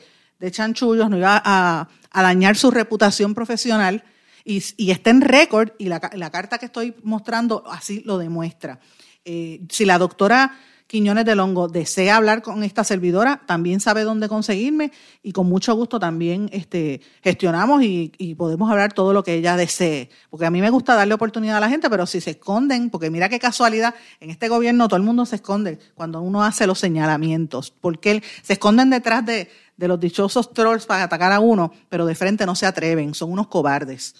chanchullos, 0.51 1.09
no 1.09 1.17
iba 1.17 1.41
a, 1.43 1.87
dañar 2.13 2.55
su 2.55 2.69
reputación 2.69 3.33
profesional 3.33 4.03
y, 4.45 4.91
está 4.91 5.09
en 5.09 5.21
récord 5.21 5.71
y 5.79 5.85
la, 5.85 5.99
carta 5.99 6.59
que 6.59 6.67
estoy 6.67 6.95
mostrando 7.03 7.63
así 7.67 8.03
lo 8.05 8.19
demuestra. 8.19 8.79
Eh, 9.25 9.61
si 9.69 9.85
la 9.85 9.97
doctora 9.97 10.57
Quiñones 10.89 11.23
de 11.23 11.35
Longo 11.35 11.67
desea 11.67 12.17
hablar 12.17 12.41
con 12.41 12.63
esta 12.63 12.83
servidora, 12.83 13.43
también 13.45 13.79
sabe 13.79 14.01
dónde 14.01 14.27
conseguirme 14.27 14.91
y 15.21 15.33
con 15.33 15.47
mucho 15.47 15.75
gusto 15.75 15.99
también 15.99 16.49
este, 16.51 17.01
gestionamos 17.21 17.83
y, 17.83 18.33
podemos 18.35 18.71
hablar 18.71 18.93
todo 18.93 19.13
lo 19.13 19.21
que 19.23 19.35
ella 19.35 19.55
desee. 19.55 20.09
Porque 20.31 20.47
a 20.47 20.49
mí 20.49 20.61
me 20.61 20.71
gusta 20.71 20.95
darle 20.95 21.13
oportunidad 21.13 21.57
a 21.57 21.59
la 21.59 21.69
gente, 21.69 21.91
pero 21.91 22.07
si 22.07 22.21
se 22.21 22.31
esconden, 22.31 22.89
porque 22.89 23.11
mira 23.11 23.29
qué 23.29 23.37
casualidad, 23.37 23.93
en 24.19 24.31
este 24.31 24.49
gobierno 24.49 24.87
todo 24.87 24.97
el 24.97 25.03
mundo 25.03 25.27
se 25.27 25.35
esconde 25.35 25.77
cuando 25.93 26.21
uno 26.21 26.43
hace 26.43 26.65
los 26.65 26.79
señalamientos, 26.79 27.69
porque 27.69 28.23
se 28.41 28.53
esconden 28.53 28.89
detrás 28.89 29.23
de, 29.23 29.47
los 29.77 29.99
dichosos 29.99 30.53
trolls 30.53 30.87
para 30.87 31.03
atacar 31.03 31.31
a 31.31 31.39
uno, 31.39 31.71
pero 31.87 32.07
de 32.07 32.15
frente 32.15 32.47
no 32.47 32.55
se 32.55 32.65
atreven, 32.65 33.13
son 33.13 33.31
unos 33.31 33.45
cobardes. 33.45 34.15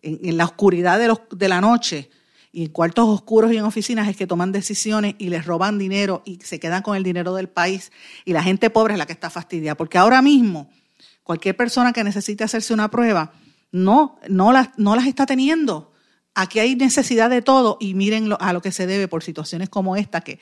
En, 0.00 0.36
la 0.36 0.44
oscuridad 0.44 1.00
de, 1.00 1.12
de 1.36 1.48
la 1.48 1.60
noche 1.60 2.10
y 2.52 2.64
en 2.64 2.70
cuartos 2.70 3.08
oscuros 3.08 3.50
y 3.52 3.56
en 3.56 3.64
oficinas 3.64 4.06
es 4.08 4.16
que 4.16 4.26
toman 4.26 4.52
decisiones 4.52 5.14
y 5.18 5.30
les 5.30 5.46
roban 5.46 5.78
dinero 5.78 6.22
y 6.26 6.38
se 6.42 6.60
quedan 6.60 6.82
con 6.82 6.96
el 6.96 7.02
dinero 7.02 7.34
del 7.34 7.48
país 7.48 7.90
y 8.26 8.34
la 8.34 8.42
gente 8.42 8.68
pobre 8.68 8.92
es 8.92 8.98
la 8.98 9.06
que 9.06 9.14
está 9.14 9.30
fastidiada. 9.30 9.74
Porque 9.74 9.96
ahora 9.96 10.20
mismo 10.20 10.70
cualquier 11.22 11.56
persona 11.56 11.94
que 11.94 12.04
necesite 12.04 12.44
hacerse 12.44 12.74
una 12.74 12.90
prueba 12.90 13.32
no, 13.72 14.18
no, 14.28 14.52
las, 14.52 14.68
no 14.76 14.94
las 14.94 15.06
está 15.06 15.24
teniendo. 15.24 15.92
Aquí 16.34 16.58
hay 16.58 16.76
necesidad 16.76 17.30
de 17.30 17.40
todo 17.40 17.78
y 17.80 17.94
miren 17.94 18.28
a 18.38 18.52
lo 18.52 18.60
que 18.60 18.70
se 18.70 18.86
debe 18.86 19.08
por 19.08 19.22
situaciones 19.22 19.70
como 19.70 19.96
esta, 19.96 20.20
que 20.20 20.38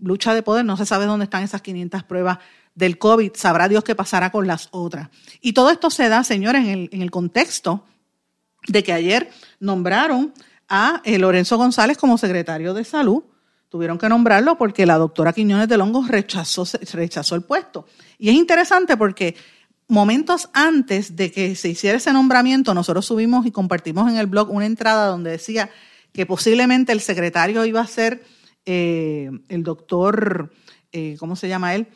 lucha 0.00 0.34
de 0.34 0.42
poder, 0.42 0.64
no 0.64 0.76
se 0.76 0.86
sabe 0.86 1.06
dónde 1.06 1.24
están 1.24 1.44
esas 1.44 1.62
500 1.62 2.02
pruebas 2.02 2.38
del 2.74 2.98
COVID, 2.98 3.30
sabrá 3.36 3.68
Dios 3.68 3.84
qué 3.84 3.94
pasará 3.94 4.30
con 4.30 4.48
las 4.48 4.68
otras. 4.72 5.08
Y 5.40 5.52
todo 5.52 5.70
esto 5.70 5.88
se 5.90 6.08
da, 6.08 6.24
señores, 6.24 6.64
en 6.64 6.70
el, 6.70 6.88
en 6.92 7.02
el 7.02 7.12
contexto 7.12 7.84
de 8.66 8.82
que 8.82 8.92
ayer 8.92 9.30
nombraron 9.60 10.32
a 10.68 11.00
eh, 11.04 11.18
Lorenzo 11.18 11.56
González 11.56 11.98
como 11.98 12.18
secretario 12.18 12.74
de 12.74 12.84
salud. 12.84 13.22
Tuvieron 13.68 13.98
que 13.98 14.08
nombrarlo 14.08 14.56
porque 14.56 14.86
la 14.86 14.98
doctora 14.98 15.32
Quiñones 15.32 15.68
de 15.68 15.76
Longo 15.76 16.04
rechazó, 16.06 16.64
rechazó 16.92 17.34
el 17.34 17.42
puesto. 17.42 17.86
Y 18.18 18.28
es 18.28 18.34
interesante 18.34 18.96
porque 18.96 19.34
momentos 19.88 20.48
antes 20.52 21.16
de 21.16 21.32
que 21.32 21.56
se 21.56 21.68
hiciera 21.68 21.98
ese 21.98 22.12
nombramiento, 22.12 22.72
nosotros 22.72 23.04
subimos 23.04 23.46
y 23.46 23.50
compartimos 23.50 24.10
en 24.10 24.16
el 24.16 24.26
blog 24.26 24.50
una 24.50 24.66
entrada 24.66 25.08
donde 25.08 25.32
decía 25.32 25.70
que 26.12 26.24
posiblemente 26.24 26.92
el 26.92 27.00
secretario 27.00 27.64
iba 27.64 27.80
a 27.80 27.86
ser 27.86 28.24
eh, 28.64 29.30
el 29.48 29.64
doctor, 29.64 30.52
eh, 30.92 31.16
¿cómo 31.18 31.36
se 31.36 31.48
llama 31.48 31.74
él? 31.74 31.88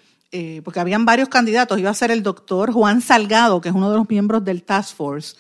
porque 0.62 0.78
habían 0.78 1.06
varios 1.06 1.30
candidatos, 1.30 1.78
iba 1.78 1.88
a 1.88 1.94
ser 1.94 2.10
el 2.10 2.22
doctor 2.22 2.70
Juan 2.70 3.00
Salgado, 3.00 3.62
que 3.62 3.70
es 3.70 3.75
uno 3.75 3.90
de 3.90 3.96
los 3.96 4.10
miembros 4.10 4.44
del 4.44 4.62
Task 4.62 4.94
Force, 4.94 5.37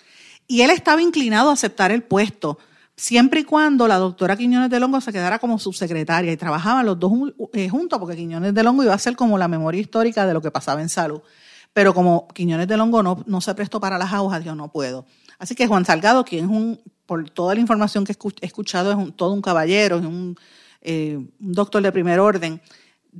y 0.46 0.62
él 0.62 0.70
estaba 0.70 1.02
inclinado 1.02 1.50
a 1.50 1.52
aceptar 1.52 1.92
el 1.92 2.02
puesto, 2.02 2.58
siempre 2.98 3.40
y 3.40 3.44
cuando 3.44 3.86
la 3.86 3.96
doctora 3.96 4.36
Quiñones 4.36 4.68
de 4.70 4.80
Longo 4.80 5.00
se 5.00 5.12
quedara 5.12 5.38
como 5.38 5.58
subsecretaria 5.58 6.32
y 6.32 6.36
trabajaban 6.36 6.84
los 6.84 6.98
dos 6.98 7.12
eh, 7.52 7.68
juntos, 7.68 7.98
porque 7.98 8.16
Quiñones 8.16 8.52
de 8.52 8.62
Longo 8.62 8.82
iba 8.82 8.92
a 8.92 8.98
ser 8.98 9.14
como 9.16 9.38
la 9.38 9.46
memoria 9.46 9.80
histórica 9.80 10.26
de 10.26 10.34
lo 10.34 10.42
que 10.42 10.50
pasaba 10.50 10.82
en 10.82 10.88
salud. 10.88 11.22
Pero 11.72 11.94
como 11.94 12.26
Quiñones 12.28 12.66
de 12.66 12.76
Longo 12.76 13.02
no, 13.02 13.22
no 13.26 13.40
se 13.40 13.54
prestó 13.54 13.80
para 13.80 13.98
las 13.98 14.12
agujas, 14.12 14.44
yo 14.44 14.54
no 14.56 14.72
puedo. 14.72 15.06
Así 15.38 15.54
que 15.54 15.68
Juan 15.68 15.84
Salgado, 15.84 16.24
quien 16.24 16.46
es 16.46 16.50
un, 16.50 16.80
por 17.06 17.30
toda 17.30 17.54
la 17.54 17.60
información 17.60 18.04
que 18.04 18.12
he 18.12 18.46
escuchado, 18.46 18.90
es 18.90 18.96
un, 18.96 19.12
todo 19.12 19.32
un 19.32 19.42
caballero, 19.42 19.98
es 19.98 20.04
un, 20.04 20.36
eh, 20.82 21.16
un 21.16 21.52
doctor 21.52 21.80
de 21.80 21.92
primer 21.92 22.18
orden, 22.18 22.60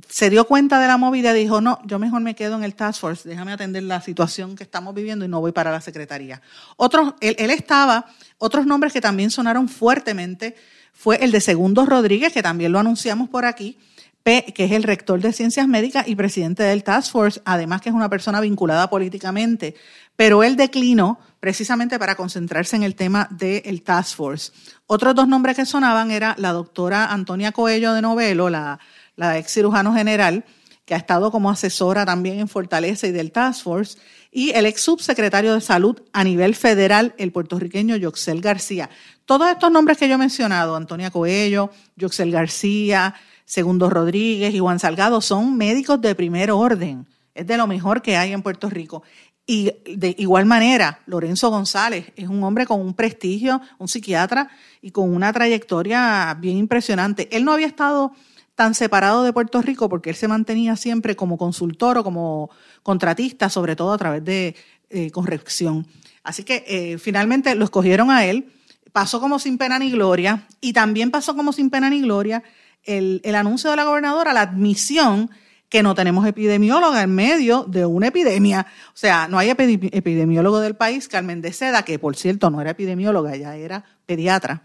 se 0.07 0.29
dio 0.29 0.45
cuenta 0.45 0.79
de 0.79 0.87
la 0.87 0.97
movida 0.97 1.35
y 1.35 1.41
dijo, 1.41 1.61
no, 1.61 1.79
yo 1.85 1.99
mejor 1.99 2.21
me 2.21 2.35
quedo 2.35 2.55
en 2.55 2.63
el 2.63 2.75
Task 2.75 3.01
Force, 3.01 3.27
déjame 3.27 3.51
atender 3.51 3.83
la 3.83 4.01
situación 4.01 4.55
que 4.55 4.63
estamos 4.63 4.93
viviendo 4.95 5.25
y 5.25 5.27
no 5.27 5.41
voy 5.41 5.51
para 5.51 5.71
la 5.71 5.81
Secretaría. 5.81 6.41
Otros, 6.77 7.15
él, 7.21 7.49
estaba, 7.51 8.05
otros 8.37 8.65
nombres 8.65 8.93
que 8.93 9.01
también 9.01 9.31
sonaron 9.31 9.67
fuertemente 9.67 10.55
fue 10.93 11.17
el 11.23 11.31
de 11.31 11.41
Segundo 11.41 11.85
Rodríguez, 11.85 12.33
que 12.33 12.43
también 12.43 12.71
lo 12.71 12.79
anunciamos 12.79 13.29
por 13.29 13.45
aquí, 13.45 13.77
que 14.23 14.65
es 14.65 14.71
el 14.71 14.83
rector 14.83 15.19
de 15.19 15.33
Ciencias 15.33 15.67
Médicas 15.67 16.07
y 16.07 16.15
presidente 16.15 16.61
del 16.61 16.83
Task 16.83 17.11
Force, 17.11 17.41
además 17.45 17.81
que 17.81 17.89
es 17.89 17.95
una 17.95 18.09
persona 18.09 18.39
vinculada 18.39 18.87
políticamente, 18.89 19.75
pero 20.15 20.43
él 20.43 20.55
declinó 20.55 21.19
precisamente 21.39 21.97
para 21.97 22.15
concentrarse 22.15 22.75
en 22.75 22.83
el 22.83 22.95
tema 22.95 23.27
del 23.31 23.81
Task 23.81 24.15
Force. 24.15 24.51
Otros 24.85 25.15
dos 25.15 25.27
nombres 25.27 25.55
que 25.55 25.65
sonaban 25.65 26.11
era 26.11 26.35
la 26.37 26.51
doctora 26.51 27.05
Antonia 27.05 27.51
Coello 27.51 27.93
de 27.93 28.01
Novelo, 28.01 28.49
la 28.49 28.79
la 29.19 29.37
ex 29.37 29.51
cirujano 29.51 29.93
general, 29.93 30.45
que 30.85 30.93
ha 30.95 30.97
estado 30.97 31.29
como 31.29 31.51
asesora 31.51 32.05
también 32.05 32.39
en 32.39 32.47
Fortaleza 32.47 33.05
y 33.05 33.11
del 33.11 33.33
Task 33.33 33.63
Force, 33.63 33.97
y 34.31 34.51
el 34.51 34.65
ex 34.65 34.81
subsecretario 34.81 35.53
de 35.53 35.59
Salud 35.59 36.01
a 36.13 36.23
nivel 36.23 36.55
federal, 36.55 37.13
el 37.17 37.33
puertorriqueño 37.33 37.97
Yoxel 37.97 38.39
García. 38.39 38.89
Todos 39.25 39.49
estos 39.49 39.71
nombres 39.71 39.97
que 39.97 40.07
yo 40.07 40.15
he 40.15 40.17
mencionado, 40.17 40.77
Antonia 40.77 41.11
Coello, 41.11 41.69
Yoxel 41.97 42.31
García, 42.31 43.13
Segundo 43.43 43.89
Rodríguez 43.89 44.53
y 44.53 44.59
Juan 44.59 44.79
Salgado, 44.79 45.19
son 45.19 45.57
médicos 45.57 45.99
de 45.99 46.15
primer 46.15 46.49
orden. 46.49 47.05
Es 47.35 47.45
de 47.45 47.57
lo 47.57 47.67
mejor 47.67 48.01
que 48.01 48.15
hay 48.15 48.31
en 48.31 48.41
Puerto 48.41 48.69
Rico. 48.69 49.03
Y 49.45 49.73
de 49.97 50.15
igual 50.17 50.45
manera, 50.45 51.01
Lorenzo 51.07 51.49
González 51.49 52.13
es 52.15 52.29
un 52.29 52.43
hombre 52.43 52.65
con 52.65 52.79
un 52.79 52.93
prestigio, 52.93 53.59
un 53.79 53.87
psiquiatra 53.87 54.49
y 54.81 54.91
con 54.91 55.13
una 55.13 55.33
trayectoria 55.33 56.37
bien 56.39 56.57
impresionante. 56.57 57.27
Él 57.35 57.43
no 57.43 57.51
había 57.51 57.67
estado 57.67 58.13
tan 58.59 58.75
separado 58.75 59.23
de 59.23 59.31
Puerto 59.31 59.61
Rico 59.61 59.87
porque 59.87 60.09
él 60.09 60.17
se 60.17 60.27
mantenía 60.27 60.75
siempre 60.75 61.15
como 61.15 61.37
consultor 61.37 61.97
o 61.97 62.03
como 62.03 62.49
contratista, 62.83 63.49
sobre 63.49 63.77
todo 63.77 63.93
a 63.93 63.97
través 63.97 64.25
de 64.25 64.53
eh, 64.89 65.11
corrección. 65.11 65.87
Así 66.23 66.43
que 66.43 66.65
eh, 66.67 66.97
finalmente 66.97 67.55
lo 67.55 67.63
escogieron 67.63 68.11
a 68.11 68.25
él, 68.25 68.51
pasó 68.91 69.21
como 69.21 69.39
sin 69.39 69.57
pena 69.57 69.79
ni 69.79 69.89
gloria 69.91 70.45
y 70.59 70.73
también 70.73 71.09
pasó 71.09 71.37
como 71.37 71.53
sin 71.53 71.69
pena 71.69 71.89
ni 71.89 72.01
gloria 72.01 72.43
el, 72.83 73.21
anuncio 73.33 73.69
de 73.69 73.77
la 73.77 73.85
gobernadora, 73.85 74.33
la 74.33 74.41
admisión 74.41 75.31
que 75.69 75.81
no 75.81 75.95
tenemos 75.95 76.27
epidemióloga 76.27 77.01
en 77.01 77.15
medio 77.15 77.63
de 77.63 77.85
una 77.85 78.07
epidemia. 78.07 78.67
O 78.89 78.97
sea, 78.97 79.29
no 79.29 79.39
hay 79.39 79.51
epidemiólogo 79.51 80.59
del 80.59 80.75
país, 80.75 81.07
Carmen 81.07 81.41
de 81.41 81.53
Seda, 81.53 81.83
que 81.83 81.97
por 81.97 82.17
cierto 82.17 82.49
no 82.49 82.59
era 82.59 82.71
epidemióloga, 82.71 83.35
ella 83.35 83.55
era 83.55 83.85
pediatra, 84.05 84.63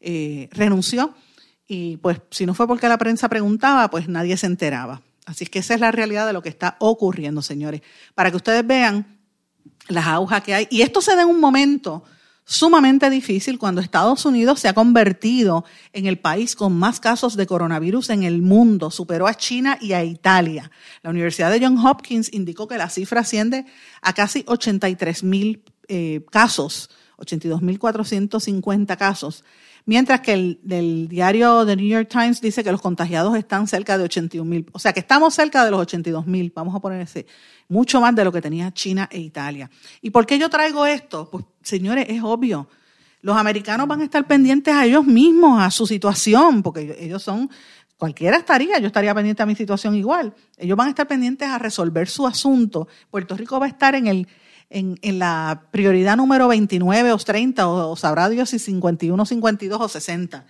eh, 0.00 0.48
renunció 0.50 1.14
y 1.68 1.96
pues 1.96 2.20
si 2.30 2.46
no 2.46 2.54
fue 2.54 2.66
porque 2.66 2.88
la 2.88 2.98
prensa 2.98 3.28
preguntaba, 3.28 3.90
pues 3.90 4.08
nadie 4.08 4.36
se 4.36 4.46
enteraba. 4.46 5.02
Así 5.24 5.46
que 5.46 5.58
esa 5.58 5.74
es 5.74 5.80
la 5.80 5.90
realidad 5.90 6.26
de 6.26 6.32
lo 6.32 6.42
que 6.42 6.48
está 6.48 6.76
ocurriendo, 6.78 7.42
señores. 7.42 7.82
Para 8.14 8.30
que 8.30 8.36
ustedes 8.36 8.64
vean 8.64 9.18
las 9.88 10.06
agujas 10.06 10.42
que 10.42 10.54
hay. 10.54 10.68
Y 10.70 10.82
esto 10.82 11.00
se 11.00 11.16
da 11.16 11.22
en 11.22 11.28
un 11.28 11.40
momento 11.40 12.04
sumamente 12.44 13.10
difícil 13.10 13.58
cuando 13.58 13.80
Estados 13.80 14.24
Unidos 14.24 14.60
se 14.60 14.68
ha 14.68 14.72
convertido 14.72 15.64
en 15.92 16.06
el 16.06 16.20
país 16.20 16.54
con 16.54 16.78
más 16.78 17.00
casos 17.00 17.34
de 17.34 17.46
coronavirus 17.46 18.10
en 18.10 18.22
el 18.22 18.40
mundo. 18.40 18.92
Superó 18.92 19.26
a 19.26 19.34
China 19.34 19.76
y 19.80 19.94
a 19.94 20.04
Italia. 20.04 20.70
La 21.02 21.10
Universidad 21.10 21.50
de 21.50 21.58
Johns 21.60 21.84
Hopkins 21.84 22.32
indicó 22.32 22.68
que 22.68 22.78
la 22.78 22.88
cifra 22.88 23.22
asciende 23.22 23.66
a 24.00 24.12
casi 24.12 24.44
83 24.46 25.24
mil 25.24 25.64
eh, 25.88 26.24
casos, 26.30 26.90
82.450 27.18 28.96
casos 28.96 29.42
mientras 29.86 30.20
que 30.20 30.34
el 30.34 30.60
del 30.62 31.08
diario 31.08 31.64
The 31.64 31.76
New 31.76 31.86
York 31.86 32.08
Times 32.10 32.40
dice 32.40 32.62
que 32.62 32.70
los 32.70 32.82
contagiados 32.82 33.36
están 33.36 33.66
cerca 33.66 33.96
de 33.96 34.04
81 34.04 34.48
mil. 34.48 34.66
O 34.72 34.78
sea, 34.78 34.92
que 34.92 35.00
estamos 35.00 35.34
cerca 35.34 35.64
de 35.64 35.70
los 35.70 35.80
82 35.80 36.26
mil, 36.26 36.52
vamos 36.54 36.74
a 36.74 36.80
poner 36.80 37.00
ese, 37.00 37.26
mucho 37.68 38.00
más 38.00 38.14
de 38.14 38.24
lo 38.24 38.32
que 38.32 38.42
tenía 38.42 38.72
China 38.72 39.08
e 39.10 39.18
Italia. 39.18 39.70
¿Y 40.02 40.10
por 40.10 40.26
qué 40.26 40.38
yo 40.38 40.50
traigo 40.50 40.84
esto? 40.84 41.30
Pues, 41.30 41.44
señores, 41.62 42.06
es 42.08 42.22
obvio. 42.22 42.68
Los 43.22 43.36
americanos 43.36 43.88
van 43.88 44.02
a 44.02 44.04
estar 44.04 44.26
pendientes 44.26 44.74
a 44.74 44.84
ellos 44.84 45.06
mismos, 45.06 45.60
a 45.60 45.70
su 45.70 45.86
situación, 45.86 46.62
porque 46.62 46.96
ellos 47.00 47.22
son, 47.22 47.48
cualquiera 47.96 48.36
estaría, 48.36 48.78
yo 48.78 48.88
estaría 48.88 49.14
pendiente 49.14 49.42
a 49.42 49.46
mi 49.46 49.54
situación 49.56 49.94
igual. 49.94 50.34
Ellos 50.56 50.76
van 50.76 50.88
a 50.88 50.90
estar 50.90 51.08
pendientes 51.08 51.48
a 51.48 51.58
resolver 51.58 52.08
su 52.08 52.26
asunto. 52.26 52.88
Puerto 53.10 53.36
Rico 53.36 53.58
va 53.58 53.66
a 53.66 53.68
estar 53.68 53.94
en 53.94 54.06
el 54.06 54.28
en, 54.70 54.98
en, 55.02 55.18
la 55.18 55.64
prioridad 55.70 56.16
número 56.16 56.48
29 56.48 57.12
o 57.12 57.18
30, 57.18 57.68
o, 57.68 57.96
sabrá 57.96 58.28
Dios 58.28 58.50
si 58.50 58.58
51, 58.58 59.26
52 59.26 59.80
o 59.80 59.88
60. 59.88 60.46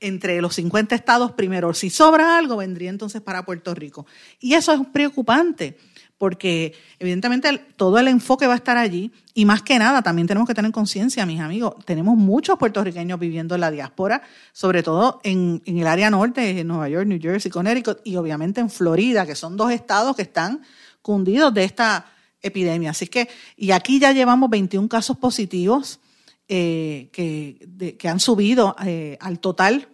entre 0.00 0.40
los 0.42 0.54
50 0.56 0.94
estados 0.94 1.32
primero. 1.32 1.72
Si 1.72 1.88
sobra 1.88 2.36
algo, 2.36 2.56
vendría 2.56 2.90
entonces 2.90 3.22
para 3.22 3.44
Puerto 3.44 3.74
Rico. 3.74 4.06
Y 4.40 4.54
eso 4.54 4.72
es 4.72 4.80
preocupante 4.92 5.78
porque 6.18 6.74
evidentemente 6.98 7.58
todo 7.76 7.98
el 7.98 8.08
enfoque 8.08 8.46
va 8.46 8.54
a 8.54 8.56
estar 8.56 8.76
allí 8.76 9.12
y 9.34 9.44
más 9.44 9.62
que 9.62 9.78
nada 9.78 10.00
también 10.02 10.26
tenemos 10.26 10.48
que 10.48 10.54
tener 10.54 10.70
conciencia, 10.70 11.26
mis 11.26 11.40
amigos, 11.40 11.74
tenemos 11.84 12.16
muchos 12.16 12.58
puertorriqueños 12.58 13.18
viviendo 13.18 13.54
en 13.54 13.60
la 13.60 13.70
diáspora, 13.70 14.22
sobre 14.52 14.82
todo 14.82 15.20
en, 15.24 15.60
el 15.66 15.86
área 15.86 16.10
norte, 16.10 16.60
en 16.60 16.68
Nueva 16.68 16.88
York, 16.88 17.06
New 17.06 17.18
Jersey, 17.20 17.50
Connecticut 17.50 18.00
y 18.04 18.16
obviamente 18.16 18.60
en 18.60 18.70
Florida, 18.70 19.26
que 19.26 19.34
son 19.34 19.56
dos 19.56 19.70
estados 19.72 20.16
que 20.16 20.22
están 20.22 20.62
cundidos 21.02 21.52
de 21.52 21.64
esta 21.64 22.06
epidemia. 22.44 22.90
Así 22.90 23.08
que, 23.08 23.28
y 23.56 23.72
aquí 23.72 23.98
ya 23.98 24.12
llevamos 24.12 24.50
21 24.50 24.88
casos 24.88 25.18
positivos 25.18 26.00
eh, 26.48 27.08
que, 27.12 27.96
que, 27.98 28.08
han 28.08 28.20
subido 28.20 28.76
eh, 28.84 29.16
al 29.20 29.40
total 29.40 29.88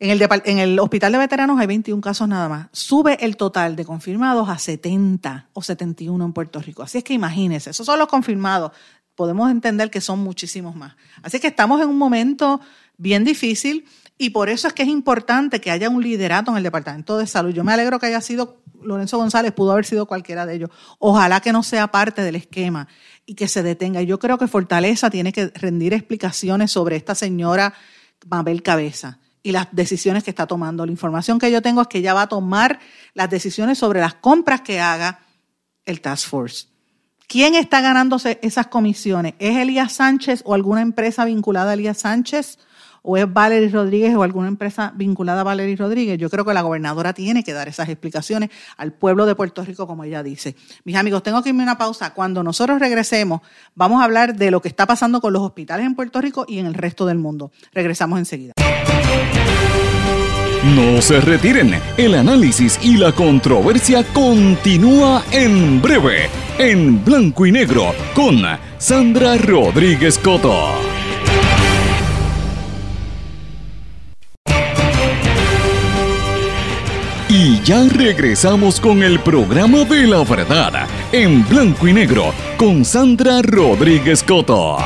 en 0.00 0.10
el, 0.10 0.26
en 0.46 0.58
el 0.58 0.78
hospital 0.78 1.12
de 1.12 1.18
veteranos 1.18 1.60
hay 1.60 1.66
21 1.66 2.00
casos 2.00 2.26
nada 2.26 2.48
más. 2.48 2.68
Sube 2.72 3.22
el 3.22 3.36
total 3.36 3.76
de 3.76 3.84
confirmados 3.84 4.48
a 4.48 4.56
70 4.56 5.50
o 5.52 5.62
71 5.62 6.24
en 6.24 6.32
Puerto 6.32 6.58
Rico. 6.60 6.82
Así 6.82 6.98
es 6.98 7.04
que 7.04 7.12
imagínense, 7.12 7.68
esos 7.68 7.84
son 7.84 7.98
los 7.98 8.08
confirmados. 8.08 8.72
Podemos 9.14 9.50
entender 9.50 9.90
que 9.90 10.00
son 10.00 10.20
muchísimos 10.20 10.74
más. 10.74 10.96
Así 11.22 11.38
que 11.38 11.48
estamos 11.48 11.82
en 11.82 11.90
un 11.90 11.98
momento 11.98 12.62
bien 12.96 13.24
difícil 13.24 13.84
y 14.22 14.30
por 14.30 14.50
eso 14.50 14.68
es 14.68 14.74
que 14.74 14.82
es 14.82 14.88
importante 14.90 15.62
que 15.62 15.70
haya 15.70 15.88
un 15.88 16.02
liderato 16.02 16.50
en 16.50 16.58
el 16.58 16.62
Departamento 16.62 17.16
de 17.16 17.26
Salud. 17.26 17.54
Yo 17.54 17.64
me 17.64 17.72
alegro 17.72 17.98
que 17.98 18.04
haya 18.04 18.20
sido 18.20 18.60
Lorenzo 18.82 19.16
González, 19.16 19.50
pudo 19.52 19.72
haber 19.72 19.86
sido 19.86 20.04
cualquiera 20.04 20.44
de 20.44 20.56
ellos. 20.56 20.70
Ojalá 20.98 21.40
que 21.40 21.52
no 21.52 21.62
sea 21.62 21.86
parte 21.86 22.20
del 22.20 22.36
esquema 22.36 22.86
y 23.24 23.34
que 23.34 23.48
se 23.48 23.62
detenga. 23.62 24.02
Yo 24.02 24.18
creo 24.18 24.36
que 24.36 24.46
Fortaleza 24.46 25.08
tiene 25.08 25.32
que 25.32 25.46
rendir 25.54 25.94
explicaciones 25.94 26.70
sobre 26.70 26.96
esta 26.96 27.14
señora 27.14 27.72
Mabel 28.26 28.62
Cabeza 28.62 29.20
y 29.42 29.52
las 29.52 29.68
decisiones 29.72 30.22
que 30.22 30.28
está 30.28 30.46
tomando. 30.46 30.84
La 30.84 30.92
información 30.92 31.38
que 31.38 31.50
yo 31.50 31.62
tengo 31.62 31.80
es 31.80 31.88
que 31.88 32.00
ella 32.00 32.12
va 32.12 32.22
a 32.22 32.28
tomar 32.28 32.78
las 33.14 33.30
decisiones 33.30 33.78
sobre 33.78 34.00
las 34.00 34.16
compras 34.16 34.60
que 34.60 34.80
haga 34.80 35.20
el 35.86 36.02
Task 36.02 36.28
Force. 36.28 36.66
¿Quién 37.26 37.54
está 37.54 37.80
ganándose 37.80 38.38
esas 38.42 38.66
comisiones? 38.66 39.32
¿Es 39.38 39.56
Elías 39.56 39.94
Sánchez 39.94 40.42
o 40.44 40.52
alguna 40.52 40.82
empresa 40.82 41.24
vinculada 41.24 41.70
a 41.70 41.74
Elías 41.74 42.00
Sánchez? 42.00 42.58
¿O 43.02 43.16
es 43.16 43.32
Valery 43.32 43.68
Rodríguez 43.68 44.14
o 44.14 44.22
alguna 44.22 44.48
empresa 44.48 44.92
vinculada 44.94 45.40
a 45.40 45.44
Valery 45.44 45.76
Rodríguez? 45.76 46.18
Yo 46.18 46.28
creo 46.30 46.44
que 46.44 46.52
la 46.52 46.62
gobernadora 46.62 47.12
tiene 47.12 47.42
que 47.42 47.52
dar 47.52 47.68
esas 47.68 47.88
explicaciones 47.88 48.50
al 48.76 48.92
pueblo 48.92 49.26
de 49.26 49.34
Puerto 49.34 49.64
Rico, 49.64 49.86
como 49.86 50.04
ella 50.04 50.22
dice. 50.22 50.56
Mis 50.84 50.96
amigos, 50.96 51.22
tengo 51.22 51.42
que 51.42 51.50
irme 51.50 51.62
a 51.62 51.66
una 51.66 51.78
pausa. 51.78 52.12
Cuando 52.12 52.42
nosotros 52.42 52.78
regresemos, 52.78 53.40
vamos 53.74 54.00
a 54.00 54.04
hablar 54.04 54.34
de 54.36 54.50
lo 54.50 54.60
que 54.60 54.68
está 54.68 54.86
pasando 54.86 55.20
con 55.20 55.32
los 55.32 55.42
hospitales 55.42 55.86
en 55.86 55.94
Puerto 55.94 56.20
Rico 56.20 56.44
y 56.46 56.58
en 56.58 56.66
el 56.66 56.74
resto 56.74 57.06
del 57.06 57.18
mundo. 57.18 57.50
Regresamos 57.72 58.18
enseguida. 58.18 58.54
No 60.64 61.00
se 61.00 61.22
retiren, 61.22 61.80
el 61.96 62.14
análisis 62.14 62.78
y 62.82 62.98
la 62.98 63.12
controversia 63.12 64.04
continúa 64.12 65.24
en 65.32 65.80
breve, 65.80 66.28
en 66.58 67.02
blanco 67.02 67.46
y 67.46 67.52
negro, 67.52 67.94
con 68.14 68.42
Sandra 68.76 69.38
Rodríguez 69.38 70.18
Coto. 70.18 70.99
Ya 77.70 77.88
regresamos 77.88 78.80
con 78.80 79.00
el 79.00 79.20
programa 79.20 79.84
de 79.84 80.04
la 80.04 80.24
verdad, 80.24 80.88
en 81.12 81.48
blanco 81.48 81.86
y 81.86 81.92
negro, 81.92 82.34
con 82.56 82.84
Sandra 82.84 83.42
Rodríguez 83.42 84.24
Coto. 84.24 84.76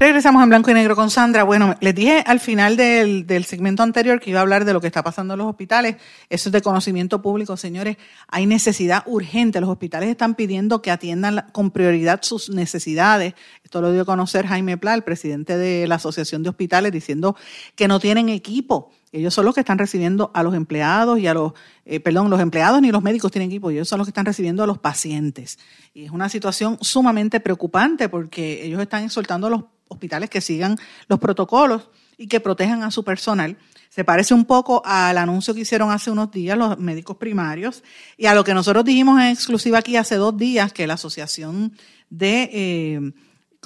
Regresamos 0.00 0.44
en 0.44 0.48
blanco 0.48 0.70
y 0.70 0.74
negro 0.74 0.94
con 0.94 1.10
Sandra. 1.10 1.42
Bueno, 1.42 1.74
les 1.80 1.92
dije 1.92 2.22
al 2.24 2.38
final 2.38 2.76
del, 2.76 3.44
segmento 3.44 3.82
anterior 3.82 4.20
que 4.20 4.30
iba 4.30 4.38
a 4.38 4.42
hablar 4.42 4.64
de 4.64 4.72
lo 4.72 4.80
que 4.80 4.86
está 4.86 5.02
pasando 5.02 5.34
en 5.34 5.38
los 5.38 5.48
hospitales. 5.48 5.96
Eso 6.30 6.48
es 6.48 6.52
de 6.52 6.62
conocimiento 6.62 7.20
público, 7.20 7.56
señores. 7.56 7.96
Hay 8.28 8.46
necesidad 8.46 9.02
urgente. 9.06 9.60
Los 9.60 9.68
hospitales 9.68 10.08
están 10.08 10.36
pidiendo 10.36 10.82
que 10.82 10.92
atiendan 10.92 11.46
con 11.50 11.72
prioridad 11.72 12.20
sus 12.22 12.48
necesidades. 12.48 13.34
Esto 13.68 13.82
lo 13.82 13.92
dio 13.92 14.00
a 14.00 14.04
conocer 14.06 14.46
Jaime 14.46 14.78
Pla, 14.78 14.94
el 14.94 15.04
presidente 15.04 15.58
de 15.58 15.86
la 15.86 15.96
Asociación 15.96 16.42
de 16.42 16.48
Hospitales, 16.48 16.90
diciendo 16.90 17.36
que 17.74 17.86
no 17.86 18.00
tienen 18.00 18.30
equipo. 18.30 18.92
Ellos 19.12 19.34
son 19.34 19.44
los 19.44 19.54
que 19.54 19.60
están 19.60 19.76
recibiendo 19.76 20.30
a 20.32 20.42
los 20.42 20.54
empleados 20.54 21.18
y 21.18 21.26
a 21.26 21.34
los, 21.34 21.52
eh, 21.84 22.00
perdón, 22.00 22.30
los 22.30 22.40
empleados 22.40 22.80
ni 22.80 22.90
los 22.90 23.02
médicos 23.02 23.30
tienen 23.30 23.50
equipo, 23.50 23.68
ellos 23.68 23.86
son 23.86 23.98
los 23.98 24.06
que 24.06 24.10
están 24.10 24.24
recibiendo 24.24 24.62
a 24.62 24.66
los 24.66 24.78
pacientes. 24.78 25.58
Y 25.92 26.06
es 26.06 26.12
una 26.12 26.30
situación 26.30 26.78
sumamente 26.80 27.40
preocupante 27.40 28.08
porque 28.08 28.64
ellos 28.64 28.80
están 28.80 29.04
exhortando 29.04 29.48
a 29.48 29.50
los 29.50 29.64
hospitales 29.88 30.30
que 30.30 30.40
sigan 30.40 30.78
los 31.06 31.18
protocolos 31.18 31.90
y 32.16 32.26
que 32.26 32.40
protejan 32.40 32.82
a 32.84 32.90
su 32.90 33.04
personal. 33.04 33.58
Se 33.90 34.02
parece 34.02 34.32
un 34.32 34.46
poco 34.46 34.80
al 34.86 35.18
anuncio 35.18 35.52
que 35.52 35.60
hicieron 35.60 35.90
hace 35.90 36.10
unos 36.10 36.30
días 36.30 36.56
los 36.56 36.78
médicos 36.78 37.18
primarios 37.18 37.84
y 38.16 38.24
a 38.24 38.34
lo 38.34 38.44
que 38.44 38.54
nosotros 38.54 38.82
dijimos 38.86 39.20
en 39.20 39.26
exclusiva 39.26 39.80
aquí 39.80 39.96
hace 39.96 40.14
dos 40.14 40.38
días 40.38 40.72
que 40.72 40.86
la 40.86 40.94
Asociación 40.94 41.74
de 42.08 42.50
eh, 42.50 43.12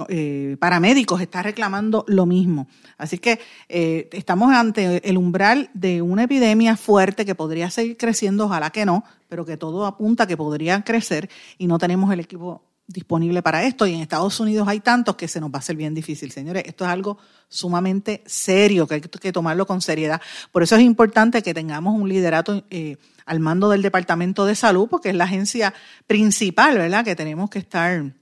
eh, 0.08 0.56
Paramédicos 0.58 1.20
está 1.20 1.42
reclamando 1.42 2.04
lo 2.08 2.26
mismo. 2.26 2.66
Así 2.96 3.18
que 3.18 3.40
eh, 3.68 4.08
estamos 4.12 4.52
ante 4.52 5.08
el 5.08 5.18
umbral 5.18 5.70
de 5.74 6.02
una 6.02 6.24
epidemia 6.24 6.76
fuerte 6.76 7.24
que 7.24 7.34
podría 7.34 7.70
seguir 7.70 7.96
creciendo, 7.96 8.46
ojalá 8.46 8.70
que 8.70 8.86
no, 8.86 9.04
pero 9.28 9.44
que 9.44 9.56
todo 9.56 9.86
apunta 9.86 10.26
que 10.26 10.36
podría 10.36 10.82
crecer 10.82 11.28
y 11.58 11.66
no 11.66 11.78
tenemos 11.78 12.12
el 12.12 12.20
equipo 12.20 12.62
disponible 12.86 13.42
para 13.42 13.64
esto 13.64 13.86
y 13.86 13.94
en 13.94 14.00
Estados 14.00 14.38
Unidos 14.40 14.68
hay 14.68 14.80
tantos 14.80 15.16
que 15.16 15.28
se 15.28 15.40
nos 15.40 15.50
va 15.50 15.56
a 15.56 15.58
hacer 15.58 15.76
bien 15.76 15.94
difícil. 15.94 16.30
Señores, 16.30 16.64
esto 16.66 16.84
es 16.84 16.90
algo 16.90 17.18
sumamente 17.48 18.22
serio, 18.26 18.86
que 18.86 18.94
hay 18.94 19.00
que 19.00 19.32
tomarlo 19.32 19.66
con 19.66 19.80
seriedad. 19.80 20.20
Por 20.50 20.62
eso 20.62 20.76
es 20.76 20.82
importante 20.82 21.42
que 21.42 21.54
tengamos 21.54 21.94
un 21.98 22.08
liderato 22.08 22.64
eh, 22.70 22.96
al 23.24 23.40
mando 23.40 23.68
del 23.68 23.82
Departamento 23.82 24.44
de 24.46 24.54
Salud, 24.54 24.88
porque 24.88 25.10
es 25.10 25.14
la 25.14 25.24
agencia 25.24 25.72
principal, 26.06 26.78
¿verdad?, 26.78 27.04
que 27.04 27.16
tenemos 27.16 27.50
que 27.50 27.60
estar, 27.60 28.12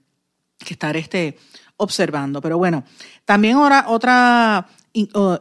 que 0.59 0.75
estar 0.75 0.97
este, 0.97 1.39
observando. 1.81 2.41
Pero 2.41 2.59
bueno, 2.59 2.85
también 3.25 3.57
ahora 3.57 3.87
otra 3.89 4.69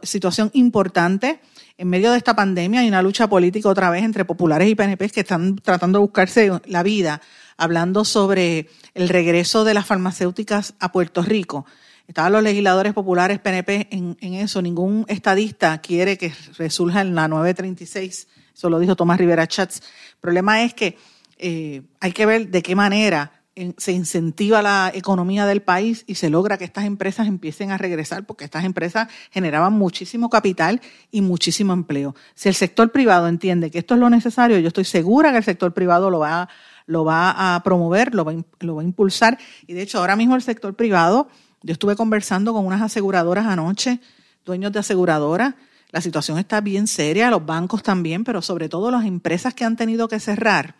situación 0.02 0.50
importante. 0.54 1.40
En 1.76 1.88
medio 1.88 2.12
de 2.12 2.18
esta 2.18 2.34
pandemia 2.34 2.80
hay 2.80 2.88
una 2.88 3.02
lucha 3.02 3.28
política 3.28 3.68
otra 3.68 3.90
vez 3.90 4.02
entre 4.04 4.24
populares 4.24 4.68
y 4.68 4.74
PNP 4.74 5.10
que 5.10 5.20
están 5.20 5.56
tratando 5.56 5.98
de 5.98 6.02
buscarse 6.02 6.50
la 6.66 6.82
vida 6.82 7.20
hablando 7.56 8.04
sobre 8.04 8.68
el 8.94 9.08
regreso 9.08 9.64
de 9.64 9.74
las 9.74 9.86
farmacéuticas 9.86 10.74
a 10.78 10.92
Puerto 10.92 11.22
Rico. 11.22 11.66
Estaban 12.06 12.32
los 12.32 12.42
legisladores 12.42 12.92
populares 12.92 13.38
PNP 13.38 13.88
en, 13.90 14.34
eso. 14.34 14.60
Ningún 14.62 15.04
estadista 15.08 15.80
quiere 15.80 16.18
que 16.18 16.32
resurja 16.58 17.02
en 17.02 17.14
la 17.14 17.28
936. 17.28 18.28
Eso 18.52 18.68
lo 18.68 18.78
dijo 18.78 18.96
Tomás 18.96 19.18
Rivera 19.18 19.46
Chats. 19.46 19.80
El 20.14 20.20
problema 20.20 20.62
es 20.64 20.74
que 20.74 20.98
eh, 21.38 21.82
hay 22.00 22.12
que 22.12 22.26
ver 22.26 22.48
de 22.48 22.62
qué 22.62 22.74
manera 22.74 23.39
se 23.76 23.92
incentiva 23.92 24.62
la 24.62 24.90
economía 24.94 25.44
del 25.44 25.60
país 25.60 26.04
y 26.06 26.14
se 26.14 26.30
logra 26.30 26.56
que 26.56 26.64
estas 26.64 26.84
empresas 26.84 27.26
empiecen 27.26 27.70
a 27.70 27.78
regresar, 27.78 28.24
porque 28.24 28.44
estas 28.44 28.64
empresas 28.64 29.08
generaban 29.30 29.72
muchísimo 29.72 30.30
capital 30.30 30.80
y 31.10 31.20
muchísimo 31.20 31.72
empleo. 31.72 32.14
Si 32.34 32.48
el 32.48 32.54
sector 32.54 32.90
privado 32.92 33.28
entiende 33.28 33.70
que 33.70 33.80
esto 33.80 33.94
es 33.94 34.00
lo 34.00 34.08
necesario, 34.08 34.58
yo 34.58 34.68
estoy 34.68 34.84
segura 34.84 35.32
que 35.32 35.38
el 35.38 35.44
sector 35.44 35.74
privado 35.74 36.10
lo 36.10 36.20
va 36.20 36.42
a 36.42 36.48
lo 36.86 37.04
va 37.04 37.54
a 37.54 37.62
promover, 37.62 38.16
lo 38.16 38.24
va, 38.24 38.34
lo 38.58 38.74
va 38.74 38.82
a 38.82 38.84
impulsar. 38.84 39.38
Y 39.68 39.74
de 39.74 39.82
hecho, 39.82 39.98
ahora 39.98 40.16
mismo 40.16 40.34
el 40.34 40.42
sector 40.42 40.74
privado, 40.74 41.28
yo 41.62 41.72
estuve 41.72 41.94
conversando 41.94 42.52
con 42.52 42.66
unas 42.66 42.82
aseguradoras 42.82 43.46
anoche, 43.46 44.00
dueños 44.44 44.72
de 44.72 44.80
aseguradoras, 44.80 45.54
la 45.92 46.00
situación 46.00 46.38
está 46.38 46.60
bien 46.60 46.88
seria, 46.88 47.30
los 47.30 47.46
bancos 47.46 47.84
también, 47.84 48.24
pero 48.24 48.42
sobre 48.42 48.68
todo 48.68 48.90
las 48.90 49.04
empresas 49.04 49.54
que 49.54 49.64
han 49.64 49.76
tenido 49.76 50.08
que 50.08 50.18
cerrar 50.18 50.74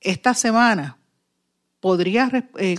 esta 0.00 0.32
semana 0.32 0.96
podría 1.84 2.30
eh, 2.32 2.76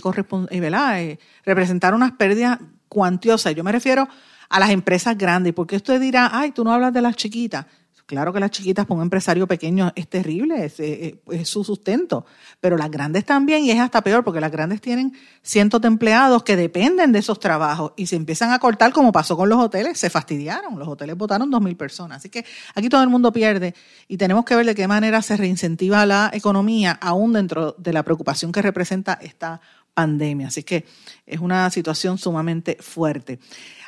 eh, 0.50 1.18
representar 1.44 1.94
unas 1.94 2.10
pérdidas 2.10 2.58
cuantiosas. 2.88 3.54
Yo 3.54 3.62
me 3.62 3.70
refiero 3.70 4.08
a 4.48 4.58
las 4.58 4.70
empresas 4.70 5.16
grandes, 5.16 5.52
porque 5.52 5.76
usted 5.76 6.00
dirá, 6.00 6.30
ay, 6.32 6.50
tú 6.50 6.64
no 6.64 6.72
hablas 6.72 6.92
de 6.92 7.02
las 7.02 7.14
chiquitas. 7.14 7.66
Claro 8.06 8.32
que 8.32 8.38
las 8.38 8.52
chiquitas 8.52 8.86
para 8.86 8.98
un 8.98 9.02
empresario 9.02 9.48
pequeño 9.48 9.92
es 9.96 10.06
terrible, 10.06 10.70
eh, 10.78 11.18
es, 11.28 11.48
su 11.48 11.64
sustento, 11.64 12.24
pero 12.60 12.76
las 12.76 12.88
grandes 12.88 13.24
también 13.24 13.64
y 13.64 13.72
es 13.72 13.80
hasta 13.80 14.00
peor 14.00 14.22
porque 14.22 14.40
las 14.40 14.52
grandes 14.52 14.80
tienen 14.80 15.12
cientos 15.42 15.80
de 15.80 15.88
empleados 15.88 16.44
que 16.44 16.54
dependen 16.54 17.10
de 17.10 17.18
esos 17.18 17.40
trabajos 17.40 17.94
y 17.96 18.06
se 18.06 18.14
empiezan 18.14 18.52
a 18.52 18.60
cortar 18.60 18.92
como 18.92 19.10
pasó 19.10 19.36
con 19.36 19.48
los 19.48 19.58
hoteles, 19.58 19.98
se 19.98 20.08
fastidiaron, 20.08 20.78
los 20.78 20.86
hoteles 20.86 21.16
votaron 21.16 21.50
dos 21.50 21.60
mil 21.60 21.76
personas. 21.76 22.18
Así 22.18 22.28
que 22.28 22.44
aquí 22.76 22.88
todo 22.88 23.02
el 23.02 23.08
mundo 23.08 23.32
pierde 23.32 23.74
y 24.06 24.16
tenemos 24.16 24.44
que 24.44 24.54
ver 24.54 24.66
de 24.66 24.76
qué 24.76 24.86
manera 24.86 25.20
se 25.20 25.36
reincentiva 25.36 26.06
la 26.06 26.30
economía 26.32 26.92
aún 26.92 27.32
dentro 27.32 27.74
de 27.76 27.92
la 27.92 28.04
preocupación 28.04 28.52
que 28.52 28.62
representa 28.62 29.18
esta 29.20 29.60
pandemia. 29.94 30.48
Así 30.48 30.62
que 30.62 30.84
es 31.26 31.40
una 31.40 31.70
situación 31.70 32.18
sumamente 32.18 32.76
fuerte. 32.78 33.40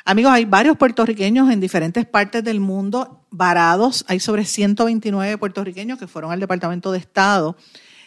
Amigos, 0.05 0.31
hay 0.31 0.45
varios 0.45 0.77
puertorriqueños 0.77 1.51
en 1.51 1.59
diferentes 1.59 2.05
partes 2.05 2.43
del 2.43 2.59
mundo 2.59 3.25
varados. 3.29 4.05
Hay 4.07 4.19
sobre 4.19 4.45
129 4.45 5.37
puertorriqueños 5.37 5.99
que 5.99 6.07
fueron 6.07 6.31
al 6.31 6.39
Departamento 6.39 6.91
de 6.91 6.99
Estado 6.99 7.55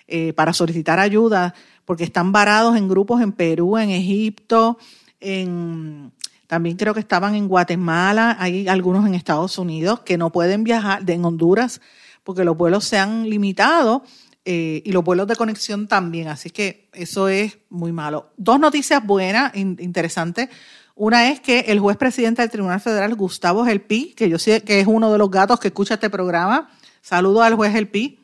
eh, 0.09 0.33
para 0.33 0.52
solicitar 0.52 0.98
ayuda 0.98 1.55
porque 1.85 2.05
están 2.05 2.33
varados 2.33 2.76
en 2.76 2.88
grupos 2.88 3.20
en 3.20 3.33
Perú, 3.33 3.76
en 3.76 3.90
Egipto, 3.90 4.78
En, 5.20 6.12
también 6.46 6.76
creo 6.76 6.92
que 6.92 7.00
estaban 7.00 7.35
en 7.35 7.48
Guatemala, 7.48 8.37
hay 8.38 8.68
algunos 8.68 9.07
en 9.07 9.14
Estados 9.14 9.57
Unidos 9.59 10.00
que 10.00 10.18
no 10.18 10.31
pueden 10.31 10.64
viajar, 10.64 11.09
en 11.09 11.24
Honduras, 11.24 11.81
porque 12.24 12.44
los 12.44 12.57
vuelos 12.57 12.85
se 12.85 12.98
han 12.98 13.28
limitado 13.31 14.05
eh, 14.44 14.83
y 14.85 14.92
los 14.92 15.02
vuelos 15.02 15.26
de 15.28 15.37
conexión 15.37 15.88
también. 15.88 16.28
Así 16.28 16.50
que 16.50 16.90
eso 16.92 17.28
es 17.28 17.59
muy 17.70 17.90
malo. 17.90 18.33
Dos 18.37 18.61
noticias 18.61 19.02
buenas, 19.05 19.57
interesantes. 19.57 20.50
Una 20.94 21.31
es 21.31 21.40
que 21.40 21.61
el 21.61 21.81
juez 21.81 21.96
presidente 21.96 22.42
del 22.42 22.50
Tribunal 22.50 22.81
Federal, 22.81 23.14
Gustavo 23.14 23.64
Gelpi, 23.64 24.14
que 24.14 24.28
yo 24.28 24.38
sé 24.38 24.62
que 24.62 24.81
es 24.81 24.87
uno 24.87 25.11
de 25.11 25.18
los 25.18 25.31
gatos 25.31 25.59
que 25.59 25.68
escucha 25.68 25.94
este 25.94 26.11
programa, 26.11 26.70
saludo 27.00 27.42
al 27.42 27.55
juez 27.55 27.72
Gelpi, 27.72 28.20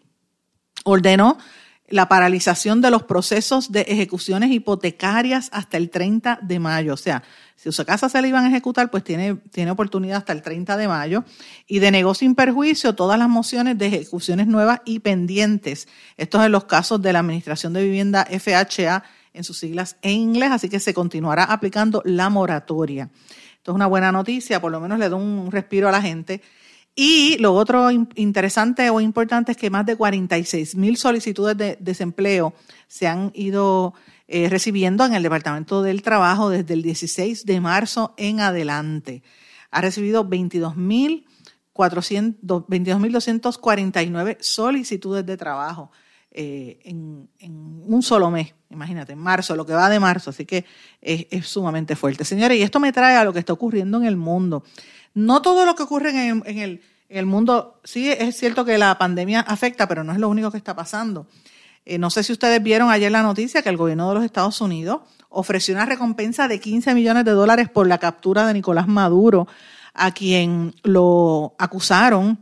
ordenó 0.85 1.39
la 1.91 2.09
paralización 2.09 2.81
de 2.83 2.91
los 2.91 3.05
procesos 3.05 3.73
de 3.73 3.81
ejecuciones 3.83 4.51
hipotecarias 4.51 5.49
hasta 5.53 5.79
el 5.79 5.89
30 5.89 6.41
de 6.43 6.59
mayo. 6.59 6.93
O 6.93 6.99
sea, 6.99 7.23
si 7.57 7.73
su 7.73 7.85
casa 7.85 8.11
se 8.11 8.21
le 8.21 8.29
iban 8.29 8.45
a 8.45 8.49
ejecutar, 8.49 8.91
pues 8.91 9.03
tiene, 9.05 9.37
tiene 9.51 9.71
oportunidad 9.71 10.19
hasta 10.19 10.35
el 10.35 10.43
30 10.43 10.77
de 10.77 10.87
mayo. 10.87 11.25
Y 11.67 11.79
de 11.79 11.91
negocio 11.91 12.27
sin 12.27 12.35
perjuicio, 12.35 12.95
todas 12.95 13.19
las 13.19 13.29
mociones 13.29 13.79
de 13.79 13.87
ejecuciones 13.87 14.47
nuevas 14.47 14.81
y 14.85 14.99
pendientes. 14.99 15.89
Esto 16.19 16.39
es 16.41 16.47
en 16.47 16.53
los 16.53 16.65
casos 16.65 17.01
de 17.01 17.13
la 17.13 17.21
Administración 17.21 17.73
de 17.73 17.83
Vivienda 17.83 18.27
FHA 18.27 19.05
en 19.39 19.45
sus 19.45 19.59
siglas 19.59 19.97
en 20.03 20.13
inglés, 20.13 20.51
así 20.51 20.69
que 20.69 20.81
se 20.81 20.93
continuará 20.93 21.45
aplicando 21.45 22.03
la 22.05 22.29
moratoria. 22.29 23.09
Esto 23.57 23.73
es 23.73 23.75
una 23.75 23.87
buena 23.87 24.13
noticia, 24.13 24.61
por 24.61 24.71
lo 24.71 24.81
menos 24.81 24.99
le 24.99 25.09
da 25.09 25.17
un 25.17 25.51
respiro 25.51 25.89
a 25.89 25.93
la 25.93 26.03
gente. 26.03 26.43
Y 26.95 27.39
lo 27.39 27.55
otro 27.55 27.91
interesante 27.91 28.91
o 28.91 29.01
importante 29.01 29.53
es 29.53 29.59
que 29.59 29.71
más 29.71 29.87
de 29.87 29.97
46 29.97 30.75
mil 30.75 30.97
solicitudes 30.97 31.57
de 31.57 31.79
desempleo 31.81 32.55
se 32.89 33.07
han 33.07 33.31
ido 33.35 33.95
eh, 34.27 34.49
recibiendo 34.49 35.07
en 35.07 35.15
el 35.15 35.23
Departamento 35.23 35.83
del 35.83 36.03
Trabajo 36.03 36.51
desde 36.51 36.75
el 36.75 36.83
16 36.83 37.47
de 37.47 37.61
marzo 37.61 38.15
en 38.17 38.41
adelante. 38.41 39.23
Ha 39.71 39.81
recibido 39.81 40.25
22 40.25 40.77
mil 40.77 41.25
22.249 41.79 44.37
solicitudes 44.41 45.25
de 45.25 45.37
trabajo 45.37 45.93
eh, 46.31 46.79
en, 46.85 47.29
un 47.87 48.03
solo 48.03 48.31
mes, 48.31 48.55
imagínate, 48.71 49.13
en 49.13 49.19
marzo, 49.19 49.57
lo 49.57 49.65
que 49.65 49.73
va 49.73 49.89
de 49.89 49.99
marzo, 49.99 50.31
así 50.31 50.45
que 50.45 50.65
es, 51.01 51.47
sumamente 51.47 51.97
fuerte. 51.97 52.25
Señores, 52.25 52.59
y 52.59 52.63
esto 52.63 52.81
me 52.81 52.93
trae 52.93 53.17
a 53.17 53.25
lo 53.25 53.33
que 53.33 53.39
está 53.39 53.55
ocurriendo 53.55 53.99
en 53.99 54.05
el 54.05 54.17
mundo. 54.17 54.63
No 55.15 55.41
todo 55.41 55.65
lo 55.65 55.75
que 55.75 55.85
ocurre 55.85 56.11
en 56.29 56.81
el, 57.09 57.27
mundo, 57.27 57.81
sí 57.83 58.11
es 58.11 58.37
cierto 58.37 58.65
que 58.65 58.77
la 58.77 58.99
pandemia 58.99 59.41
afecta, 59.41 59.89
pero 59.89 60.05
no 60.05 60.13
es 60.13 60.19
lo 60.19 60.29
único 60.29 60.51
que 60.51 60.59
está 60.59 60.77
pasando. 60.77 61.27
Eh, 61.87 61.97
no 61.99 62.11
sé 62.11 62.23
si 62.23 62.33
ustedes 62.33 62.63
vieron 62.63 62.91
ayer 62.91 63.11
la 63.11 63.23
noticia 63.23 63.63
que 63.63 63.71
el 63.71 63.79
gobierno 63.79 64.09
de 64.11 64.17
los 64.17 64.25
Estados 64.25 64.61
Unidos 64.61 65.01
ofreció 65.31 65.75
una 65.75 65.87
recompensa 65.87 66.47
de 66.47 66.61
15 66.61 66.95
millones 66.95 67.25
de 67.25 67.31
dólares 67.31 67.71
por 67.71 67.87
la 67.87 67.99
captura 67.99 68.47
de 68.47 68.53
Nicolás 68.53 68.87
Maduro, 68.87 69.49
a 69.95 70.13
quien 70.13 70.75
lo 70.83 71.55
acusaron 71.59 72.39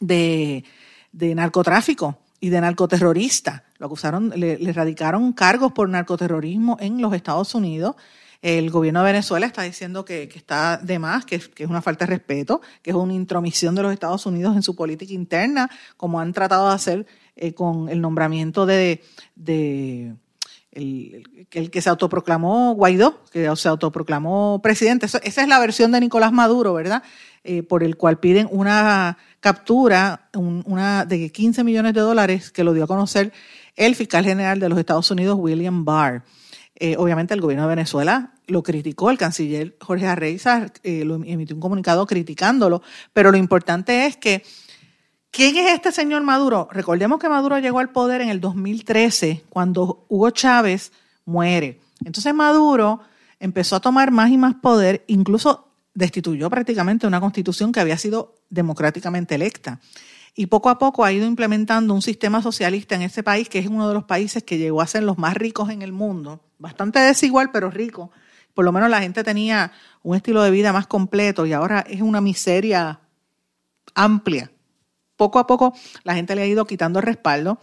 de 0.00 0.64
narcotráfico 1.12 2.16
y 2.40 2.48
de 2.48 2.60
narcoterrorista. 2.60 3.64
Lo 3.78 3.86
acusaron, 3.86 4.32
le, 4.34 4.58
le 4.58 4.72
radicaron 4.72 5.32
cargos 5.32 5.72
por 5.72 5.88
narcoterrorismo 5.88 6.76
en 6.80 7.00
los 7.00 7.12
Estados 7.14 7.54
Unidos. 7.54 7.96
El 8.42 8.70
gobierno 8.70 9.00
de 9.00 9.12
Venezuela 9.12 9.46
está 9.46 9.62
diciendo 9.62 10.04
que, 10.04 10.22
está 10.34 10.78
de 10.78 10.98
más, 10.98 11.26
que, 11.26 11.36
es 11.36 11.50
una 11.68 11.82
falta 11.82 12.06
de 12.06 12.12
respeto, 12.12 12.62
que 12.82 12.90
es 12.90 12.96
una 12.96 13.12
intromisión 13.12 13.74
de 13.74 13.82
los 13.82 13.92
Estados 13.92 14.24
Unidos 14.24 14.56
en 14.56 14.62
su 14.62 14.74
política 14.74 15.12
interna, 15.12 15.70
como 15.98 16.20
han 16.20 16.32
tratado 16.32 16.68
de 16.68 16.74
hacer 16.74 17.06
eh, 17.36 17.52
con 17.52 17.90
el 17.90 18.00
nombramiento 18.00 18.64
de, 18.64 19.02
de 19.36 20.14
el, 20.72 21.46
el, 21.50 21.70
que 21.70 21.82
se 21.82 21.88
autoproclamó 21.88 22.74
Guaidó, 22.74 23.24
que 23.32 23.50
se 23.56 23.68
autoproclamó 23.68 24.60
presidente. 24.62 25.06
esa 25.06 25.18
es 25.20 25.48
la 25.48 25.58
versión 25.58 25.92
de 25.92 26.00
Nicolás 26.00 26.32
Maduro, 26.32 26.74
¿verdad? 26.74 27.02
Eh, 27.42 27.62
por 27.62 27.82
el 27.82 27.96
cual 27.96 28.18
piden 28.18 28.48
una 28.50 29.16
captura 29.40 30.28
una 30.34 31.06
de 31.06 31.32
15 31.32 31.64
millones 31.64 31.94
de 31.94 32.00
dólares 32.02 32.50
que 32.50 32.64
lo 32.64 32.74
dio 32.74 32.84
a 32.84 32.86
conocer 32.86 33.32
el 33.76 33.96
fiscal 33.96 34.26
general 34.26 34.60
de 34.60 34.68
los 34.68 34.78
Estados 34.78 35.10
Unidos, 35.10 35.38
William 35.40 35.86
Barr. 35.86 36.22
Eh, 36.74 36.96
obviamente 36.98 37.32
el 37.32 37.40
gobierno 37.40 37.66
de 37.66 37.74
Venezuela 37.74 38.34
lo 38.46 38.62
criticó, 38.62 39.10
el 39.10 39.16
canciller 39.16 39.76
Jorge 39.80 40.06
Arreiza 40.06 40.66
eh, 40.82 41.04
lo 41.06 41.14
emitió 41.14 41.56
un 41.56 41.62
comunicado 41.62 42.06
criticándolo, 42.06 42.82
pero 43.14 43.30
lo 43.30 43.38
importante 43.38 44.04
es 44.04 44.18
que, 44.18 44.42
¿quién 45.30 45.56
es 45.56 45.72
este 45.72 45.92
señor 45.92 46.22
Maduro? 46.22 46.68
Recordemos 46.70 47.18
que 47.18 47.28
Maduro 47.28 47.58
llegó 47.58 47.78
al 47.78 47.90
poder 47.90 48.20
en 48.20 48.28
el 48.28 48.40
2013, 48.40 49.44
cuando 49.48 50.04
Hugo 50.08 50.30
Chávez 50.30 50.92
muere. 51.24 51.80
Entonces 52.04 52.34
Maduro 52.34 53.00
empezó 53.38 53.76
a 53.76 53.80
tomar 53.80 54.10
más 54.10 54.30
y 54.30 54.38
más 54.38 54.54
poder, 54.56 55.04
incluso 55.06 55.68
destituyó 55.94 56.48
prácticamente 56.50 57.06
una 57.06 57.20
constitución 57.20 57.72
que 57.72 57.80
había 57.80 57.98
sido 57.98 58.34
democráticamente 58.48 59.34
electa 59.34 59.80
y 60.34 60.46
poco 60.46 60.68
a 60.68 60.78
poco 60.78 61.04
ha 61.04 61.12
ido 61.12 61.26
implementando 61.26 61.94
un 61.94 62.02
sistema 62.02 62.42
socialista 62.42 62.94
en 62.94 63.02
ese 63.02 63.22
país, 63.22 63.48
que 63.48 63.58
es 63.58 63.66
uno 63.66 63.88
de 63.88 63.94
los 63.94 64.04
países 64.04 64.42
que 64.42 64.58
llegó 64.58 64.80
a 64.80 64.86
ser 64.86 65.02
los 65.02 65.18
más 65.18 65.34
ricos 65.34 65.70
en 65.70 65.82
el 65.82 65.92
mundo, 65.92 66.40
bastante 66.58 66.98
desigual, 67.00 67.50
pero 67.50 67.70
rico. 67.70 68.10
Por 68.54 68.64
lo 68.64 68.72
menos 68.72 68.90
la 68.90 69.00
gente 69.00 69.24
tenía 69.24 69.72
un 70.02 70.16
estilo 70.16 70.42
de 70.42 70.50
vida 70.50 70.72
más 70.72 70.86
completo 70.86 71.46
y 71.46 71.52
ahora 71.52 71.80
es 71.80 72.00
una 72.00 72.20
miseria 72.20 73.00
amplia. 73.94 74.50
Poco 75.20 75.38
a 75.38 75.46
poco 75.46 75.74
la 76.02 76.14
gente 76.14 76.34
le 76.34 76.40
ha 76.40 76.46
ido 76.46 76.64
quitando 76.64 76.98
el 76.98 77.04
respaldo 77.04 77.60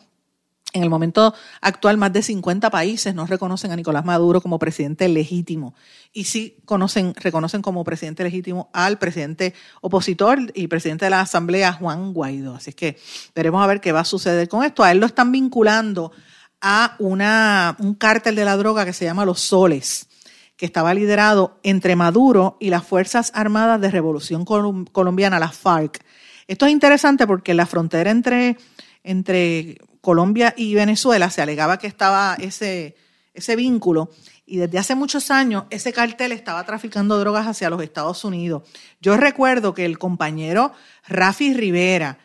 en 0.73 0.83
el 0.83 0.91
momento 0.91 1.33
actual, 1.59 1.97
más 1.97 2.13
de 2.13 2.21
50 2.21 2.69
países 2.69 3.15
no 3.15 3.25
reconocen 3.25 3.71
a 3.71 3.75
Nicolás 3.75 4.05
Maduro 4.05 4.41
como 4.41 4.59
presidente 4.59 5.07
legítimo 5.07 5.73
y 6.13 6.25
sí 6.25 6.57
conocen, 6.65 7.15
reconocen 7.15 7.63
como 7.63 7.83
presidente 7.83 8.23
legítimo 8.23 8.69
al 8.73 8.99
presidente 8.99 9.55
opositor 9.81 10.37
y 10.53 10.67
presidente 10.67 11.05
de 11.05 11.09
la 11.09 11.21
Asamblea, 11.21 11.73
Juan 11.73 12.13
Guaidó. 12.13 12.53
Así 12.53 12.73
que 12.73 12.99
veremos 13.33 13.63
a 13.63 13.65
ver 13.65 13.81
qué 13.81 13.91
va 13.91 14.01
a 14.01 14.05
suceder 14.05 14.47
con 14.47 14.63
esto. 14.63 14.83
A 14.83 14.91
él 14.91 14.99
lo 14.99 15.07
están 15.07 15.31
vinculando 15.31 16.11
a 16.61 16.95
una, 16.99 17.75
un 17.79 17.95
cártel 17.95 18.35
de 18.35 18.45
la 18.45 18.55
droga 18.55 18.85
que 18.85 18.93
se 18.93 19.05
llama 19.05 19.25
Los 19.25 19.39
Soles, 19.39 20.09
que 20.57 20.67
estaba 20.67 20.93
liderado 20.93 21.57
entre 21.63 21.95
Maduro 21.95 22.57
y 22.59 22.69
las 22.69 22.85
Fuerzas 22.85 23.31
Armadas 23.33 23.81
de 23.81 23.89
Revolución 23.89 24.45
Colombiana, 24.45 25.39
las 25.39 25.57
FARC. 25.57 26.05
Esto 26.47 26.65
es 26.65 26.71
interesante 26.71 27.27
porque 27.27 27.53
la 27.53 27.65
frontera 27.65 28.09
entre, 28.09 28.57
entre 29.03 29.77
Colombia 30.01 30.53
y 30.55 30.73
Venezuela 30.73 31.29
se 31.29 31.41
alegaba 31.41 31.77
que 31.77 31.87
estaba 31.87 32.35
ese, 32.39 32.95
ese 33.33 33.55
vínculo 33.55 34.09
y 34.45 34.57
desde 34.57 34.79
hace 34.79 34.95
muchos 34.95 35.29
años 35.29 35.65
ese 35.69 35.91
cartel 35.91 36.31
estaba 36.31 36.65
traficando 36.65 37.19
drogas 37.19 37.45
hacia 37.47 37.69
los 37.69 37.83
Estados 37.83 38.23
Unidos. 38.23 38.63
Yo 39.01 39.17
recuerdo 39.17 39.73
que 39.73 39.83
el 39.83 39.99
compañero 39.99 40.71
Rafi 41.07 41.53
Rivera, 41.53 42.17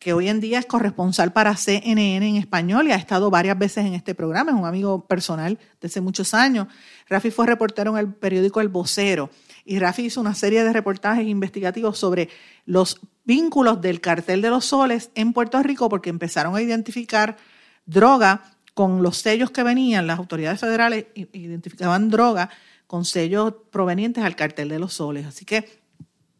que 0.00 0.12
hoy 0.12 0.28
en 0.28 0.40
día 0.40 0.58
es 0.58 0.66
corresponsal 0.66 1.32
para 1.32 1.56
CNN 1.56 2.28
en 2.28 2.36
español 2.36 2.88
y 2.88 2.92
ha 2.92 2.96
estado 2.96 3.30
varias 3.30 3.56
veces 3.56 3.86
en 3.86 3.94
este 3.94 4.16
programa, 4.16 4.50
es 4.50 4.56
un 4.56 4.66
amigo 4.66 5.06
personal 5.06 5.56
de 5.80 5.86
hace 5.86 6.00
muchos 6.00 6.34
años. 6.34 6.66
Rafi 7.08 7.30
fue 7.30 7.46
reportero 7.46 7.92
en 7.92 7.98
el 7.98 8.12
periódico 8.12 8.60
El 8.60 8.68
Vocero 8.68 9.30
y 9.68 9.78
Rafi 9.78 10.06
hizo 10.06 10.22
una 10.22 10.34
serie 10.34 10.64
de 10.64 10.72
reportajes 10.72 11.26
investigativos 11.26 11.98
sobre 11.98 12.30
los 12.64 13.00
vínculos 13.24 13.82
del 13.82 14.00
cartel 14.00 14.40
de 14.40 14.48
los 14.48 14.64
soles 14.64 15.10
en 15.14 15.34
Puerto 15.34 15.62
Rico 15.62 15.90
porque 15.90 16.08
empezaron 16.08 16.56
a 16.56 16.62
identificar 16.62 17.36
droga 17.84 18.42
con 18.72 19.02
los 19.02 19.18
sellos 19.18 19.50
que 19.50 19.62
venían, 19.62 20.06
las 20.06 20.18
autoridades 20.18 20.58
federales 20.58 21.06
identificaban 21.14 22.08
droga 22.08 22.48
con 22.86 23.04
sellos 23.04 23.52
provenientes 23.70 24.24
al 24.24 24.36
cartel 24.36 24.70
de 24.70 24.78
los 24.78 24.94
soles. 24.94 25.26
Así 25.26 25.44
que 25.44 25.68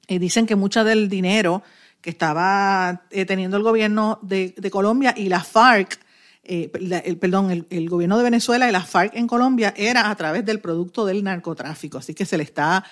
eh, 0.07 0.19
dicen 0.19 0.47
que 0.47 0.57
mucho 0.57 0.83
del 0.83 1.11
dinero 1.11 1.63
que 2.01 2.09
estaba 2.09 3.03
eh, 3.11 3.27
teniendo 3.27 3.59
el 3.59 3.63
gobierno 3.63 4.21
de, 4.23 4.55
Colombia 4.71 5.13
y 5.15 5.29
la 5.29 5.45
FARC, 5.45 6.01
eh, 6.45 6.71
el, 7.05 7.19
perdón, 7.19 7.51
el, 7.51 7.67
el, 7.69 7.91
gobierno 7.91 8.17
de 8.17 8.25
Venezuela 8.25 8.67
y 8.67 8.73
la 8.73 8.81
FARC 8.81 9.15
en 9.17 9.27
Colombia 9.27 9.75
era 9.77 10.09
a 10.09 10.17
través 10.17 10.47
del 10.47 10.61
producto 10.61 11.05
del 11.05 11.23
narcotráfico. 11.23 11.99
Así 11.99 12.15
que 12.15 12.25
se 12.25 12.39
le 12.39 12.45
está 12.45 12.85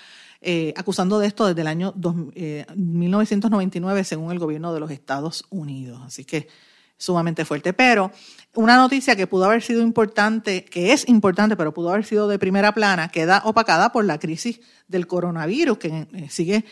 eh, 0.48 0.72
acusando 0.76 1.18
de 1.18 1.26
esto 1.26 1.44
desde 1.44 1.62
el 1.62 1.66
año 1.66 1.92
1999, 1.96 4.00
eh, 4.00 4.04
según 4.04 4.30
el 4.30 4.38
gobierno 4.38 4.72
de 4.72 4.78
los 4.78 4.92
Estados 4.92 5.44
Unidos. 5.50 6.00
Así 6.04 6.24
que 6.24 6.46
sumamente 6.96 7.44
fuerte. 7.44 7.72
Pero 7.72 8.12
una 8.54 8.76
noticia 8.76 9.16
que 9.16 9.26
pudo 9.26 9.46
haber 9.46 9.60
sido 9.60 9.82
importante, 9.82 10.64
que 10.64 10.92
es 10.92 11.08
importante, 11.08 11.56
pero 11.56 11.74
pudo 11.74 11.90
haber 11.90 12.04
sido 12.04 12.28
de 12.28 12.38
primera 12.38 12.72
plana, 12.72 13.08
queda 13.08 13.42
opacada 13.44 13.90
por 13.90 14.04
la 14.04 14.20
crisis 14.20 14.60
del 14.86 15.08
coronavirus, 15.08 15.78
que 15.78 16.06
eh, 16.12 16.28
sigue 16.30 16.64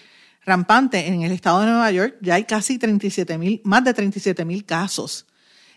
rampante 0.46 1.08
en 1.08 1.22
el 1.22 1.32
estado 1.32 1.58
de 1.58 1.66
Nueva 1.66 1.90
York. 1.90 2.14
Ya 2.20 2.34
hay 2.34 2.44
casi 2.44 2.78
37 2.78 3.38
mil, 3.38 3.60
más 3.64 3.82
de 3.82 3.92
37 3.92 4.44
mil 4.44 4.64
casos. 4.64 5.26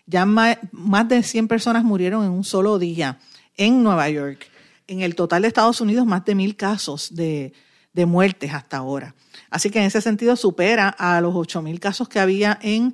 Ya 0.06 0.28
más, 0.28 0.60
más 0.72 1.10
de 1.10 1.24
100 1.24 1.48
personas 1.48 1.84
murieron 1.84 2.24
en 2.24 2.30
un 2.30 2.44
solo 2.44 2.78
día 2.78 3.18
en 3.56 3.82
Nueva 3.82 4.08
York. 4.08 4.46
En 4.86 5.02
el 5.02 5.16
total 5.16 5.42
de 5.42 5.48
Estados 5.48 5.82
Unidos, 5.82 6.06
más 6.06 6.24
de 6.26 6.36
mil 6.36 6.56
casos 6.56 7.16
de, 7.16 7.54
de 7.98 8.06
muertes 8.06 8.54
hasta 8.54 8.78
ahora. 8.78 9.16
Así 9.50 9.72
que 9.72 9.80
en 9.80 9.86
ese 9.86 10.02
sentido 10.02 10.36
supera 10.36 10.88
a 10.88 11.20
los 11.20 11.34
8.000 11.34 11.80
casos 11.80 12.08
que 12.08 12.20
había 12.20 12.60
en, 12.62 12.94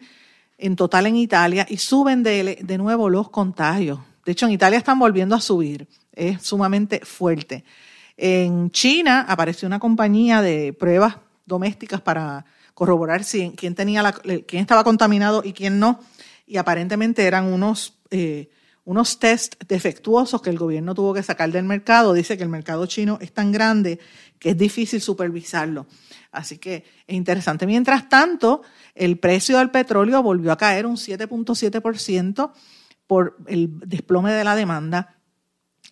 en 0.57 0.77
total 0.77 1.07
en 1.07 1.17
Italia 1.17 1.67
y 1.69 1.75
suben 1.75 2.23
de, 2.23 2.77
nuevo 2.77 3.09
los 3.09 3.29
contagios. 3.29 3.99
De 4.25 4.31
hecho, 4.31 4.45
en 4.45 4.53
Italia 4.53 4.77
están 4.77 4.97
volviendo 4.97 5.35
a 5.35 5.41
subir. 5.41 5.89
Es 6.13 6.41
sumamente 6.41 7.01
fuerte. 7.03 7.65
En 8.15 8.71
China 8.71 9.25
apareció 9.27 9.67
una 9.67 9.79
compañía 9.79 10.41
de 10.41 10.71
pruebas 10.71 11.17
domésticas 11.45 11.99
para 11.99 12.45
corroborar 12.73 13.25
si, 13.25 13.51
quién, 13.57 13.75
tenía 13.75 14.09
quién 14.47 14.61
estaba 14.61 14.85
contaminado 14.85 15.41
y 15.43 15.51
quién 15.51 15.79
no. 15.79 15.99
Y 16.47 16.55
aparentemente 16.55 17.25
eran 17.25 17.51
unos, 17.51 17.95
eh, 18.09 18.49
unos 18.85 19.19
test 19.19 19.61
defectuosos 19.67 20.41
que 20.41 20.49
el 20.49 20.57
gobierno 20.57 20.95
tuvo 20.95 21.13
que 21.13 21.23
sacar 21.23 21.51
del 21.51 21.65
mercado. 21.65 22.13
Dice 22.13 22.37
que 22.37 22.43
el 22.43 22.49
mercado 22.49 22.85
chino 22.85 23.17
es 23.19 23.33
tan 23.33 23.51
grande 23.51 23.99
que 24.43 24.49
es 24.49 24.57
difícil 24.57 24.99
supervisarlo. 24.99 25.87
Así 26.29 26.57
que 26.57 26.83
es 27.07 27.15
interesante. 27.15 27.65
Mientras 27.65 28.09
tanto, 28.09 28.61
el 28.93 29.17
precio 29.17 29.57
del 29.57 29.71
petróleo 29.71 30.21
volvió 30.21 30.51
a 30.51 30.57
caer 30.57 30.85
un 30.85 30.97
7.7% 30.97 32.51
por 33.07 33.37
el 33.47 33.79
desplome 33.79 34.33
de 34.33 34.43
la 34.43 34.57
demanda. 34.57 35.15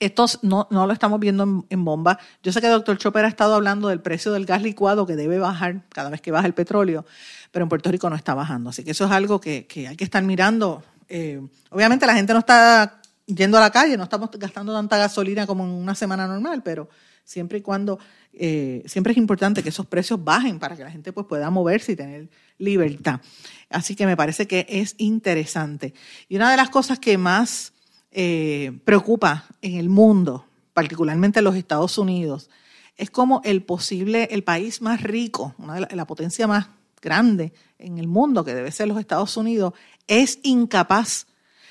Esto 0.01 0.25
no, 0.41 0.67
no 0.69 0.85
lo 0.85 0.91
estamos 0.91 1.17
viendo 1.21 1.65
en, 1.69 1.85
bomba. 1.85 2.19
Yo 2.43 2.51
sé 2.51 2.59
que 2.59 2.67
el 2.67 2.73
doctor 2.73 2.97
Chopper 2.97 3.23
ha 3.23 3.29
estado 3.29 3.55
hablando 3.55 3.87
del 3.87 4.01
precio 4.01 4.33
del 4.33 4.45
gas 4.45 4.61
licuado 4.61 5.05
que 5.05 5.15
debe 5.15 5.39
bajar 5.39 5.85
cada 5.87 6.09
vez 6.09 6.19
que 6.19 6.31
baja 6.31 6.45
el 6.45 6.53
petróleo, 6.53 7.05
pero 7.51 7.63
en 7.63 7.69
Puerto 7.69 7.89
Rico 7.89 8.09
no 8.09 8.17
está 8.17 8.33
bajando. 8.33 8.71
Así 8.71 8.83
que 8.83 8.91
eso 8.91 9.05
es 9.05 9.11
algo 9.11 9.39
que, 9.39 9.65
hay 9.87 9.95
que 9.95 10.03
estar 10.03 10.23
mirando. 10.23 10.83
Eh, 11.07 11.41
obviamente 11.69 12.05
la 12.05 12.15
gente 12.15 12.33
no 12.33 12.39
está 12.39 12.99
yendo 13.27 13.57
a 13.57 13.61
la 13.61 13.71
calle, 13.71 13.95
no 13.95 14.03
estamos 14.03 14.29
gastando 14.33 14.73
tanta 14.73 14.97
gasolina 14.97 15.47
como 15.47 15.63
en 15.63 15.69
una 15.69 15.95
semana 15.95 16.27
normal, 16.27 16.61
pero 16.63 16.89
siempre 17.23 17.59
y 17.59 17.61
cuando, 17.61 17.99
eh, 18.33 18.83
siempre 18.85 19.11
es 19.11 19.17
importante 19.17 19.61
que 19.61 19.69
esos 19.69 19.85
precios 19.85 20.23
bajen 20.23 20.59
para 20.59 20.75
que 20.75 20.83
la 20.83 20.91
gente 20.91 21.11
pues, 21.11 21.27
pueda 21.27 21.49
moverse 21.49 21.91
y 21.91 21.95
tener 21.95 22.29
libertad. 22.57 23.21
Así 23.69 23.95
que 23.95 24.05
me 24.05 24.15
parece 24.15 24.47
que 24.47 24.65
es 24.69 24.95
interesante. 24.97 25.93
Y 26.29 26.37
una 26.37 26.49
de 26.49 26.57
las 26.57 26.69
cosas 26.69 26.99
que 26.99 27.17
más 27.17 27.73
eh, 28.11 28.77
preocupa 28.85 29.45
en 29.61 29.75
el 29.75 29.89
mundo, 29.89 30.45
particularmente 30.73 31.39
en 31.39 31.45
los 31.45 31.55
Estados 31.55 31.97
Unidos, 31.97 32.49
es 32.97 33.09
como 33.09 33.41
el 33.43 33.63
posible, 33.63 34.27
el 34.31 34.43
país 34.43 34.81
más 34.81 35.01
rico, 35.01 35.55
una 35.57 35.75
de 35.75 35.95
la, 35.95 36.05
potencia 36.05 36.47
más 36.47 36.67
grande 37.01 37.53
en 37.79 37.97
el 37.97 38.07
mundo, 38.07 38.45
que 38.45 38.53
debe 38.53 38.71
ser 38.71 38.87
los 38.87 38.99
Estados 38.99 39.35
Unidos, 39.37 39.73
es 40.07 40.39
incapaz 40.43 41.27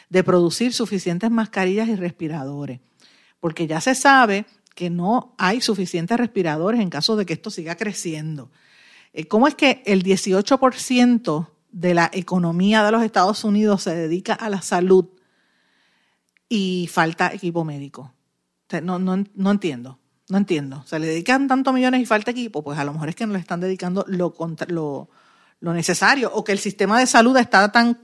de 0.09 0.25
producir 0.25 0.73
suficientes 0.73 1.31
mascarillas 1.31 1.89
y 1.89 1.95
respiradores. 1.95 2.81
Porque 3.39 3.67
ya 3.67 3.81
se 3.81 3.95
sabe 3.95 4.45
que 4.81 4.89
no 4.89 5.35
hay 5.37 5.61
suficientes 5.61 6.17
respiradores 6.17 6.81
en 6.81 6.89
caso 6.89 7.15
de 7.15 7.27
que 7.27 7.35
esto 7.35 7.51
siga 7.51 7.77
creciendo. 7.77 8.51
Eh, 9.13 9.27
¿Cómo 9.27 9.47
es 9.47 9.55
que 9.55 9.83
el 9.85 10.03
18% 10.03 11.51
de 11.71 11.93
la 11.93 12.11
economía 12.15 12.83
de 12.83 12.91
los 12.91 13.03
Estados 13.03 13.45
Unidos 13.45 13.83
se 13.83 13.95
dedica 13.95 14.33
a 14.33 14.49
la 14.49 14.63
salud 14.63 15.05
y 16.49 16.89
falta 16.91 17.31
equipo 17.35 17.63
médico? 17.63 18.15
no, 18.83 18.99
no, 18.99 19.23
no 19.35 19.51
entiendo, 19.51 19.99
no 20.31 20.39
entiendo. 20.39 20.83
Se 20.87 20.99
le 20.99 21.09
dedican 21.09 21.47
tantos 21.47 21.75
millones 21.75 22.01
y 22.01 22.07
falta 22.07 22.31
equipo, 22.31 22.65
pues 22.65 22.79
a 22.79 22.85
lo 22.85 22.95
mejor 22.95 23.11
es 23.11 23.17
que 23.17 23.27
no 23.27 23.35
le 23.35 23.39
están 23.39 23.61
dedicando 23.61 24.07
lo, 24.09 24.35
lo, 24.69 25.11
lo 25.61 25.75
necesario 25.75 26.33
o 26.33 26.43
que 26.43 26.53
el 26.53 26.59
sistema 26.59 26.99
de 26.99 27.07
salud 27.07 27.37
está 27.37 27.71
tan 27.71 27.99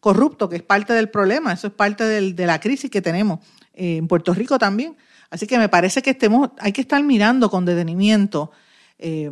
corrupto 0.00 0.48
que 0.48 0.56
es 0.56 0.62
parte 0.62 0.94
del 0.94 1.10
problema, 1.10 1.52
eso 1.52 1.66
es 1.66 1.74
parte 1.74 2.04
de 2.04 2.46
la 2.46 2.58
crisis 2.58 2.90
que 2.90 3.02
tenemos 3.02 3.40
eh, 3.74 3.98
en 3.98 4.08
Puerto 4.08 4.32
Rico 4.32 4.58
también. 4.58 4.96
Así 5.30 5.46
que 5.46 5.58
me 5.58 5.68
parece 5.68 6.02
que 6.02 6.10
estemos, 6.10 6.50
hay 6.58 6.72
que 6.72 6.80
estar 6.80 7.02
mirando 7.02 7.50
con 7.50 7.64
detenimiento 7.64 8.50
eh, 8.98 9.30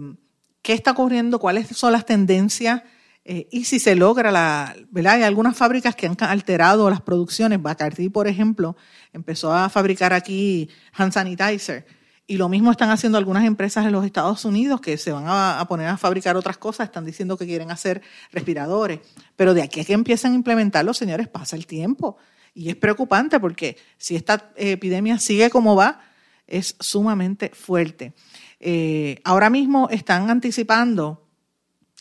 qué 0.63 0.73
está 0.73 0.93
ocurriendo, 0.93 1.39
cuáles 1.39 1.69
son 1.69 1.93
las 1.93 2.07
tendencias 2.07 2.83
eh, 3.27 3.49
y 3.51 3.65
si 3.65 3.79
se 3.79 3.95
logra 3.95 4.31
la, 4.31 4.77
¿verdad? 4.91 5.15
Hay 5.15 5.23
algunas 5.23 5.57
fábricas 5.57 5.97
que 5.97 6.07
han 6.07 6.17
alterado 6.21 6.91
las 6.91 7.01
producciones. 7.01 7.61
Bacardi, 7.63 8.11
por 8.11 8.29
ejemplo, 8.29 8.77
empezó 9.13 9.53
a 9.53 9.71
fabricar 9.71 10.13
aquí 10.13 10.69
hand 10.93 11.13
sanitizer. 11.13 11.87
Y 12.27 12.37
lo 12.37 12.49
mismo 12.49 12.71
están 12.71 12.91
haciendo 12.91 13.19
algunas 13.19 13.45
empresas 13.45 13.85
en 13.85 13.93
los 13.93 14.05
Estados 14.05 14.45
Unidos 14.45 14.81
que 14.81 14.97
se 14.97 15.13
van 15.13 15.27
a, 15.27 15.61
a, 15.61 15.69
poner 15.69 15.89
a 15.89 15.97
fabricar 15.99 16.37
otras 16.37 16.57
cosas, 16.57 16.87
están 16.87 17.05
diciendo 17.05 17.37
que 17.37 17.47
quieren 17.47 17.71
hacer 17.71 18.03
respiradores. 18.33 19.01
Pero 19.37 19.53
de 19.53 19.63
aquí 19.63 19.81
a 19.81 19.85
que 19.85 19.93
empiezan 19.93 20.33
a 20.33 20.35
implementarlo, 20.35 20.95
señores, 20.95 21.29
pasa 21.29 21.57
el 21.57 21.67
tiempo. 21.67 22.17
Y 22.55 22.71
es 22.71 22.77
preocupante 22.77 23.41
porque 23.41 23.77
si 23.99 24.17
esta 24.17 24.53
epidemia 24.57 25.19
sigue 25.19 25.51
como 25.51 25.75
va, 25.75 26.01
es 26.47 26.77
sumamente 26.79 27.51
fuerte. 27.51 28.15
Eh, 28.61 29.21
ahora 29.25 29.51
mismo 29.51 29.89
están 29.91 30.31
anticipando 30.31 31.27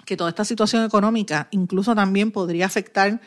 que 0.06 0.18
toda 0.18 0.30
esta 0.30 0.46
situación 0.46 0.86
económica 0.86 1.48
incluso 1.52 1.96
también 1.96 2.32
podría 2.32 2.66
afectar 2.66 3.20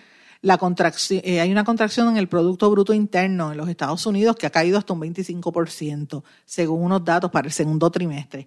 la 0.42 0.58
contracción. 0.58 1.20
Eh, 1.24 1.40
hay 1.40 1.50
una 1.50 1.64
contracción 1.64 2.08
en 2.08 2.16
el 2.18 2.28
Producto 2.28 2.70
Bruto 2.70 2.94
Interno 2.94 3.50
en 3.50 3.58
los 3.58 3.68
Estados 3.68 4.06
Unidos 4.06 4.36
que 4.36 4.46
ha 4.46 4.50
caído 4.50 4.78
hasta 4.78 4.92
un 4.92 5.00
25%, 5.00 6.22
según 6.44 6.82
unos 6.82 7.04
datos 7.04 7.30
para 7.30 7.48
el 7.48 7.52
segundo 7.52 7.90
trimestre. 7.90 8.46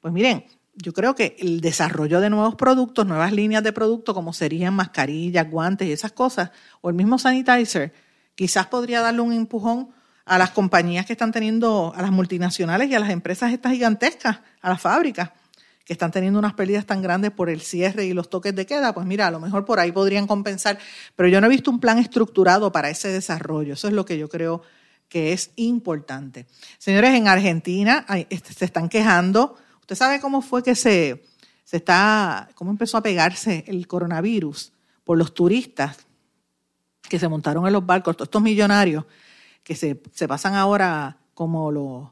Pues 0.00 0.12
miren, 0.12 0.44
yo 0.74 0.92
creo 0.92 1.14
que 1.14 1.36
el 1.38 1.60
desarrollo 1.60 2.20
de 2.20 2.30
nuevos 2.30 2.54
productos, 2.54 3.06
nuevas 3.06 3.32
líneas 3.32 3.62
de 3.62 3.72
productos, 3.72 4.14
como 4.14 4.32
serían 4.32 4.74
mascarillas, 4.74 5.50
guantes 5.50 5.88
y 5.88 5.92
esas 5.92 6.12
cosas, 6.12 6.50
o 6.80 6.88
el 6.88 6.94
mismo 6.94 7.18
sanitizer, 7.18 7.92
quizás 8.40 8.68
podría 8.68 9.02
darle 9.02 9.20
un 9.20 9.34
empujón 9.34 9.90
a 10.24 10.38
las 10.38 10.52
compañías 10.52 11.04
que 11.04 11.12
están 11.12 11.30
teniendo, 11.30 11.92
a 11.94 12.00
las 12.00 12.10
multinacionales 12.10 12.88
y 12.88 12.94
a 12.94 12.98
las 12.98 13.10
empresas 13.10 13.52
estas 13.52 13.72
gigantescas, 13.72 14.40
a 14.62 14.70
las 14.70 14.80
fábricas, 14.80 15.32
que 15.84 15.92
están 15.92 16.10
teniendo 16.10 16.38
unas 16.38 16.54
pérdidas 16.54 16.86
tan 16.86 17.02
grandes 17.02 17.32
por 17.32 17.50
el 17.50 17.60
cierre 17.60 18.06
y 18.06 18.14
los 18.14 18.30
toques 18.30 18.54
de 18.54 18.64
queda, 18.64 18.94
pues 18.94 19.04
mira, 19.06 19.26
a 19.26 19.30
lo 19.30 19.40
mejor 19.40 19.66
por 19.66 19.78
ahí 19.78 19.92
podrían 19.92 20.26
compensar, 20.26 20.78
pero 21.16 21.28
yo 21.28 21.38
no 21.42 21.48
he 21.48 21.50
visto 21.50 21.70
un 21.70 21.80
plan 21.80 21.98
estructurado 21.98 22.72
para 22.72 22.88
ese 22.88 23.08
desarrollo. 23.08 23.74
Eso 23.74 23.88
es 23.88 23.92
lo 23.92 24.06
que 24.06 24.16
yo 24.16 24.30
creo 24.30 24.62
que 25.10 25.34
es 25.34 25.50
importante. 25.56 26.46
Señores, 26.78 27.14
en 27.14 27.28
Argentina 27.28 28.06
este, 28.30 28.54
se 28.54 28.64
están 28.64 28.88
quejando. 28.88 29.58
¿Usted 29.82 29.96
sabe 29.96 30.18
cómo 30.18 30.40
fue 30.40 30.62
que 30.62 30.74
se, 30.74 31.24
se 31.62 31.76
está, 31.76 32.48
cómo 32.54 32.70
empezó 32.70 32.96
a 32.96 33.02
pegarse 33.02 33.64
el 33.66 33.86
coronavirus 33.86 34.72
por 35.04 35.18
los 35.18 35.34
turistas 35.34 36.06
que 37.10 37.18
se 37.18 37.28
montaron 37.28 37.66
en 37.66 37.72
los 37.74 37.84
barcos, 37.84 38.16
todos 38.16 38.28
estos 38.28 38.40
millonarios 38.40 39.04
que 39.64 39.74
se, 39.74 39.96
pasan 40.28 40.54
ahora 40.54 41.18
como 41.34 41.70
los, 41.70 42.08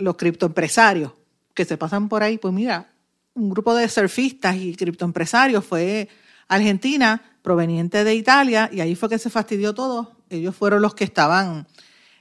los 0.00 0.16
criptoempresarios, 0.16 1.12
que 1.54 1.64
se 1.64 1.76
pasan 1.76 2.08
por 2.08 2.22
ahí, 2.22 2.38
pues 2.38 2.52
mira, 2.52 2.90
un 3.34 3.50
grupo 3.50 3.74
de 3.74 3.88
surfistas 3.88 4.56
y 4.56 4.74
criptoempresarios 4.74 5.64
fue 5.64 6.08
Argentina, 6.48 7.22
proveniente 7.42 8.02
de 8.02 8.14
Italia, 8.14 8.70
y 8.72 8.80
ahí 8.80 8.94
fue 8.94 9.10
que 9.10 9.18
se 9.18 9.30
fastidió 9.30 9.74
todo. 9.74 10.12
Ellos 10.30 10.56
fueron 10.56 10.80
los 10.82 10.94
que 10.94 11.04
estaban 11.04 11.66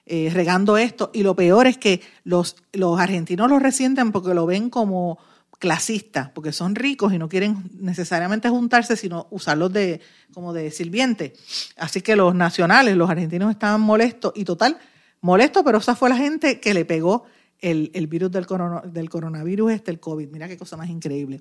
eh, 0.05 0.29
regando 0.33 0.77
esto, 0.77 1.11
y 1.13 1.23
lo 1.23 1.35
peor 1.35 1.65
es 1.65 1.77
que 1.77 2.01
los, 2.25 2.57
los 2.73 2.99
argentinos 2.99 3.49
lo 3.49 3.57
resienten 3.59 4.11
porque 4.11 4.33
lo 4.33 4.45
ven 4.45 4.69
como 4.69 5.17
clasistas, 5.57 6.29
porque 6.29 6.51
son 6.51 6.75
ricos 6.75 7.13
y 7.13 7.17
no 7.17 7.29
quieren 7.29 7.69
necesariamente 7.79 8.49
juntarse, 8.49 8.95
sino 8.95 9.27
usarlos 9.31 9.71
de, 9.71 10.01
como 10.33 10.53
de 10.53 10.71
sirviente. 10.71 11.33
Así 11.77 12.01
que 12.01 12.15
los 12.15 12.35
nacionales, 12.35 12.95
los 12.95 13.09
argentinos 13.09 13.51
estaban 13.51 13.81
molestos 13.81 14.33
y 14.35 14.43
total, 14.43 14.77
molestos, 15.21 15.63
pero 15.63 15.77
esa 15.77 15.95
fue 15.95 16.09
la 16.09 16.17
gente 16.17 16.59
que 16.59 16.73
le 16.73 16.85
pegó 16.85 17.25
el, 17.59 17.89
virus 18.07 18.31
del, 18.31 18.45
del 18.85 19.09
coronavirus, 19.09 19.71
este, 19.71 19.91
el 19.91 19.99
COVID. 19.99 20.29
Mira 20.29 20.47
qué 20.47 20.57
cosa 20.57 20.77
más 20.77 20.89
increíble. 20.89 21.39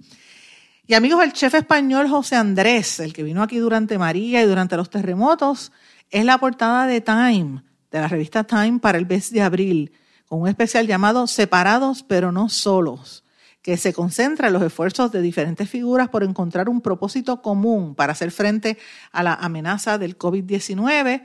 Y 0.87 0.95
amigos, 0.95 1.23
el 1.25 1.33
chef 1.33 1.55
español 1.55 2.09
José 2.09 2.37
Andrés, 2.37 3.01
el 3.01 3.13
que 3.13 3.23
vino 3.23 3.43
aquí 3.43 3.59
durante 3.59 3.99
María 3.99 4.43
y 4.43 4.47
durante 4.47 4.77
los 4.77 4.91
terremotos, 4.91 5.73
es 6.11 6.25
la 6.25 6.39
portada 6.39 6.87
de 6.87 7.01
Time, 7.01 7.63
de 7.91 8.01
la 8.01 8.09
revista 8.09 8.45
Time 8.45 8.79
para 8.79 8.99
el 8.99 9.07
mes 9.07 9.31
de 9.31 9.43
abril, 9.43 9.93
con 10.27 10.43
un 10.43 10.49
especial 10.49 10.87
llamado 10.87 11.27
Separados 11.27 12.03
pero 12.03 12.33
no 12.33 12.49
solos 12.49 13.25
que 13.65 13.79
se 13.79 13.95
concentra 13.95 14.49
en 14.49 14.53
los 14.53 14.63
esfuerzos 14.63 15.11
de 15.11 15.23
diferentes 15.23 15.71
figuras 15.71 16.11
por 16.11 16.23
encontrar 16.23 16.69
un 16.69 16.83
propósito 16.83 17.41
común 17.41 17.95
para 17.95 18.13
hacer 18.13 18.31
frente 18.31 18.77
a 19.11 19.23
la 19.23 19.33
amenaza 19.33 19.97
del 19.97 20.19
COVID-19. 20.19 21.23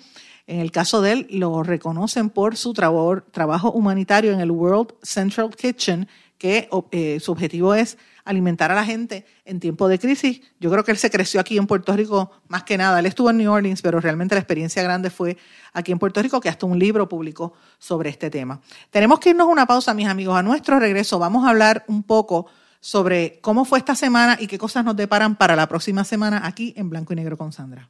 En 0.47 0.59
el 0.61 0.71
caso 0.71 1.01
de 1.01 1.11
él, 1.11 1.27
lo 1.31 1.63
reconocen 1.63 2.29
por 2.29 2.55
su 2.55 2.71
trabajo 2.71 3.73
humanitario 3.73 4.31
en 4.31 4.39
el 4.39 4.51
World 4.51 4.93
Central 5.03 5.53
Kitchen, 5.53 6.07
que 6.37 6.69
eh, 6.91 7.19
su 7.19 7.33
objetivo 7.33 7.75
es 7.75 7.97
alimentar 8.25 8.71
a 8.71 8.75
la 8.75 8.85
gente 8.85 9.25
en 9.45 9.59
tiempo 9.59 9.87
de 9.87 9.99
crisis. 9.99 10.41
Yo 10.59 10.69
creo 10.71 10.83
que 10.83 10.91
él 10.91 10.97
se 10.97 11.09
creció 11.09 11.39
aquí 11.39 11.57
en 11.57 11.67
Puerto 11.67 11.95
Rico 11.95 12.31
más 12.47 12.63
que 12.63 12.77
nada. 12.77 12.99
Él 12.99 13.05
estuvo 13.05 13.29
en 13.29 13.37
New 13.37 13.51
Orleans, 13.51 13.81
pero 13.81 13.99
realmente 13.99 14.35
la 14.35 14.41
experiencia 14.41 14.83
grande 14.83 15.09
fue 15.09 15.37
aquí 15.73 15.91
en 15.91 15.99
Puerto 15.99 16.21
Rico, 16.21 16.39
que 16.39 16.49
hasta 16.49 16.65
un 16.65 16.77
libro 16.77 17.07
publicó 17.07 17.53
sobre 17.77 18.09
este 18.09 18.29
tema. 18.29 18.61
Tenemos 18.89 19.19
que 19.19 19.31
irnos 19.31 19.47
una 19.47 19.65
pausa, 19.65 19.93
mis 19.93 20.07
amigos. 20.07 20.37
A 20.37 20.43
nuestro 20.43 20.79
regreso 20.79 21.19
vamos 21.19 21.45
a 21.45 21.49
hablar 21.49 21.85
un 21.87 22.03
poco 22.03 22.47
sobre 22.79 23.39
cómo 23.41 23.65
fue 23.65 23.79
esta 23.79 23.95
semana 23.95 24.37
y 24.39 24.47
qué 24.47 24.57
cosas 24.57 24.85
nos 24.85 24.95
deparan 24.95 25.35
para 25.35 25.55
la 25.55 25.67
próxima 25.67 26.03
semana 26.03 26.41
aquí 26.45 26.73
en 26.77 26.89
Blanco 26.89 27.13
y 27.13 27.17
Negro 27.17 27.37
con 27.37 27.51
Sandra. 27.51 27.89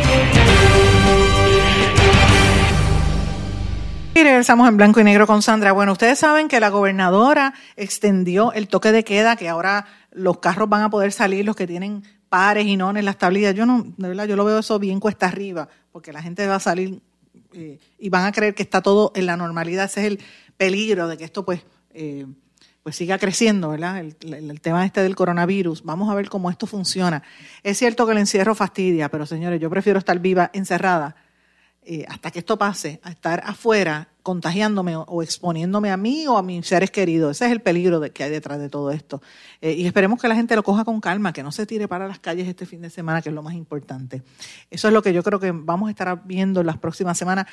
Y 4.13 4.23
regresamos 4.23 4.67
en 4.67 4.75
blanco 4.75 4.99
y 4.99 5.05
negro 5.05 5.25
con 5.25 5.41
Sandra. 5.41 5.71
Bueno, 5.71 5.93
ustedes 5.93 6.19
saben 6.19 6.49
que 6.49 6.59
la 6.59 6.69
gobernadora 6.69 7.53
extendió 7.77 8.51
el 8.51 8.67
toque 8.67 8.91
de 8.91 9.05
queda, 9.05 9.37
que 9.37 9.47
ahora 9.47 9.85
los 10.11 10.39
carros 10.39 10.67
van 10.67 10.81
a 10.81 10.89
poder 10.89 11.13
salir, 11.13 11.45
los 11.45 11.55
que 11.55 11.65
tienen 11.65 12.03
pares 12.27 12.65
y 12.65 12.75
no 12.75 12.89
en 12.89 13.05
las 13.05 13.17
tablillas. 13.17 13.55
Yo 13.55 13.65
no, 13.65 13.85
de 13.95 14.09
verdad, 14.09 14.27
yo 14.27 14.35
lo 14.35 14.43
veo 14.43 14.59
eso 14.59 14.79
bien 14.79 14.99
cuesta 14.99 15.27
arriba, 15.27 15.69
porque 15.93 16.11
la 16.11 16.21
gente 16.21 16.45
va 16.45 16.55
a 16.55 16.59
salir 16.59 17.01
eh, 17.53 17.79
y 17.97 18.09
van 18.09 18.25
a 18.25 18.33
creer 18.33 18.53
que 18.53 18.63
está 18.63 18.81
todo 18.81 19.13
en 19.15 19.27
la 19.27 19.37
normalidad. 19.37 19.85
Ese 19.85 20.01
es 20.01 20.07
el 20.07 20.19
peligro 20.57 21.07
de 21.07 21.17
que 21.17 21.23
esto 21.23 21.45
pues, 21.45 21.61
eh, 21.93 22.25
pues 22.83 22.97
siga 22.97 23.17
creciendo, 23.17 23.69
¿verdad? 23.69 23.99
El, 23.99 24.59
tema 24.59 24.85
este 24.85 25.01
del 25.03 25.15
coronavirus. 25.15 25.83
Vamos 25.83 26.09
a 26.09 26.15
ver 26.15 26.27
cómo 26.27 26.49
esto 26.49 26.67
funciona. 26.67 27.23
Es 27.63 27.77
cierto 27.77 28.05
que 28.05 28.11
el 28.11 28.17
encierro 28.17 28.55
fastidia, 28.55 29.07
pero 29.09 29.25
señores, 29.25 29.61
yo 29.61 29.69
prefiero 29.69 29.99
estar 29.99 30.19
viva 30.19 30.51
encerrada 30.53 31.15
eh, 31.83 32.05
hasta 32.07 32.29
que 32.29 32.39
esto 32.39 32.59
pase, 32.59 32.99
a 33.01 33.09
estar 33.09 33.41
afuera 33.43 34.07
contagiándome 34.21 34.95
o, 34.95 35.23
exponiéndome 35.23 35.89
a 35.89 35.97
mí 35.97 36.27
o 36.27 36.37
a 36.37 36.43
mis 36.43 36.67
seres 36.67 36.91
queridos. 36.91 37.37
Ese 37.37 37.47
es 37.47 37.51
el 37.51 37.59
peligro 37.59 37.99
que 38.13 38.23
hay 38.23 38.29
detrás 38.29 38.59
de 38.59 38.69
todo 38.69 38.91
esto. 38.91 39.19
Eh, 39.61 39.73
y 39.73 39.87
esperemos 39.87 40.21
que 40.21 40.27
la 40.27 40.35
gente 40.35 40.55
lo 40.55 40.61
coja 40.61 40.85
con 40.85 41.01
calma, 41.01 41.33
que 41.33 41.41
no 41.41 41.51
se 41.51 41.65
tire 41.65 41.87
para 41.87 42.07
las 42.07 42.19
calles 42.19 42.47
este 42.47 42.67
fin 42.67 42.81
de 42.81 42.91
semana, 42.91 43.23
que 43.23 43.29
es 43.29 43.35
lo 43.35 43.41
más 43.41 43.55
importante. 43.55 44.21
Eso 44.69 44.89
es 44.89 44.93
lo 44.93 45.01
que 45.01 45.11
yo 45.11 45.23
creo 45.23 45.39
que 45.39 45.51
vamos 45.51 45.87
a 45.87 45.89
estar 45.89 46.21
viendo 46.23 46.61
en 46.61 46.67
las 46.67 46.77
próximas 46.77 47.17
semanas. 47.17 47.47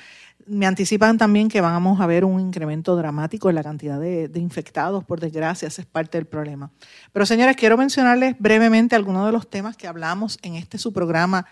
Me 0.46 0.66
anticipan 0.66 1.16
también 1.16 1.48
que 1.48 1.62
vamos 1.62 1.98
a 1.98 2.06
ver 2.06 2.26
un 2.26 2.38
incremento 2.38 2.96
dramático 2.96 3.48
en 3.48 3.54
la 3.54 3.62
cantidad 3.62 3.98
de, 3.98 4.28
de 4.28 4.40
infectados, 4.40 5.04
por 5.04 5.20
desgracia, 5.20 5.68
ese 5.68 5.80
es 5.80 5.86
parte 5.86 6.18
del 6.18 6.26
problema. 6.26 6.70
Pero 7.12 7.24
señores, 7.24 7.56
quiero 7.56 7.78
mencionarles 7.78 8.36
brevemente 8.38 8.94
algunos 8.94 9.24
de 9.24 9.32
los 9.32 9.48
temas 9.48 9.74
que 9.78 9.86
hablamos 9.86 10.38
en 10.42 10.56
este 10.56 10.76
su 10.76 10.92
programa 10.92 11.46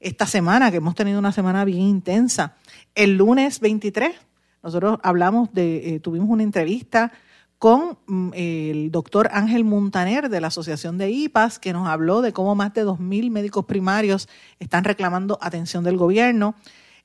esta 0.00 0.26
semana, 0.26 0.70
que 0.70 0.78
hemos 0.78 0.94
tenido 0.94 1.18
una 1.18 1.32
semana 1.32 1.64
bien 1.64 1.80
intensa. 1.80 2.56
El 2.94 3.16
lunes 3.16 3.60
23, 3.60 4.14
nosotros 4.62 4.98
hablamos 5.02 5.52
de, 5.52 5.94
eh, 5.94 6.00
tuvimos 6.00 6.28
una 6.28 6.42
entrevista 6.42 7.12
con 7.58 7.98
mm, 8.06 8.30
el 8.34 8.90
doctor 8.90 9.28
Ángel 9.32 9.64
Montaner 9.64 10.28
de 10.28 10.40
la 10.40 10.48
Asociación 10.48 10.98
de 10.98 11.10
IPAS, 11.10 11.58
que 11.58 11.72
nos 11.72 11.88
habló 11.88 12.20
de 12.20 12.32
cómo 12.32 12.54
más 12.54 12.74
de 12.74 12.84
2.000 12.84 13.30
médicos 13.30 13.64
primarios 13.64 14.28
están 14.58 14.84
reclamando 14.84 15.38
atención 15.40 15.84
del 15.84 15.96
gobierno, 15.96 16.54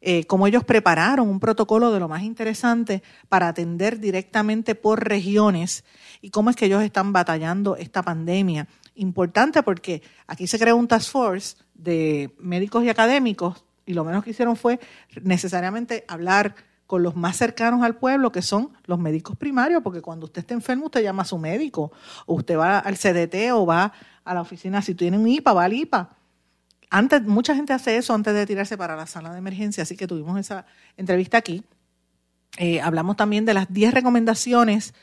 eh, 0.04 0.26
cómo 0.26 0.48
ellos 0.48 0.64
prepararon 0.64 1.30
un 1.30 1.39
protocolo 1.39 1.92
de 1.92 2.00
lo 2.00 2.10
más 2.10 2.24
interesante 2.24 3.04
para 3.30 3.48
atender 3.48 4.00
directamente 4.00 4.74
por 4.74 5.08
regiones 5.08 5.86
y 6.22 6.32
cómo 6.32 6.50
es 6.50 6.56
que 6.56 6.66
ellos 6.66 6.82
están 6.82 7.14
batallando 7.14 7.76
esta 7.76 8.02
pandemia. 8.02 8.68
Importante 8.96 9.64
porque 9.64 10.02
aquí 10.28 10.48
se 10.48 10.60
creó 10.60 10.76
un 10.76 10.88
task 10.88 11.12
force 11.12 11.58
de 11.74 12.34
médicos 12.39 12.84
y 12.84 12.89
académicos 12.89 13.64
y 13.86 13.94
lo 13.94 14.04
menos 14.04 14.24
que 14.24 14.32
hicieron 14.32 14.56
fue 14.56 14.80
necesariamente 15.22 16.06
hablar 16.08 16.56
con 16.88 17.04
los 17.04 17.16
más 17.16 17.38
cercanos 17.38 17.84
al 17.84 17.96
pueblo, 17.96 18.32
que 18.32 18.42
son 18.42 18.74
los 18.86 19.00
médicos 19.00 19.38
primarios, 19.38 19.82
porque 19.82 20.02
cuando 20.02 20.26
usted 20.26 20.42
está 20.42 20.54
enfermo, 20.54 20.88
usted 20.88 21.02
llama 21.02 21.22
a 21.22 21.26
su 21.26 21.38
médico, 21.38 21.92
o 22.26 22.36
usted 22.36 22.58
va 22.58 22.80
al 22.80 22.98
CDT 22.98 23.54
o 23.54 23.66
va 23.66 23.94
a 24.26 24.34
la 24.34 24.42
oficina, 24.42 24.82
si 24.82 24.94
tiene 24.94 25.18
un 25.18 25.28
IPA, 25.28 25.54
va 25.54 25.64
al 25.64 25.74
IPA. 25.74 26.10
Antes, 26.89 27.22
mucha 27.24 27.56
gente 27.56 27.72
hace 27.72 27.96
eso 27.96 28.14
antes 28.14 28.34
de 28.34 28.46
tirarse 28.46 28.78
para 28.78 28.98
la 28.98 29.08
sala 29.08 29.32
de 29.32 29.38
emergencia, 29.38 29.84
así 29.84 29.96
que 29.96 30.06
tuvimos 30.06 30.38
esa 30.38 30.66
entrevista 30.98 31.38
aquí. 31.38 31.64
Eh, 32.58 32.82
hablamos 32.82 33.16
también 33.16 33.46
de 33.46 33.54
las 33.54 33.72
10 33.72 33.94
recomendaciones 33.94 34.94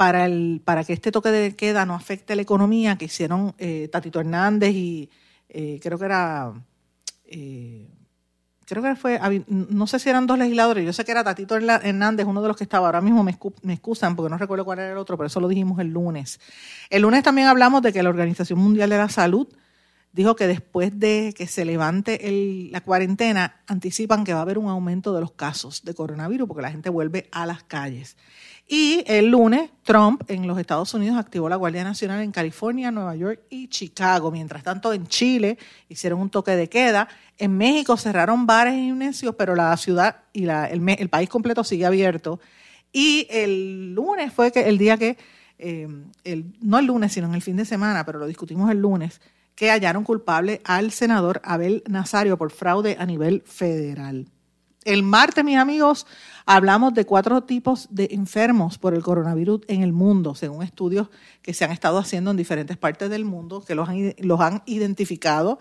para, 0.00 0.24
el, 0.24 0.62
para 0.64 0.82
que 0.82 0.94
este 0.94 1.12
toque 1.12 1.28
de 1.28 1.54
queda 1.54 1.84
no 1.84 1.92
afecte 1.92 2.34
la 2.34 2.40
economía 2.40 2.96
que 2.96 3.04
hicieron 3.04 3.54
eh, 3.58 3.86
Tatito 3.92 4.18
Hernández 4.18 4.74
y 4.74 5.10
eh, 5.50 5.78
creo 5.82 5.98
que 5.98 6.06
era 6.06 6.54
creo 8.66 8.82
que 8.82 8.96
fue, 8.96 9.20
no 9.46 9.86
sé 9.86 9.98
si 9.98 10.08
eran 10.08 10.26
dos 10.26 10.38
legisladores, 10.38 10.86
yo 10.86 10.94
sé 10.94 11.04
que 11.04 11.12
era 11.12 11.22
Tatito 11.22 11.54
Hernández, 11.54 12.24
uno 12.24 12.40
de 12.40 12.48
los 12.48 12.56
que 12.56 12.64
estaba, 12.64 12.86
ahora 12.86 13.02
mismo 13.02 13.22
me, 13.22 13.36
excusan 13.74 14.16
porque 14.16 14.30
no 14.30 14.38
recuerdo 14.38 14.64
cuál 14.64 14.78
era 14.78 14.92
el 14.92 14.96
otro, 14.96 15.18
pero 15.18 15.26
eso 15.26 15.38
lo 15.38 15.48
dijimos 15.48 15.78
el 15.80 15.88
lunes. 15.88 16.40
El 16.88 17.02
lunes 17.02 17.22
también 17.22 17.48
hablamos 17.48 17.82
de 17.82 17.92
que 17.92 18.02
la 18.02 18.08
Organización 18.08 18.58
Mundial 18.58 18.88
de 18.88 18.96
la 18.96 19.10
Salud 19.10 19.48
dijo 20.12 20.34
que 20.34 20.46
después 20.46 20.98
de 20.98 21.34
que 21.36 21.46
se 21.46 21.66
levante 21.66 22.18
la 22.72 22.80
cuarentena, 22.80 23.60
anticipan 23.66 24.24
que 24.24 24.32
va 24.32 24.38
a 24.38 24.42
haber 24.42 24.56
un 24.56 24.70
aumento 24.70 25.12
de 25.14 25.20
los 25.20 25.32
casos 25.32 25.84
de 25.84 25.92
coronavirus 25.92 26.48
porque 26.48 26.62
la 26.62 26.70
gente 26.70 26.88
vuelve 26.88 27.28
a 27.32 27.44
las 27.44 27.62
calles. 27.64 28.16
Y 28.72 29.02
el 29.08 29.26
lunes, 29.26 29.68
Trump 29.82 30.22
en 30.28 30.46
los 30.46 30.56
Estados 30.56 30.94
Unidos 30.94 31.18
activó 31.18 31.48
la 31.48 31.56
Guardia 31.56 31.82
Nacional 31.82 32.22
en 32.22 32.30
California, 32.30 32.92
Nueva 32.92 33.16
York 33.16 33.40
y 33.50 33.66
Chicago. 33.66 34.30
Mientras 34.30 34.62
tanto, 34.62 34.92
en 34.92 35.08
Chile 35.08 35.58
hicieron 35.88 36.20
un 36.20 36.30
toque 36.30 36.52
de 36.52 36.68
queda. 36.68 37.08
En 37.36 37.58
México 37.58 37.96
cerraron 37.96 38.46
bares 38.46 38.74
y 38.74 38.84
gimnasios, 38.84 39.34
pero 39.34 39.56
la 39.56 39.76
ciudad 39.76 40.18
y 40.32 40.46
el, 40.46 41.08
país 41.08 41.28
completo 41.28 41.64
sigue 41.64 41.84
abierto. 41.84 42.38
Y 42.92 43.26
el 43.28 43.92
lunes 43.92 44.32
fue 44.32 44.52
que 44.52 44.68
el 44.68 44.78
día 44.78 44.96
que, 44.96 45.18
eh, 45.58 45.88
no 46.60 46.78
el 46.78 46.86
lunes, 46.86 47.12
sino 47.12 47.26
en 47.26 47.34
el 47.34 47.42
fin 47.42 47.56
de 47.56 47.64
semana, 47.64 48.06
pero 48.06 48.20
lo 48.20 48.26
discutimos 48.28 48.70
el 48.70 48.78
lunes, 48.78 49.20
que 49.56 49.72
hallaron 49.72 50.04
culpable 50.04 50.60
al 50.62 50.92
senador 50.92 51.40
Abel 51.42 51.82
Nazario 51.88 52.38
por 52.38 52.52
fraude 52.52 52.96
a 53.00 53.04
nivel 53.04 53.42
federal. 53.44 54.28
El 54.84 55.02
martes, 55.02 55.44
mis 55.44 55.58
amigos, 55.58 56.06
hablamos 56.46 56.94
de 56.94 57.04
cuatro 57.04 57.42
tipos 57.42 57.88
de 57.90 58.08
enfermos 58.12 58.78
por 58.78 58.94
el 58.94 59.02
coronavirus 59.02 59.60
en 59.68 59.82
el 59.82 59.92
mundo, 59.92 60.34
según 60.34 60.62
estudios 60.62 61.10
que 61.42 61.52
se 61.52 61.66
han 61.66 61.70
estado 61.70 61.98
haciendo 61.98 62.30
en 62.30 62.38
diferentes 62.38 62.78
partes 62.78 63.10
del 63.10 63.26
mundo, 63.26 63.62
que 63.62 63.74
los 63.74 63.88
han, 63.88 64.62
identificado. 64.64 65.58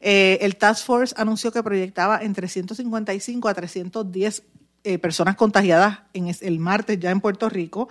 Eh, 0.00 0.38
el 0.40 0.56
Task 0.56 0.84
Force 0.84 1.14
anunció 1.16 1.52
que 1.52 1.62
proyectaba 1.62 2.18
entre 2.20 2.48
155 2.48 3.48
a 3.48 3.54
310 3.54 4.42
eh, 4.82 4.98
personas 4.98 5.36
contagiadas 5.36 6.00
en 6.12 6.34
el 6.40 6.58
martes 6.58 6.98
ya 6.98 7.12
en 7.12 7.20
Puerto 7.20 7.48
Rico. 7.48 7.88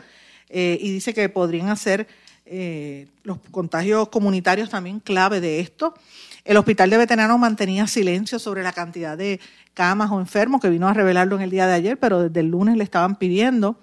eh, 0.50 0.78
y 0.80 0.92
dice 0.92 1.14
que 1.14 1.30
podrían 1.30 1.70
hacer 1.70 2.08
eh, 2.46 3.08
los 3.24 3.40
contagios 3.52 4.10
comunitarios 4.10 4.70
también 4.70 5.00
clave 5.00 5.42
de 5.42 5.60
esto. 5.60 5.96
El 6.44 6.58
hospital 6.58 6.92
de 6.92 6.98
veteranos 6.98 7.40
mantenía 7.40 7.88
silencio 7.88 8.38
sobre 8.38 8.62
la 8.62 8.72
cantidad 8.72 9.18
de 9.18 9.40
camas 9.74 10.12
o 10.12 10.20
enfermos, 10.20 10.62
que 10.62 10.70
vino 10.70 10.88
a 10.88 10.94
revelarlo 10.94 11.36
en 11.36 11.42
el 11.42 11.50
día 11.50 11.66
de 11.66 11.74
ayer, 11.74 12.00
pero 12.00 12.22
desde 12.22 12.40
el 12.40 12.48
lunes 12.48 12.78
le 12.78 12.84
estaban 12.84 13.16
pidiendo. 13.16 13.80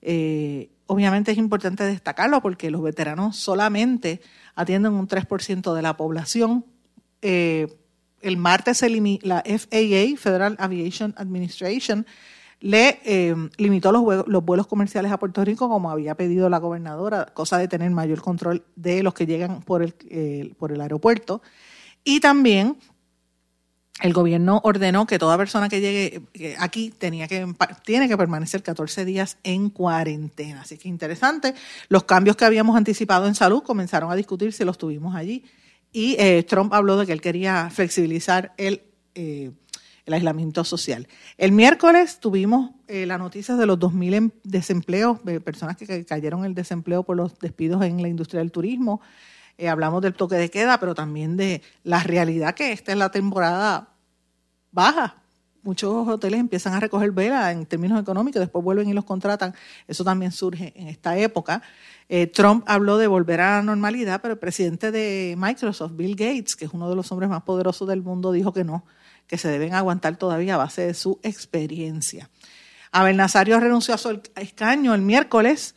Eh, 0.00 0.70
obviamente 0.86 1.32
es 1.32 1.38
importante 1.38 1.84
destacarlo 1.84 2.40
porque 2.40 2.70
los 2.70 2.82
veteranos 2.82 3.36
solamente 3.36 4.22
atienden 4.54 4.94
un 4.94 5.08
3% 5.08 5.74
de 5.74 5.82
la 5.82 5.96
población. 5.96 6.64
Eh, 7.20 7.68
el 8.22 8.36
martes 8.38 8.82
la 9.22 9.42
FAA, 9.44 10.16
Federal 10.16 10.56
Aviation 10.58 11.14
Administration, 11.18 12.06
le 12.60 13.00
eh, 13.04 13.34
limitó 13.58 13.92
los, 13.92 14.26
los, 14.26 14.44
vuelos 14.44 14.66
comerciales 14.66 15.12
a 15.12 15.18
Puerto 15.18 15.44
Rico 15.44 15.68
como 15.68 15.90
había 15.90 16.14
pedido 16.14 16.48
la 16.48 16.58
gobernadora, 16.58 17.26
cosa 17.26 17.58
de 17.58 17.68
tener 17.68 17.90
mayor 17.90 18.22
control 18.22 18.64
de 18.76 19.02
los 19.02 19.14
que 19.14 19.26
llegan 19.26 19.60
por 19.62 19.82
el, 19.82 19.94
eh, 20.08 20.54
por 20.58 20.72
el 20.72 20.80
aeropuerto. 20.80 21.42
Y 22.02 22.20
también 22.20 22.78
el 24.00 24.12
gobierno 24.12 24.60
ordenó 24.62 25.06
que 25.06 25.18
toda 25.18 25.36
persona 25.38 25.68
que 25.68 25.80
llegue 25.80 26.56
aquí 26.58 26.90
tenía 26.90 27.28
que, 27.28 27.46
tiene 27.84 28.08
que 28.08 28.16
permanecer 28.16 28.62
14 28.62 29.04
días 29.04 29.38
en 29.42 29.70
cuarentena. 29.70 30.62
Así 30.62 30.76
que 30.78 30.88
interesante. 30.88 31.54
Los 31.88 32.04
cambios 32.04 32.36
que 32.36 32.44
habíamos 32.44 32.76
anticipado 32.76 33.26
en 33.26 33.34
salud 33.34 33.62
comenzaron 33.62 34.10
a 34.10 34.16
discutirse, 34.16 34.64
los 34.64 34.78
tuvimos 34.78 35.14
allí. 35.14 35.44
Y 35.92 36.16
eh, 36.18 36.42
Trump 36.42 36.74
habló 36.74 36.98
de 36.98 37.06
que 37.06 37.12
él 37.12 37.22
quería 37.22 37.70
flexibilizar 37.70 38.52
el, 38.58 38.82
eh, 39.14 39.50
el 40.06 40.14
aislamiento 40.14 40.64
social. 40.64 41.08
El 41.36 41.52
miércoles 41.52 42.20
tuvimos 42.20 42.70
eh, 42.86 43.06
la 43.06 43.18
noticia 43.18 43.56
de 43.56 43.66
los 43.66 43.78
2.000 43.78 44.14
em, 44.14 44.30
desempleos, 44.44 45.22
de 45.24 45.40
personas 45.40 45.76
que 45.76 46.04
cayeron 46.04 46.40
en 46.40 46.46
el 46.46 46.54
desempleo 46.54 47.02
por 47.02 47.16
los 47.16 47.38
despidos 47.38 47.84
en 47.84 48.00
la 48.00 48.08
industria 48.08 48.38
del 48.38 48.52
turismo. 48.52 49.00
Eh, 49.58 49.68
hablamos 49.68 50.02
del 50.02 50.14
toque 50.14 50.36
de 50.36 50.48
queda, 50.48 50.78
pero 50.78 50.94
también 50.94 51.36
de 51.36 51.60
la 51.82 52.02
realidad 52.02 52.54
que 52.54 52.72
esta 52.72 52.92
es 52.92 52.98
la 52.98 53.10
temporada 53.10 53.88
baja. 54.70 55.16
Muchos 55.62 56.06
hoteles 56.06 56.38
empiezan 56.38 56.74
a 56.74 56.78
recoger 56.78 57.10
vela 57.10 57.50
en 57.50 57.66
términos 57.66 58.00
económicos, 58.00 58.38
después 58.38 58.64
vuelven 58.64 58.88
y 58.88 58.92
los 58.92 59.04
contratan. 59.04 59.52
Eso 59.88 60.04
también 60.04 60.30
surge 60.30 60.72
en 60.76 60.86
esta 60.86 61.18
época. 61.18 61.60
Eh, 62.08 62.28
Trump 62.28 62.62
habló 62.68 62.98
de 62.98 63.08
volver 63.08 63.40
a 63.40 63.56
la 63.56 63.62
normalidad, 63.62 64.20
pero 64.22 64.34
el 64.34 64.38
presidente 64.38 64.92
de 64.92 65.34
Microsoft, 65.36 65.96
Bill 65.96 66.14
Gates, 66.14 66.54
que 66.54 66.66
es 66.66 66.72
uno 66.72 66.88
de 66.88 66.94
los 66.94 67.10
hombres 67.10 67.28
más 67.28 67.42
poderosos 67.42 67.88
del 67.88 68.02
mundo, 68.02 68.30
dijo 68.30 68.52
que 68.52 68.62
no, 68.62 68.84
que 69.26 69.38
se 69.38 69.48
deben 69.48 69.74
aguantar 69.74 70.16
todavía 70.16 70.54
a 70.54 70.58
base 70.58 70.86
de 70.86 70.94
su 70.94 71.18
experiencia. 71.22 72.30
Abel 72.92 73.16
Nazario 73.16 73.60
renunció 73.60 73.94
a 73.94 73.98
su 73.98 74.20
escaño 74.36 74.94
el 74.94 75.02
miércoles 75.02 75.74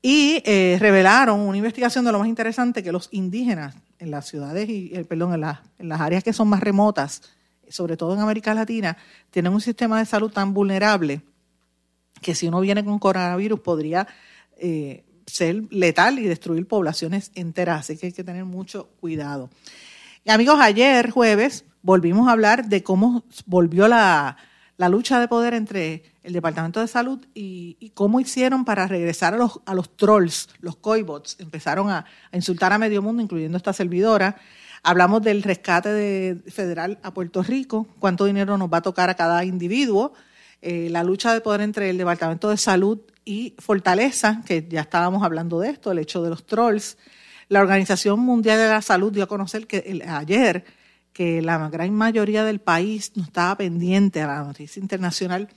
y 0.00 0.42
eh, 0.44 0.76
revelaron 0.80 1.40
una 1.40 1.56
investigación 1.56 2.04
de 2.04 2.12
lo 2.12 2.18
más 2.18 2.28
interesante 2.28 2.82
que 2.82 2.92
los 2.92 3.08
indígenas 3.10 3.74
en 3.98 4.10
las 4.10 4.26
ciudades 4.26 4.68
y 4.68 4.90
eh, 4.94 5.04
perdón 5.04 5.34
en, 5.34 5.44
en, 5.78 5.88
las 5.88 6.00
áreas 6.00 6.22
que 6.22 6.32
son 6.32 6.48
más 6.48 6.60
remotas, 6.60 7.22
sobre 7.68 7.96
todo 7.96 8.14
en 8.14 8.20
América 8.20 8.54
Latina, 8.54 8.96
tienen 9.30 9.52
un 9.52 9.60
sistema 9.60 9.98
de 9.98 10.06
salud 10.06 10.30
tan 10.30 10.52
vulnerable 10.52 11.22
que 12.20 12.34
si 12.34 12.48
uno 12.48 12.60
viene 12.60 12.84
con 12.84 12.98
coronavirus 12.98 13.60
podría 13.60 14.06
eh, 14.56 15.04
ser 15.26 15.62
letal 15.70 16.18
y 16.18 16.24
destruir 16.24 16.66
poblaciones 16.66 17.30
enteras, 17.34 17.80
así 17.80 17.96
que 17.96 18.06
hay 18.06 18.12
que 18.12 18.24
tener 18.24 18.44
mucho 18.44 18.88
cuidado. 19.00 19.50
Y 20.24 20.30
amigos, 20.30 20.58
ayer 20.60 21.10
jueves 21.10 21.64
volvimos 21.84 22.26
a 22.28 22.32
hablar 22.32 22.66
de 22.66 22.82
cómo 22.82 23.24
volvió 23.46 23.86
la, 23.86 24.38
la 24.78 24.88
lucha 24.88 25.20
de 25.20 25.28
poder 25.28 25.54
entre 25.54 26.02
el 26.24 26.32
Departamento 26.32 26.80
de 26.80 26.88
Salud 26.88 27.24
y, 27.34 27.92
cómo 27.94 28.18
hicieron 28.18 28.64
para 28.64 28.88
regresar 28.88 29.34
a 29.34 29.36
los, 29.36 29.60
a 29.66 29.74
los 29.74 29.96
trolls, 29.96 30.48
los 30.60 30.76
coibots. 30.76 31.36
Empezaron 31.38 31.90
a, 31.90 32.06
insultar 32.32 32.72
a 32.72 32.78
medio 32.78 33.02
mundo, 33.02 33.22
incluyendo 33.22 33.56
esta 33.56 33.72
servidora. 33.72 34.36
Hablamos 34.82 35.22
del 35.22 35.42
rescate 35.42 35.90
de, 35.90 36.50
federal 36.50 36.98
a 37.02 37.12
Puerto 37.12 37.42
Rico, 37.42 37.86
cuánto 37.98 38.24
dinero 38.24 38.58
nos 38.58 38.72
va 38.72 38.78
a 38.78 38.82
tocar 38.82 39.10
a 39.10 39.14
cada 39.14 39.44
individuo, 39.44 40.14
eh, 40.62 40.88
la 40.90 41.04
lucha 41.04 41.34
de 41.34 41.42
poder 41.42 41.60
entre 41.60 41.90
el 41.90 41.98
Departamento 41.98 42.48
de 42.48 42.56
Salud 42.56 42.98
y 43.26 43.54
Fortaleza, 43.58 44.42
que 44.46 44.66
ya 44.68 44.80
estábamos 44.80 45.22
hablando 45.22 45.60
de 45.60 45.70
esto, 45.70 45.92
el 45.92 45.98
hecho 45.98 46.22
de 46.22 46.30
los 46.30 46.46
trolls. 46.46 46.96
La 47.50 47.60
Organización 47.60 48.20
Mundial 48.20 48.58
de 48.58 48.68
la 48.68 48.80
Salud 48.80 49.12
dio 49.12 49.24
a 49.24 49.28
conocer 49.28 49.66
que 49.66 50.02
ayer 50.08 50.64
que 51.14 51.40
la 51.40 51.68
gran 51.70 51.94
mayoría 51.94 52.44
del 52.44 52.60
país 52.60 53.12
no 53.14 53.22
estaba 53.22 53.56
pendiente 53.56 54.20
a 54.20 54.26
la 54.26 54.42
noticia 54.42 54.80
internacional 54.80 55.48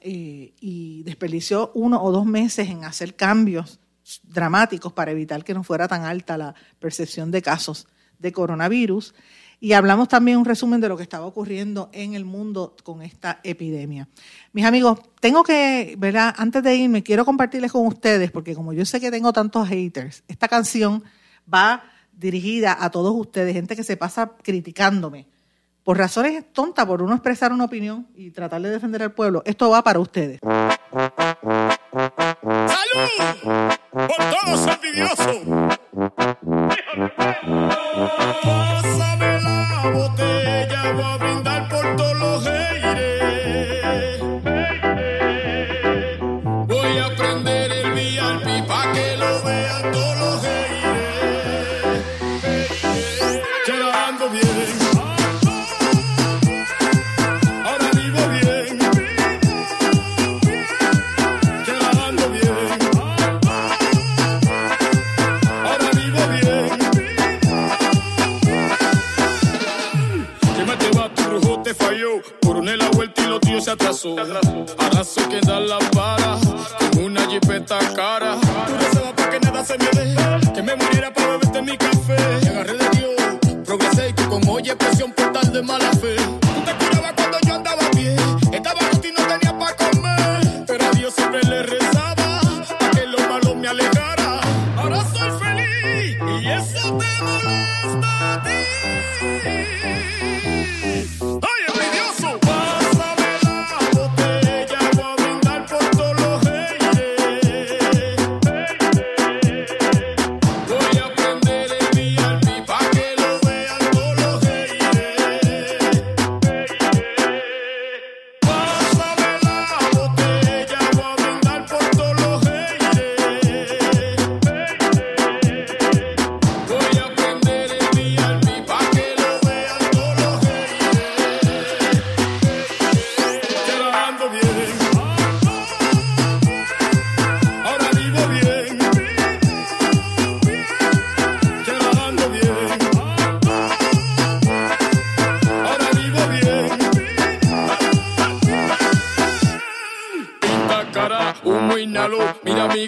eh, 0.00 0.54
y 0.60 1.02
desperdició 1.02 1.72
uno 1.74 2.02
o 2.02 2.12
dos 2.12 2.24
meses 2.24 2.70
en 2.70 2.84
hacer 2.84 3.16
cambios 3.16 3.80
dramáticos 4.22 4.92
para 4.92 5.10
evitar 5.10 5.44
que 5.44 5.54
no 5.54 5.64
fuera 5.64 5.88
tan 5.88 6.04
alta 6.04 6.38
la 6.38 6.54
percepción 6.78 7.30
de 7.30 7.42
casos 7.42 7.88
de 8.18 8.32
coronavirus. 8.32 9.14
Y 9.58 9.74
hablamos 9.74 10.08
también 10.08 10.38
un 10.38 10.44
resumen 10.44 10.80
de 10.80 10.88
lo 10.88 10.96
que 10.96 11.04
estaba 11.04 11.26
ocurriendo 11.26 11.90
en 11.92 12.14
el 12.14 12.24
mundo 12.24 12.76
con 12.82 13.02
esta 13.02 13.40
epidemia. 13.44 14.08
Mis 14.52 14.64
amigos, 14.64 15.00
tengo 15.20 15.42
que, 15.42 15.94
¿verdad? 15.98 16.34
Antes 16.36 16.62
de 16.62 16.74
irme, 16.76 17.02
quiero 17.02 17.24
compartirles 17.24 17.70
con 17.70 17.86
ustedes, 17.86 18.30
porque 18.30 18.54
como 18.54 18.72
yo 18.72 18.84
sé 18.84 19.00
que 19.00 19.10
tengo 19.10 19.32
tantos 19.32 19.68
haters, 19.68 20.24
esta 20.26 20.48
canción 20.48 21.04
va 21.52 21.91
dirigida 22.22 22.78
a 22.80 22.90
todos 22.90 23.12
ustedes, 23.14 23.52
gente 23.52 23.76
que 23.76 23.84
se 23.84 23.98
pasa 23.98 24.32
criticándome. 24.42 25.26
Por 25.84 25.98
razones 25.98 26.44
tontas, 26.52 26.86
por 26.86 27.02
uno 27.02 27.12
expresar 27.14 27.52
una 27.52 27.64
opinión 27.64 28.06
y 28.14 28.30
tratar 28.30 28.62
de 28.62 28.70
defender 28.70 29.02
al 29.02 29.12
pueblo, 29.12 29.42
esto 29.44 29.68
va 29.68 29.82
para 29.82 29.98
ustedes. 29.98 30.38
¡Salud! 30.40 30.68
¡Por 33.90 34.16
todos 34.30 34.66
envidiosos! 34.68 35.36
Pásame 38.42 39.40
la 39.40 39.90
botella, 39.92 40.92
voy 40.92 41.02
a 41.02 41.16
brindar 41.18 41.51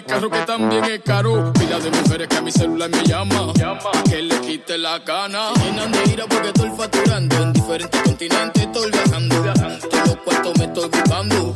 carro 0.05 0.29
que 0.29 0.39
también 0.39 0.83
es 0.85 1.01
caro. 1.01 1.51
Pila 1.53 1.79
de 1.79 1.91
mujeres 1.91 2.27
que 2.27 2.35
a 2.35 2.41
mi 2.41 2.51
celular 2.51 2.89
me 2.89 3.03
llama. 3.03 3.53
Que 4.09 4.21
le 4.21 4.39
quite 4.41 4.77
la 4.77 4.99
gana. 4.99 5.51
Llenan 5.63 5.91
de 5.91 6.03
ira 6.11 6.25
porque 6.27 6.47
estoy 6.47 6.71
facturando. 6.77 7.35
En 7.41 7.53
diferentes 7.53 8.01
continentes 8.01 8.63
estoy 8.63 8.91
viajando. 8.91 9.35
Todos 9.89 10.07
los 10.07 10.17
cuartos 10.17 10.59
me 10.59 10.65
estoy 10.65 10.89
buscando. 10.89 11.53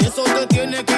Y 0.00 0.04
eso 0.04 0.22
te 0.24 0.46
tiene 0.46 0.84
que 0.84 0.89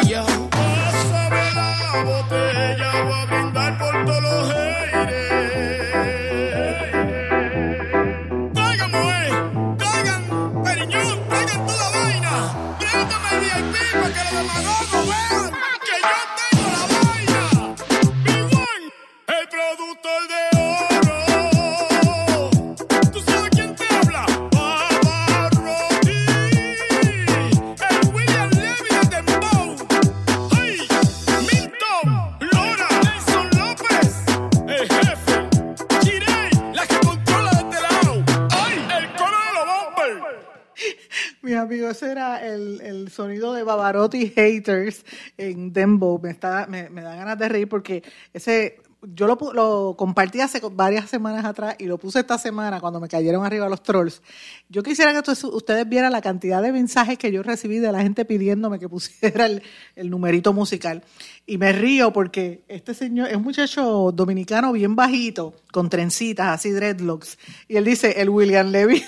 Bavarotti 44.12 44.32
Haters 44.36 45.04
en 45.36 45.72
Dembo. 45.72 46.18
Me, 46.22 46.30
está, 46.30 46.66
me, 46.68 46.90
me 46.90 47.02
da 47.02 47.14
ganas 47.14 47.38
de 47.38 47.48
reír 47.48 47.68
porque 47.68 48.02
ese 48.32 48.76
yo 49.04 49.26
lo, 49.26 49.36
lo 49.52 49.96
compartí 49.98 50.40
hace 50.40 50.60
varias 50.70 51.10
semanas 51.10 51.44
atrás 51.44 51.74
y 51.80 51.86
lo 51.86 51.98
puse 51.98 52.20
esta 52.20 52.38
semana 52.38 52.80
cuando 52.80 53.00
me 53.00 53.08
cayeron 53.08 53.44
arriba 53.44 53.68
los 53.68 53.82
trolls. 53.82 54.22
Yo 54.68 54.84
quisiera 54.84 55.10
que 55.12 55.18
ustedes- 55.18 55.42
ustedes 55.42 55.88
vieran 55.88 56.12
la 56.12 56.20
cantidad 56.20 56.62
de 56.62 56.70
mensajes 56.70 57.18
que 57.18 57.32
yo 57.32 57.42
recibí 57.42 57.78
de 57.80 57.90
la 57.90 58.00
gente 58.00 58.24
pidiéndome 58.24 58.78
que 58.78 58.88
pusiera 58.88 59.46
el, 59.46 59.60
el 59.96 60.08
numerito 60.08 60.52
musical. 60.52 61.02
Y 61.46 61.58
me 61.58 61.72
río 61.72 62.12
porque 62.12 62.62
este 62.68 62.94
señor 62.94 63.28
es 63.28 63.34
un 63.34 63.42
muchacho 63.42 64.12
dominicano 64.12 64.70
bien 64.70 64.94
bajito, 64.94 65.54
con 65.72 65.88
trencitas, 65.90 66.46
así 66.54 66.70
dreadlocks. 66.70 67.38
Y 67.66 67.78
él 67.78 67.84
dice, 67.84 68.20
el 68.22 68.30
William 68.30 68.68
Levy 68.70 69.02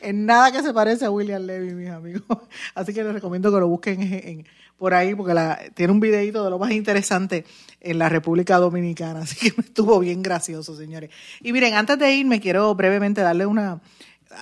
En 0.00 0.26
nada 0.26 0.50
que 0.52 0.62
se 0.62 0.72
parece 0.72 1.04
a 1.04 1.10
William 1.10 1.42
Levy, 1.42 1.74
mis 1.74 1.90
amigos. 1.90 2.22
Así 2.74 2.92
que 2.94 3.02
les 3.04 3.12
recomiendo 3.12 3.52
que 3.52 3.60
lo 3.60 3.68
busquen 3.68 4.02
en- 4.02 4.28
en- 4.28 4.46
por 4.76 4.94
ahí 4.94 5.14
porque 5.14 5.34
tiene 5.74 5.92
un 5.92 6.00
videito 6.00 6.42
de 6.42 6.48
lo 6.50 6.58
más 6.58 6.70
interesante 6.70 7.44
en 7.80 7.98
la 7.98 8.08
República 8.08 8.56
Dominicana. 8.56 9.20
Así 9.24 9.36
que 9.36 9.54
me 9.56 9.64
estuvo 9.64 9.98
bien 10.00 10.22
gracioso, 10.22 10.74
señores. 10.76 11.10
Y 11.40 11.52
miren, 11.52 11.74
antes 11.74 11.98
de 11.98 12.14
irme, 12.14 12.40
quiero 12.40 12.74
brevemente 12.74 13.20
darle 13.20 13.44
una... 13.46 13.80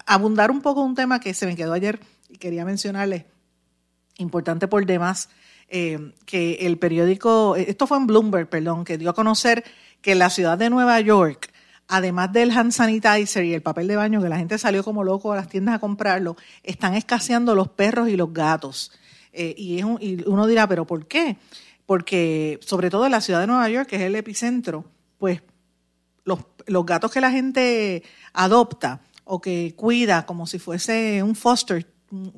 abundar 0.07 0.51
un 0.51 0.61
poco 0.63 0.83
un 0.83 0.95
tema 0.95 1.19
que 1.19 1.35
se 1.35 1.47
me 1.47 1.57
quedó 1.57 1.73
ayer 1.73 1.99
y 2.29 2.37
quería 2.39 2.65
mencionarles 2.65 3.25
importante 4.19 4.69
por 4.69 4.85
demás, 4.85 5.29
eh, 5.69 6.13
que 6.27 6.55
el 6.67 6.79
periódico, 6.79 7.57
esto 7.57 7.87
fue 7.87 7.99
en 7.99 8.07
Bloomberg, 8.07 8.49
perdón, 8.49 8.85
que 8.85 8.99
dio 8.99 9.11
a 9.11 9.15
conocer 9.15 9.65
que 10.01 10.15
la 10.15 10.31
ciudad 10.31 10.59
de 10.59 10.71
Nueva 10.71 11.01
York, 11.01 11.51
además 11.89 12.33
del 12.33 12.51
hand 12.51 12.73
sanitizer 12.73 13.45
y 13.45 13.55
el 13.55 13.63
papel 13.63 13.89
de 13.89 13.97
baño, 13.97 14.23
que 14.23 14.29
la 14.29 14.37
gente 14.39 14.59
salió 14.59 14.85
como 14.85 15.03
loco 15.05 15.33
a 15.33 15.37
las 15.37 15.49
tiendas 15.49 15.75
a 15.75 15.79
comprarlo, 15.79 16.37
están 16.63 16.95
escaseando 16.95 17.55
los 17.55 17.69
perros 17.69 18.09
y 18.09 18.17
los 18.17 18.33
gatos. 18.33 18.93
Eh, 19.33 19.55
y, 19.57 19.79
es 19.79 19.85
un- 19.85 19.99
y 20.01 20.23
uno 20.29 20.47
dirá, 20.47 20.67
¿pero 20.69 20.87
por 20.87 21.07
qué? 21.07 21.37
Porque 21.87 22.59
sobre 22.63 22.91
todo 22.91 23.07
en 23.07 23.13
la 23.13 23.21
ciudad 23.21 23.41
de 23.41 23.47
Nueva 23.47 23.69
York, 23.69 23.89
que 23.89 23.97
es 23.97 24.03
el 24.03 24.15
epicentro, 24.17 24.85
pues 25.19 25.43
los, 26.25 26.41
los 26.67 26.85
gatos 26.87 27.11
que 27.11 27.21
la 27.21 27.31
gente 27.31 28.03
adopta 28.35 29.01
o 29.25 29.41
que 29.41 29.75
cuida 29.77 30.27
como 30.27 30.47
si 30.47 30.59
fuese 30.59 31.23
un 31.23 31.35
foster, 31.35 31.87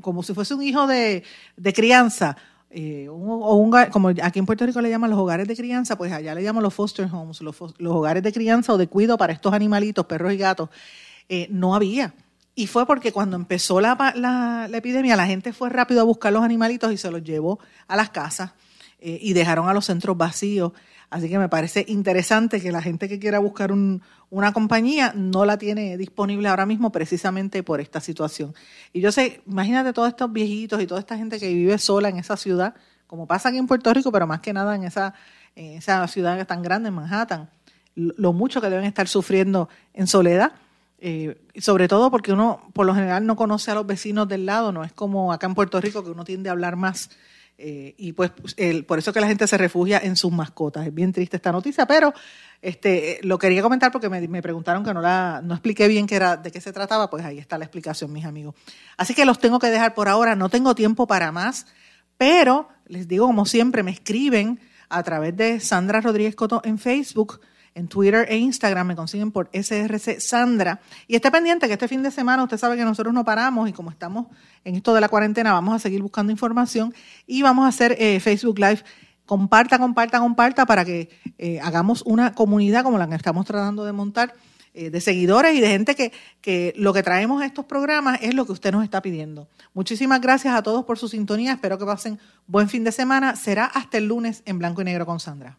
como 0.01 0.23
si 0.23 0.35
fuese 0.35 0.55
un 0.55 0.63
hijo 0.63 0.87
de, 0.87 1.23
de 1.57 1.73
crianza, 1.73 2.37
eh, 2.71 3.09
un- 3.09 3.29
o 3.43 3.55
un, 3.57 3.71
como 3.91 4.09
aquí 4.09 4.39
en 4.39 4.47
Puerto 4.47 4.65
Rico 4.67 4.81
le 4.81 4.91
llaman 4.91 5.11
los 5.11 5.19
hogares 5.19 5.47
de 5.49 5.57
crianza, 5.57 5.97
pues 5.99 6.13
allá 6.13 6.35
le 6.35 6.43
llaman 6.43 6.63
los 6.63 6.73
foster 6.75 7.09
homes, 7.13 7.41
los, 7.41 7.57
los 7.79 7.93
hogares 7.95 8.23
de 8.23 8.33
crianza 8.33 8.73
o 8.73 8.79
de 8.79 8.87
cuido 8.87 9.19
para 9.19 9.33
estos 9.33 9.53
animalitos, 9.53 10.07
perros 10.07 10.33
y 10.33 10.37
gatos, 10.37 10.69
eh, 11.29 11.49
no 11.51 11.75
había. 11.75 12.15
Y 12.55 12.67
fue 12.67 12.87
porque 12.87 13.13
cuando 13.13 13.37
empezó 13.37 13.81
la, 13.81 13.97
la, 14.17 14.67
la 14.69 14.77
epidemia, 14.77 15.17
la 15.17 15.27
gente 15.27 15.53
fue 15.53 15.69
rápido 15.71 16.01
a 16.01 16.05
buscar 16.05 16.33
los 16.33 16.43
animalitos 16.43 16.93
y 16.93 16.97
se 16.97 17.11
los 17.11 17.23
llevó 17.23 17.59
a 17.89 17.97
las 17.97 18.11
casas 18.11 18.53
eh, 19.01 19.19
y 19.23 19.33
dejaron 19.33 19.69
a 19.69 19.73
los 19.75 19.87
centros 19.87 20.17
vacíos. 20.17 20.73
Así 21.11 21.29
que 21.29 21.39
me 21.41 21.49
parece 21.49 21.85
interesante 21.89 22.61
que 22.61 22.71
la 22.71 22.81
gente 22.81 23.09
que 23.09 23.19
quiera 23.19 23.41
buscar 23.41 23.73
un- 23.73 24.01
una 24.31 24.53
compañía 24.53 25.13
no 25.17 25.45
la 25.45 25.59
tiene 25.59 25.97
disponible 25.97 26.49
ahora 26.49 26.67
mismo 26.67 26.93
precisamente 26.93 27.65
por 27.65 27.81
esta 27.81 28.01
situación. 28.01 28.55
Y 28.93 29.01
yo 29.01 29.11
sé, 29.11 29.43
imagínate 29.47 29.93
todos 29.93 30.09
estos 30.09 30.33
viejitos 30.33 30.81
y 30.81 30.87
toda 30.87 31.01
esta 31.01 31.17
gente 31.17 31.41
que 31.41 31.53
vive 31.53 31.77
sola 31.79 32.09
en 32.09 32.19
esa 32.19 32.37
ciudad, 32.37 32.75
como 33.09 33.27
pasa 33.27 33.49
aquí 33.49 33.59
en 33.59 33.67
Puerto 33.67 33.93
Rico, 33.93 34.13
pero 34.13 34.29
más 34.29 34.39
que 34.41 34.53
nada 34.53 34.77
en 34.77 34.85
esa, 34.85 35.15
ciudad 36.07 36.47
tan 36.47 36.63
grande, 36.63 36.89
en 36.91 36.95
Manhattan, 36.95 37.51
lo 37.97 38.33
mucho 38.33 38.61
que 38.61 38.71
deben 38.71 38.85
estar 38.85 39.09
sufriendo 39.09 39.69
en 39.93 40.07
soledad. 40.07 40.53
Eh, 41.03 41.41
sobre 41.57 41.89
todo 41.89 42.11
porque 42.11 42.31
uno 42.33 42.61
por 42.75 42.85
lo 42.87 42.95
general 42.95 43.27
no 43.27 43.35
conoce 43.35 43.71
a 43.71 43.75
los 43.75 43.87
vecinos 43.87 44.29
del 44.29 44.45
lado, 44.47 44.71
no 44.71 44.85
es 44.85 44.93
como 44.93 45.33
acá 45.33 45.47
en 45.47 45.55
Puerto 45.55 45.81
Rico 45.81 46.05
que 46.05 46.11
uno 46.11 46.25
tiende 46.25 46.51
a 46.51 46.53
hablar 46.53 46.77
más 46.77 47.11
eh, 47.63 47.95
y 47.99 48.13
pues 48.15 48.33
el- 48.57 48.85
por 48.85 48.99
eso 48.99 49.13
que 49.13 49.21
la 49.21 49.27
gente 49.29 49.47
se 49.47 49.59
refugia 49.59 49.99
en 50.03 50.17
sus 50.17 50.33
mascotas. 50.33 50.87
Es 50.87 50.95
bien 50.95 51.13
triste 51.13 51.37
esta 51.37 51.53
noticia, 51.53 51.87
pero 51.87 52.13
este 52.63 53.13
eh, 53.13 53.21
lo 53.23 53.39
quería 53.39 53.63
comentar 53.63 53.93
porque 53.93 54.09
me, 54.09 54.27
me 54.29 54.41
preguntaron 54.43 54.83
que 54.85 54.93
no 54.95 55.01
la 55.01 55.41
no 55.45 55.55
expliqué 55.55 55.87
bien 55.89 56.07
qué 56.07 56.17
era, 56.17 56.37
de 56.37 56.51
qué 56.51 56.61
se 56.61 56.73
trataba, 56.73 57.11
pues 57.11 57.25
ahí 57.25 57.39
está 57.39 57.59
la 57.59 57.65
explicación, 57.67 58.13
mis 58.13 58.25
amigos. 58.25 58.55
Así 58.97 59.15
que 59.15 59.25
los 59.25 59.39
tengo 59.39 59.59
que 59.59 59.69
dejar 59.69 59.95
por 59.95 60.09
ahora, 60.09 60.35
no 60.37 60.49
tengo 60.49 60.75
tiempo 60.75 61.07
para 61.07 61.33
más, 61.33 61.67
pero 62.17 62.69
les 62.87 63.07
digo, 63.09 63.27
como 63.27 63.47
siempre, 63.47 63.83
me 63.83 63.91
escriben 63.91 64.59
a 64.89 65.03
través 65.03 65.37
de 65.37 65.61
Sandra 65.61 66.01
Rodríguez 66.01 66.35
Coto 66.35 66.61
en 66.65 66.79
Facebook, 66.79 67.41
en 67.75 67.89
Twitter 67.89 68.27
e 68.29 68.37
Instagram, 68.37 68.87
me 68.89 68.97
consiguen 68.97 69.31
por 69.31 69.49
SRC 69.53 70.21
Sandra. 70.21 70.81
Y 71.07 71.15
esté 71.15 71.31
pendiente 71.31 71.67
que 71.67 71.75
este 71.75 71.89
fin 71.89 72.03
de 72.03 72.11
semana 72.11 72.43
usted 72.43 72.59
sabe 72.59 72.77
que 72.77 72.85
nosotros 72.85 73.15
no 73.15 73.25
paramos 73.25 73.69
y 73.69 73.73
como 73.73 73.91
estamos 73.91 74.27
en 74.65 74.77
esto 74.77 74.95
de 74.95 75.01
la 75.01 75.09
cuarentena, 75.09 75.53
vamos 75.53 75.75
a 75.75 75.79
seguir 75.79 76.03
buscando 76.03 76.33
información 76.33 76.95
y 77.27 77.43
vamos 77.43 77.65
a 77.65 77.69
hacer 77.69 77.97
eh, 77.99 78.21
Facebook 78.21 78.59
Live. 78.59 78.83
Comparta, 79.27 79.79
comparta, 79.79 80.19
comparta 80.19 80.67
para 80.67 80.85
que 80.85 81.09
eh, 81.39 81.61
hagamos 81.61 82.03
una 82.03 82.35
comunidad 82.35 82.83
como 82.83 82.99
la 82.99 83.09
que 83.09 83.15
estamos 83.15 83.47
tratando 83.47 83.85
de 83.85 83.93
montar 83.93 84.35
eh, 84.75 84.91
de 84.91 85.01
seguidores 85.01 85.55
y 85.57 85.61
de 85.61 85.69
gente 85.69 85.95
que, 85.95 86.13
que 86.41 86.73
lo 86.77 86.93
que 86.93 87.03
traemos 87.03 87.43
a 87.43 87.47
estos 87.47 87.65
programas 87.65 88.19
es 88.23 88.35
lo 88.35 88.47
que 88.47 88.53
usted 88.53 88.73
nos 88.73 88.83
está 88.83 89.03
pidiendo. 89.03 89.49
Muchísimas 89.73 90.21
gracias 90.21 90.55
a 90.55 90.63
todos 90.63 90.85
por 90.85 90.99
su 90.99 91.09
sintonía. 91.09 91.53
Espero 91.53 91.79
que 91.79 91.85
pasen 91.85 92.19
buen 92.47 92.69
fin 92.69 92.83
de 92.83 92.93
semana. 92.93 93.37
Será 93.37 93.65
hasta 93.65 93.99
el 93.99 94.07
lunes 94.07 94.43
en 94.47 94.59
blanco 94.59 94.83
y 94.83 94.85
negro 94.85 95.07
con 95.07 95.21
Sandra. 95.21 95.59